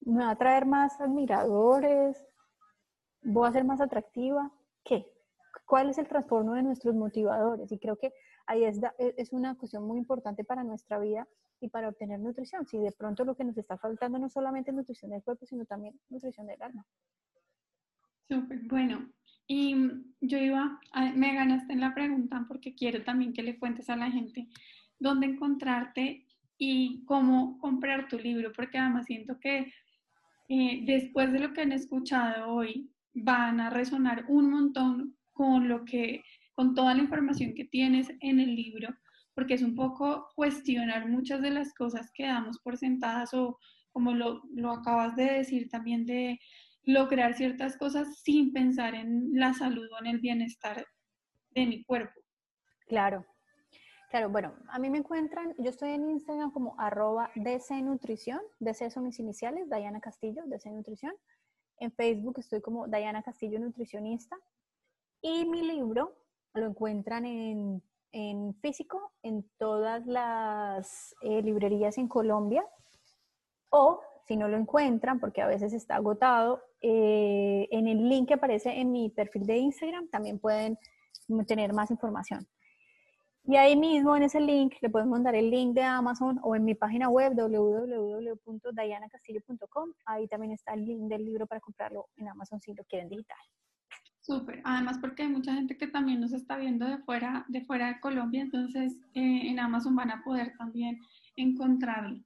¿Me 0.00 0.24
va 0.24 0.30
a 0.30 0.36
traer 0.36 0.66
más 0.66 1.00
admiradores? 1.00 2.26
¿Voy 3.22 3.48
a 3.48 3.52
ser 3.52 3.64
más 3.64 3.80
atractiva? 3.80 4.50
¿Qué? 4.82 5.06
¿Cuál 5.66 5.90
es 5.90 5.98
el 5.98 6.08
trastorno 6.08 6.54
de 6.54 6.62
nuestros 6.62 6.94
motivadores? 6.94 7.70
Y 7.70 7.78
creo 7.78 7.96
que 7.96 8.12
ahí 8.46 8.64
es, 8.64 8.82
e, 8.98 9.14
es 9.16 9.32
una 9.32 9.56
cuestión 9.56 9.86
muy 9.86 9.98
importante 9.98 10.44
para 10.44 10.64
nuestra 10.64 10.98
vida 10.98 11.28
y 11.60 11.68
para 11.68 11.88
obtener 11.88 12.18
nutrición. 12.20 12.66
Si 12.66 12.78
de 12.78 12.92
pronto 12.92 13.24
lo 13.24 13.34
que 13.34 13.44
nos 13.44 13.56
está 13.56 13.76
faltando 13.78 14.18
no 14.18 14.28
solamente 14.28 14.72
nutrición 14.72 15.10
del 15.10 15.22
cuerpo, 15.22 15.46
sino 15.46 15.64
también 15.64 15.98
nutrición 16.08 16.46
del 16.46 16.60
alma. 16.62 16.86
Súper, 18.28 18.60
bueno. 18.64 19.10
Y 19.46 19.76
yo 20.20 20.38
iba, 20.38 20.80
me 21.14 21.34
ganaste 21.34 21.72
en 21.74 21.80
la 21.80 21.94
pregunta 21.94 22.44
porque 22.48 22.74
quiero 22.74 23.02
también 23.04 23.32
que 23.32 23.42
le 23.42 23.58
cuentes 23.58 23.90
a 23.90 23.96
la 23.96 24.10
gente 24.10 24.48
dónde 24.98 25.26
encontrarte 25.26 26.26
y 26.56 27.04
cómo 27.04 27.58
comprar 27.58 28.08
tu 28.08 28.18
libro, 28.18 28.52
porque 28.52 28.78
además 28.78 29.06
siento 29.06 29.38
que 29.38 29.72
eh, 30.48 30.82
después 30.86 31.32
de 31.32 31.40
lo 31.40 31.52
que 31.52 31.62
han 31.62 31.72
escuchado 31.72 32.48
hoy, 32.48 32.90
van 33.12 33.60
a 33.60 33.70
resonar 33.70 34.24
un 34.28 34.50
montón 34.50 35.16
con 35.32 35.68
lo 35.68 35.84
que, 35.84 36.22
con 36.54 36.74
toda 36.74 36.94
la 36.94 37.02
información 37.02 37.54
que 37.54 37.64
tienes 37.64 38.08
en 38.20 38.40
el 38.40 38.54
libro 38.56 38.88
porque 39.34 39.54
es 39.54 39.62
un 39.62 39.74
poco 39.74 40.28
cuestionar 40.34 41.08
muchas 41.08 41.42
de 41.42 41.50
las 41.50 41.74
cosas 41.74 42.10
que 42.14 42.26
damos 42.26 42.58
por 42.60 42.76
sentadas 42.76 43.34
o 43.34 43.58
como 43.90 44.12
lo, 44.12 44.42
lo 44.54 44.72
acabas 44.72 45.14
de 45.16 45.24
decir 45.24 45.68
también 45.68 46.06
de 46.06 46.40
lograr 46.84 47.34
ciertas 47.34 47.76
cosas 47.76 48.20
sin 48.22 48.52
pensar 48.52 48.94
en 48.94 49.30
la 49.32 49.54
salud 49.54 49.88
o 49.92 49.98
en 50.00 50.06
el 50.06 50.20
bienestar 50.20 50.86
de 51.50 51.66
mi 51.66 51.84
cuerpo. 51.84 52.20
Claro, 52.86 53.24
claro, 54.10 54.28
bueno, 54.28 54.54
a 54.68 54.78
mí 54.78 54.90
me 54.90 54.98
encuentran, 54.98 55.54
yo 55.58 55.70
estoy 55.70 55.90
en 55.90 56.10
Instagram 56.10 56.50
como 56.50 56.78
arroba 56.78 57.30
DC 57.34 57.80
Nutrición, 57.82 58.40
DC 58.60 58.90
son 58.90 59.04
mis 59.04 59.18
iniciales, 59.18 59.68
Diana 59.70 60.00
Castillo, 60.00 60.42
DC 60.46 60.70
Nutrición. 60.70 61.14
En 61.78 61.92
Facebook 61.92 62.38
estoy 62.38 62.60
como 62.60 62.86
Diana 62.86 63.22
Castillo 63.22 63.58
Nutricionista. 63.58 64.36
Y 65.20 65.46
mi 65.46 65.62
libro 65.62 66.16
lo 66.52 66.66
encuentran 66.66 67.24
en 67.24 67.82
en 68.14 68.54
físico 68.62 69.12
en 69.24 69.44
todas 69.58 70.06
las 70.06 71.16
eh, 71.20 71.42
librerías 71.42 71.98
en 71.98 72.06
Colombia 72.06 72.64
o 73.70 74.00
si 74.24 74.36
no 74.36 74.46
lo 74.46 74.56
encuentran, 74.56 75.18
porque 75.18 75.42
a 75.42 75.48
veces 75.48 75.72
está 75.72 75.96
agotado, 75.96 76.62
eh, 76.86 77.66
en 77.70 77.88
el 77.88 78.10
link 78.10 78.28
que 78.28 78.34
aparece 78.34 78.78
en 78.78 78.92
mi 78.92 79.08
perfil 79.08 79.46
de 79.46 79.56
Instagram 79.56 80.06
también 80.08 80.38
pueden 80.38 80.78
tener 81.46 81.72
más 81.72 81.90
información. 81.90 82.46
Y 83.46 83.56
ahí 83.56 83.74
mismo 83.74 84.14
en 84.16 84.24
ese 84.24 84.38
link 84.38 84.74
le 84.82 84.90
pueden 84.90 85.08
mandar 85.08 85.34
el 85.34 85.50
link 85.50 85.74
de 85.74 85.82
Amazon 85.82 86.38
o 86.42 86.54
en 86.54 86.62
mi 86.64 86.74
página 86.74 87.08
web 87.08 87.32
www.dianacastillo.com. 87.34 89.94
Ahí 90.04 90.28
también 90.28 90.52
está 90.52 90.74
el 90.74 90.84
link 90.84 91.08
del 91.08 91.24
libro 91.24 91.46
para 91.46 91.62
comprarlo 91.62 92.10
en 92.16 92.28
Amazon 92.28 92.60
si 92.60 92.74
lo 92.74 92.84
quieren 92.84 93.08
digital. 93.08 93.38
Súper, 94.20 94.60
además 94.64 94.98
porque 94.98 95.22
hay 95.22 95.30
mucha 95.30 95.54
gente 95.54 95.78
que 95.78 95.86
también 95.86 96.20
nos 96.20 96.34
está 96.34 96.58
viendo 96.58 96.86
de 96.86 96.98
fuera 96.98 97.46
de, 97.48 97.62
fuera 97.62 97.88
de 97.88 97.98
Colombia, 98.00 98.42
entonces 98.42 98.92
eh, 99.14 99.48
en 99.48 99.58
Amazon 99.58 99.96
van 99.96 100.10
a 100.10 100.22
poder 100.22 100.52
también 100.58 101.00
encontrarlo. 101.36 102.20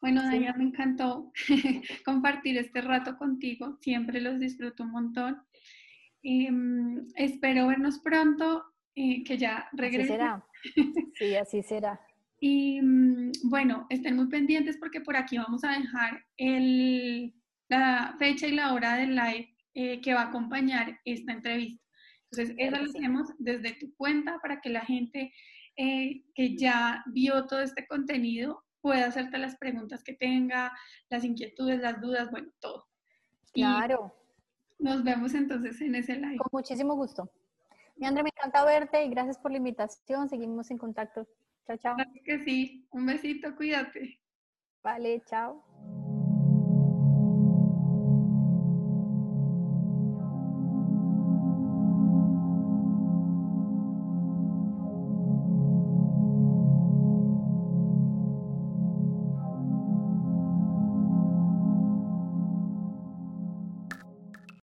Bueno, 0.00 0.22
sí. 0.30 0.40
me 0.56 0.64
encantó 0.64 1.32
compartir 2.04 2.58
este 2.58 2.80
rato 2.80 3.16
contigo, 3.16 3.78
siempre 3.80 4.20
los 4.20 4.38
disfruto 4.38 4.84
un 4.84 4.90
montón. 4.90 5.42
Em, 6.22 7.06
espero 7.14 7.68
vernos 7.68 7.98
pronto, 8.00 8.64
eh, 8.94 9.22
que 9.24 9.38
ya 9.38 9.68
regrese. 9.72 10.12
Así 10.12 10.12
será. 10.12 10.44
Sí, 11.14 11.34
así 11.34 11.62
será. 11.62 12.00
y 12.40 12.80
mm, 12.82 13.32
bueno, 13.44 13.86
estén 13.88 14.16
muy 14.16 14.28
pendientes 14.28 14.76
porque 14.76 15.00
por 15.00 15.16
aquí 15.16 15.38
vamos 15.38 15.64
a 15.64 15.78
dejar 15.78 16.24
el, 16.36 17.32
la 17.68 18.16
fecha 18.18 18.46
y 18.46 18.52
la 18.52 18.74
hora 18.74 18.96
del 18.96 19.14
live 19.14 19.54
eh, 19.74 20.00
que 20.00 20.14
va 20.14 20.22
a 20.22 20.28
acompañar 20.28 21.00
esta 21.04 21.32
entrevista. 21.32 21.82
Entonces, 22.30 22.54
eso 22.58 22.76
lo 22.76 22.84
hacemos 22.84 23.28
desde 23.38 23.74
tu 23.74 23.94
cuenta 23.94 24.38
para 24.42 24.60
que 24.60 24.70
la 24.70 24.84
gente 24.84 25.32
eh, 25.76 26.22
que 26.34 26.56
ya 26.56 27.04
vio 27.06 27.46
todo 27.46 27.60
este 27.60 27.86
contenido 27.86 28.64
pueda 28.86 29.06
hacerte 29.06 29.36
las 29.38 29.56
preguntas 29.56 30.04
que 30.04 30.12
tenga, 30.12 30.72
las 31.10 31.24
inquietudes, 31.24 31.80
las 31.80 32.00
dudas, 32.00 32.30
bueno, 32.30 32.52
todo. 32.60 32.86
Claro. 33.52 34.14
Y 34.78 34.84
nos 34.84 35.02
vemos 35.02 35.34
entonces 35.34 35.80
en 35.80 35.96
ese 35.96 36.14
live. 36.14 36.36
Con 36.36 36.50
muchísimo 36.52 36.94
gusto. 36.94 37.28
Mi 37.96 38.06
André, 38.06 38.22
me 38.22 38.28
encanta 38.28 38.64
verte 38.64 39.04
y 39.04 39.10
gracias 39.10 39.38
por 39.38 39.50
la 39.50 39.56
invitación. 39.56 40.28
Seguimos 40.28 40.70
en 40.70 40.78
contacto. 40.78 41.26
Chao, 41.66 41.76
chao. 41.78 41.96
Claro 41.96 42.10
que 42.24 42.44
sí. 42.44 42.86
Un 42.92 43.06
besito, 43.06 43.56
cuídate. 43.56 44.20
Vale, 44.84 45.20
chao. 45.28 45.64